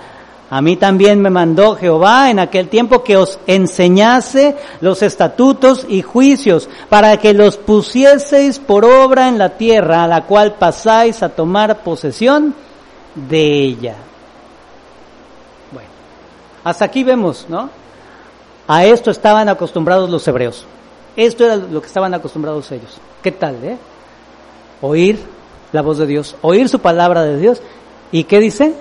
[0.50, 6.02] A mí también me mandó Jehová en aquel tiempo que os enseñase los estatutos y
[6.02, 11.30] juicios para que los pusieseis por obra en la tierra a la cual pasáis a
[11.30, 12.56] tomar posesión
[13.16, 13.96] de ella.
[15.72, 15.90] Bueno,
[16.64, 17.70] hasta aquí vemos, ¿no?
[18.70, 20.66] A esto estaban acostumbrados los hebreos.
[21.18, 22.98] Esto era lo que estaban acostumbrados ellos.
[23.22, 23.78] ¿Qué tal, eh?
[24.82, 25.20] Oír
[25.72, 27.62] la voz de Dios, oír su palabra de Dios.
[28.12, 28.74] ¿Y qué dice?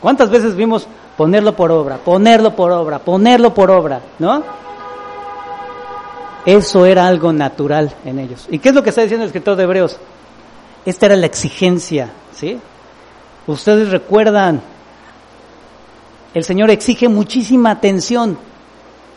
[0.00, 0.86] ¿Cuántas veces vimos
[1.16, 4.42] ponerlo por obra, ponerlo por obra, ponerlo por obra, ¿no?
[6.46, 8.46] Eso era algo natural en ellos.
[8.50, 9.98] ¿Y qué es lo que está diciendo el escritor de Hebreos?
[10.86, 12.58] Esta era la exigencia, ¿sí?
[13.46, 14.62] Ustedes recuerdan,
[16.32, 18.38] el Señor exige muchísima atención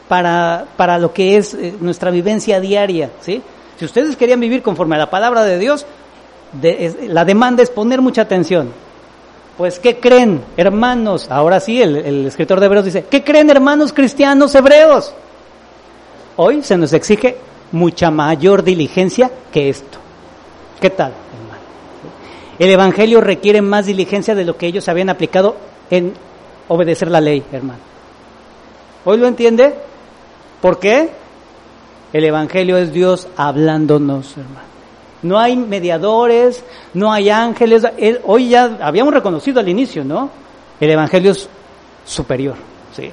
[0.09, 3.41] para, para lo que es eh, nuestra vivencia diaria, ¿sí?
[3.77, 5.85] Si ustedes querían vivir conforme a la palabra de Dios,
[7.07, 8.71] la demanda es poner mucha atención.
[9.57, 11.29] Pues, ¿qué creen, hermanos?
[11.29, 15.13] Ahora sí, el, escritor de Hebreos dice, ¿qué creen, hermanos cristianos hebreos?
[16.37, 17.37] Hoy se nos exige
[17.71, 19.99] mucha mayor diligencia que esto.
[20.81, 21.61] ¿Qué tal, hermano?
[22.57, 25.55] El Evangelio requiere más diligencia de lo que ellos habían aplicado
[25.91, 26.13] en
[26.67, 27.79] obedecer la ley, hermano.
[29.05, 29.75] ¿Hoy lo entiende?
[30.61, 31.09] ¿Por qué?
[32.11, 34.72] El Evangelio es Dios hablándonos, hermano.
[35.23, 36.63] No hay mediadores,
[36.93, 37.83] no hay ángeles.
[38.25, 40.29] hoy ya habíamos reconocido al inicio, ¿no?
[40.79, 41.49] El Evangelio es
[42.05, 42.55] superior,
[42.95, 43.09] sí.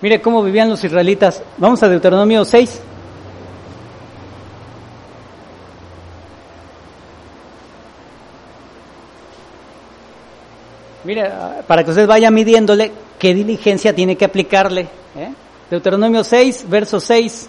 [0.00, 1.42] Mire cómo vivían los israelitas.
[1.56, 2.82] Vamos a Deuteronomio 6.
[11.04, 11.30] Mire,
[11.66, 14.82] para que usted vaya midiéndole qué diligencia tiene que aplicarle.
[15.16, 15.32] ¿eh?
[15.70, 17.48] Deuteronomio 6, verso 6.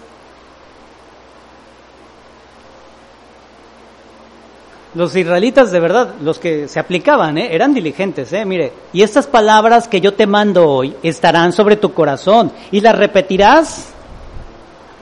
[4.92, 7.54] Los israelitas de verdad, los que se aplicaban, ¿eh?
[7.54, 8.44] eran diligentes, ¿eh?
[8.44, 12.98] mire, y estas palabras que yo te mando hoy estarán sobre tu corazón y las
[12.98, 13.90] repetirás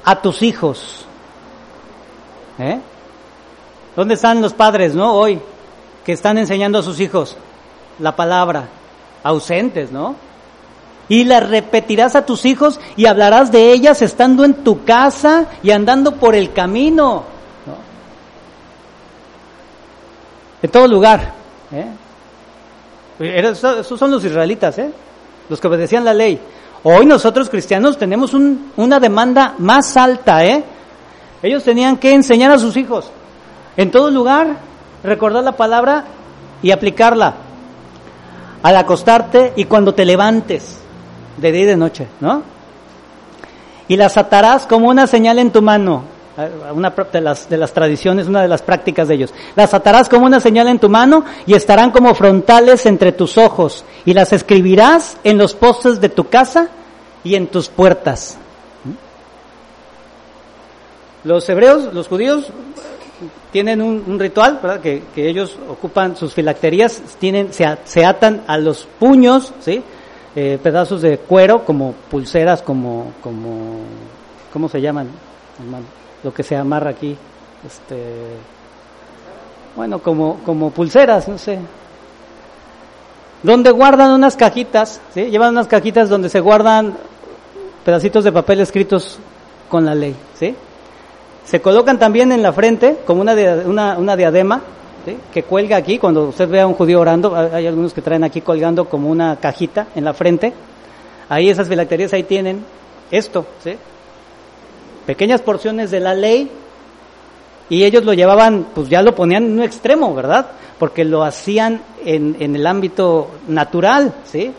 [0.05, 1.07] a tus hijos.
[2.59, 2.79] ¿Eh?
[3.97, 5.15] ¿Dónde están los padres, no?
[5.15, 5.41] Hoy,
[6.05, 7.39] que están enseñando a sus hijos
[7.99, 8.69] la palabra,
[9.23, 10.17] ausentes, ¿no?
[11.09, 15.71] Y las repetirás a tus hijos y hablarás de ellas estando en tu casa y
[15.71, 17.38] andando por el camino
[20.63, 21.33] en todo lugar.
[21.73, 21.87] ¿eh?
[23.19, 24.91] Esos son los israelitas, ¿eh?
[25.49, 26.39] los que obedecían la ley.
[26.85, 30.45] Hoy nosotros cristianos tenemos una demanda más alta.
[30.45, 30.63] ¿eh?
[31.43, 33.11] Ellos tenían que enseñar a sus hijos
[33.77, 34.57] en todo lugar,
[35.03, 36.05] recordar la palabra
[36.63, 37.35] y aplicarla
[38.63, 40.79] al acostarte y cuando te levantes,
[41.37, 42.43] de día y de noche, ¿no?
[43.87, 46.03] Y las atarás como una señal en tu mano
[46.73, 49.35] una de las, de las tradiciones, una de las prácticas de ellos.
[49.57, 53.85] Las atarás como una señal en tu mano y estarán como frontales entre tus ojos
[54.05, 56.69] y las escribirás en los postes de tu casa
[57.25, 58.39] y en tus puertas.
[61.25, 62.47] Los hebreos, los judíos,
[63.51, 64.81] tienen un, ritual, ¿verdad?
[64.81, 69.83] Que, ellos ocupan sus filacterías, tienen, se, atan a los puños, ¿sí?
[70.37, 73.81] Eh, pedazos de cuero como pulseras, como, como,
[74.53, 75.09] ¿cómo se llaman?
[76.23, 77.17] Lo que se amarra aquí,
[77.67, 77.97] este,
[79.77, 81.59] bueno, como, como pulseras, no sé.
[83.43, 85.27] Donde guardan unas cajitas, ¿sí?
[85.27, 86.95] Llevan unas cajitas donde se guardan
[87.85, 89.19] pedacitos de papel escritos
[89.69, 90.55] con la ley, ¿sí?
[91.45, 93.35] Se colocan también en la frente como una,
[93.65, 94.61] una, una diadema,
[95.07, 95.17] ¿sí?
[95.33, 98.43] que cuelga aquí, cuando usted ve a un judío orando, hay algunos que traen aquí
[98.43, 100.53] colgando como una cajita en la frente,
[101.29, 102.65] ahí esas filacterías ahí tienen
[103.11, 103.77] esto, ¿sí?
[105.09, 106.51] Pequeñas porciones de la ley
[107.71, 110.49] y ellos lo llevaban, pues ya lo ponían en un extremo, ¿verdad?
[110.79, 114.53] Porque lo hacían en, en el ámbito natural, ¿sí?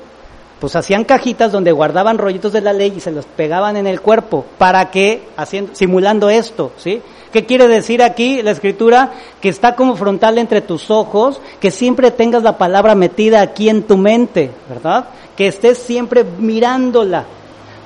[0.59, 4.01] Pues hacían cajitas donde guardaban rollitos de la ley y se los pegaban en el
[4.01, 4.43] cuerpo.
[4.57, 5.21] ¿Para qué?
[5.38, 6.99] Haciendo, simulando esto, ¿sí?
[7.31, 9.11] ¿Qué quiere decir aquí la escritura?
[9.39, 13.84] Que está como frontal entre tus ojos, que siempre tengas la palabra metida aquí en
[13.84, 15.09] tu mente, ¿verdad?
[15.38, 17.26] Que estés siempre mirándola,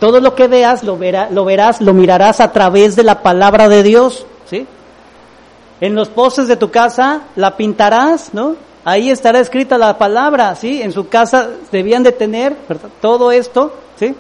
[0.04, 1.00] todo lo que veas lo,
[1.32, 4.68] lo verás, lo mirarás a través de la palabra de Dios, ¿sí?
[5.80, 8.58] En los postes de tu casa la pintarás, ¿no?
[8.84, 10.82] Ahí estará escrita la palabra, ¿sí?
[10.82, 12.54] En su casa debían de tener
[13.00, 14.14] todo esto, ¿sí?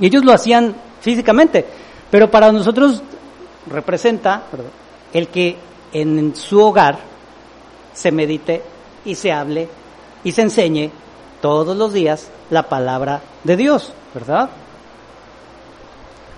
[0.00, 1.66] Y ellos lo hacían físicamente,
[2.10, 3.02] pero para nosotros
[3.70, 4.44] representa
[5.12, 5.58] el que
[5.92, 6.96] en su hogar
[7.92, 8.62] se medite
[9.04, 9.68] y se hable
[10.24, 10.90] y se enseñe
[11.42, 14.48] todos los días la palabra de Dios, ¿verdad?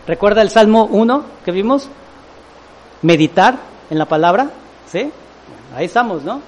[0.07, 1.89] ¿Recuerda el Salmo 1 que vimos?
[3.03, 3.59] Meditar
[3.91, 4.51] en la palabra,
[4.91, 5.11] ¿sí?
[5.75, 6.41] Ahí estamos, ¿no?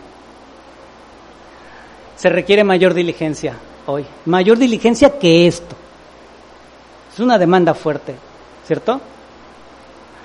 [2.17, 3.55] Se requiere mayor diligencia
[3.87, 5.75] hoy, mayor diligencia que esto.
[7.13, 8.15] Es una demanda fuerte,
[8.67, 9.01] ¿cierto?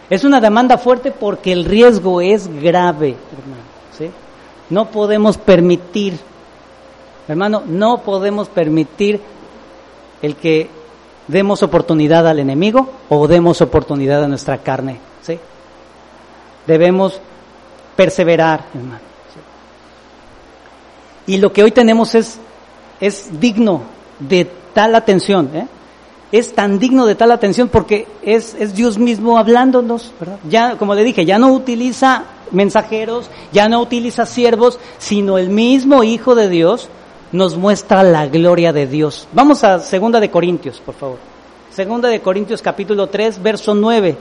[0.10, 3.64] Es una demanda fuerte porque el riesgo es grave, hermano,
[3.98, 4.12] ¿sí?
[4.70, 6.20] No podemos permitir,
[7.30, 9.22] hermano, no podemos permitir
[10.22, 10.70] el que
[11.28, 15.00] demos oportunidad al enemigo o demos oportunidad a nuestra carne.
[15.22, 15.40] ¿sí?
[16.68, 17.20] Debemos
[17.96, 19.12] perseverar, hermano.
[21.28, 22.40] Y lo que hoy tenemos es,
[23.00, 23.84] es digno
[24.20, 25.50] de tal atención.
[25.54, 25.68] ¿eh?
[26.32, 30.12] Es tan digno de tal atención porque es, es Dios mismo hablándonos.
[30.20, 30.40] ¿verdad?
[30.50, 36.04] Ya, como le dije, ya no utiliza mensajeros, ya no utiliza siervos, sino el mismo
[36.04, 36.90] Hijo de Dios
[37.32, 39.28] nos muestra la gloria de Dios.
[39.32, 41.18] Vamos a Segunda de Corintios, por favor.
[41.72, 44.18] Segunda de Corintios capítulo 3, verso 9.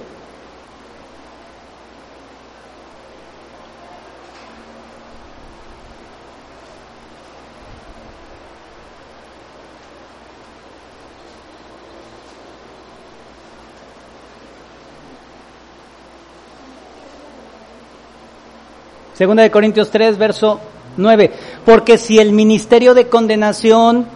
[19.14, 20.60] Segunda de Corintios 3, verso
[21.00, 21.32] 9.
[21.64, 24.06] Porque si el ministerio de condenación,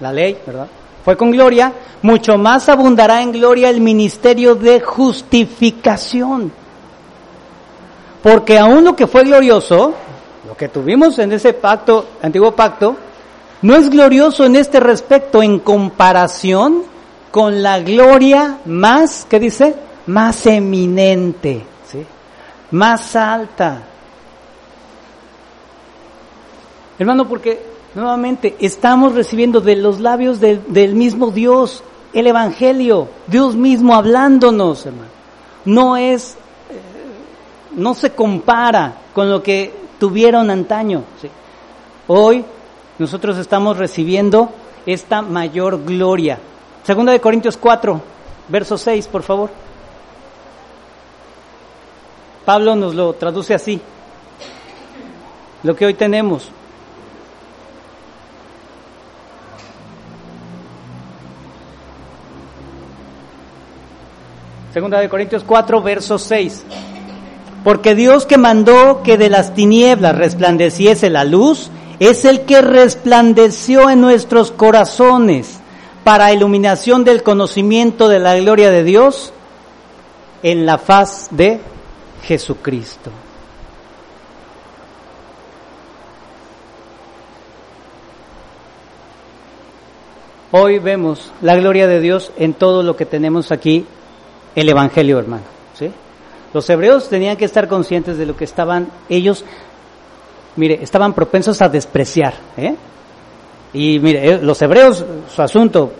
[0.00, 0.68] la ley, ¿verdad?
[1.04, 1.72] Fue con gloria,
[2.02, 6.52] mucho más abundará en gloria el ministerio de justificación.
[8.22, 9.94] porque aún lo que fue glorioso,
[10.48, 12.96] lo que tuvimos en ese pacto, antiguo pacto,
[13.62, 16.82] no es glorioso en este respecto en comparación
[17.30, 19.76] con la gloria más, ¿qué dice?
[20.06, 22.04] Más eminente, ¿sí?
[22.72, 23.82] Más alta.
[26.98, 27.60] Hermano, porque
[27.94, 31.82] nuevamente estamos recibiendo de los labios del mismo Dios
[32.12, 35.10] el Evangelio, Dios mismo hablándonos, hermano.
[35.66, 36.32] No es,
[36.70, 36.80] eh,
[37.72, 41.02] no se compara con lo que tuvieron antaño.
[41.20, 41.28] ¿sí?
[42.06, 42.42] Hoy
[42.98, 44.48] nosotros estamos recibiendo
[44.86, 46.38] esta mayor gloria.
[46.84, 48.00] Segunda de Corintios 4,
[48.48, 49.50] verso 6, por favor.
[52.46, 53.78] Pablo nos lo traduce así.
[55.64, 56.48] Lo que hoy tenemos.
[64.76, 66.64] Segunda de Corintios 4, verso 6.
[67.64, 73.88] Porque Dios que mandó que de las tinieblas resplandeciese la luz, es el que resplandeció
[73.88, 75.60] en nuestros corazones
[76.04, 79.32] para iluminación del conocimiento de la gloria de Dios
[80.42, 81.58] en la faz de
[82.24, 83.10] Jesucristo.
[90.52, 93.86] Hoy vemos la gloria de Dios en todo lo que tenemos aquí
[94.56, 95.44] el Evangelio, hermano.
[95.78, 95.90] ¿sí?
[96.52, 99.44] Los hebreos tenían que estar conscientes de lo que estaban ellos,
[100.56, 102.34] mire, estaban propensos a despreciar.
[102.56, 102.74] ¿eh?
[103.74, 105.92] Y mire, eh, los hebreos, su asunto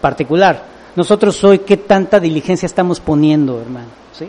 [0.00, 0.64] particular,
[0.96, 3.86] nosotros hoy qué tanta diligencia estamos poniendo, hermano.
[4.12, 4.28] ¿sí?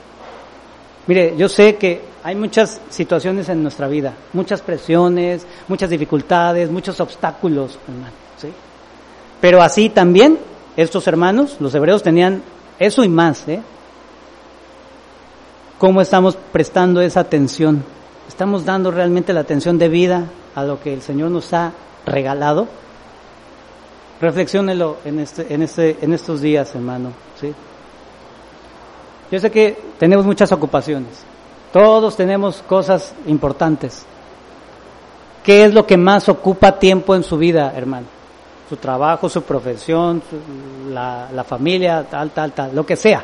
[1.08, 7.00] Mire, yo sé que hay muchas situaciones en nuestra vida, muchas presiones, muchas dificultades, muchos
[7.00, 8.14] obstáculos, hermano.
[8.38, 8.50] ¿sí?
[9.42, 10.38] Pero así también,
[10.78, 12.44] estos hermanos, los hebreos tenían
[12.80, 13.62] eso y más, ¿eh?
[15.78, 17.84] ¿Cómo estamos prestando esa atención?
[18.28, 21.72] ¿Estamos dando realmente la atención debida a lo que el Señor nos ha
[22.06, 22.68] regalado?
[24.22, 27.12] Reflexiónelo en, este, en, este, en estos días, hermano.
[27.40, 27.52] ¿sí?
[29.32, 31.24] Yo sé que tenemos muchas ocupaciones.
[31.74, 34.06] Todos tenemos cosas importantes.
[35.44, 38.21] ¿Qué es lo que más ocupa tiempo en su vida, hermano?
[38.72, 40.22] Su trabajo, su profesión,
[40.94, 43.22] la, la familia, tal, tal, tal, lo que sea.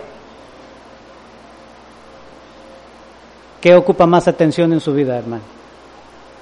[3.61, 5.43] ¿Qué ocupa más atención en su vida, hermano?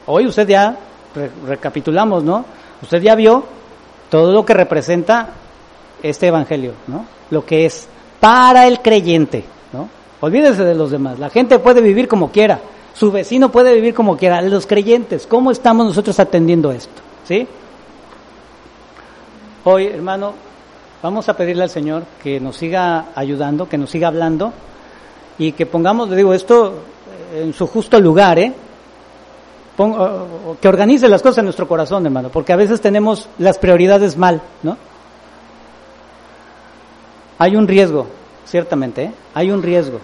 [0.08, 0.76] Hoy usted ya,
[1.46, 2.46] recapitulamos, ¿no?
[2.82, 3.44] Usted ya vio
[4.10, 5.30] todo lo que representa
[6.02, 7.06] este Evangelio, ¿no?
[7.30, 7.88] Lo que es
[8.20, 9.88] para el creyente, ¿no?
[10.20, 11.20] Olvídese de los demás.
[11.20, 12.60] La gente puede vivir como quiera.
[12.96, 14.42] Su vecino puede vivir como quiera.
[14.42, 17.04] Los creyentes, ¿cómo estamos nosotros atendiendo esto?
[17.28, 17.48] ¿Sí?
[19.68, 20.34] Hoy, hermano,
[21.02, 24.54] vamos a pedirle al Señor que nos siga ayudando, que nos siga hablando
[25.40, 26.84] y que pongamos, le digo, esto
[27.34, 28.54] en su justo lugar, ¿eh?
[30.62, 34.40] que organice las cosas en nuestro corazón, hermano, porque a veces tenemos las prioridades mal,
[34.62, 34.78] ¿no?
[37.40, 38.06] Hay un riesgo,
[38.46, 39.12] ciertamente, ¿eh?
[39.34, 40.00] hay un riesgo.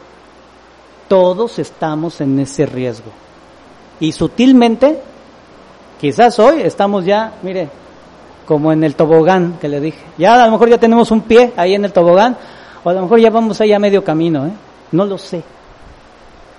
[1.08, 3.12] Todos estamos en ese riesgo.
[4.00, 5.00] Y sutilmente,
[6.00, 7.70] quizás hoy estamos ya, mire,
[8.52, 10.04] como en el tobogán que le dije.
[10.18, 12.36] Ya a lo mejor ya tenemos un pie ahí en el tobogán,
[12.84, 14.52] o a lo mejor ya vamos ahí a medio camino, ¿eh?
[14.92, 15.42] no lo sé.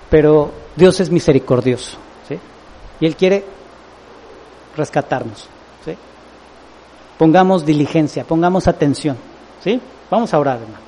[0.09, 2.39] Pero Dios es misericordioso, ¿sí?
[2.99, 3.45] Y Él quiere
[4.75, 5.47] rescatarnos,
[5.85, 5.95] ¿sí?
[7.15, 9.15] Pongamos diligencia, pongamos atención,
[9.63, 9.79] ¿sí?
[10.09, 10.82] Vamos a orar, hermano.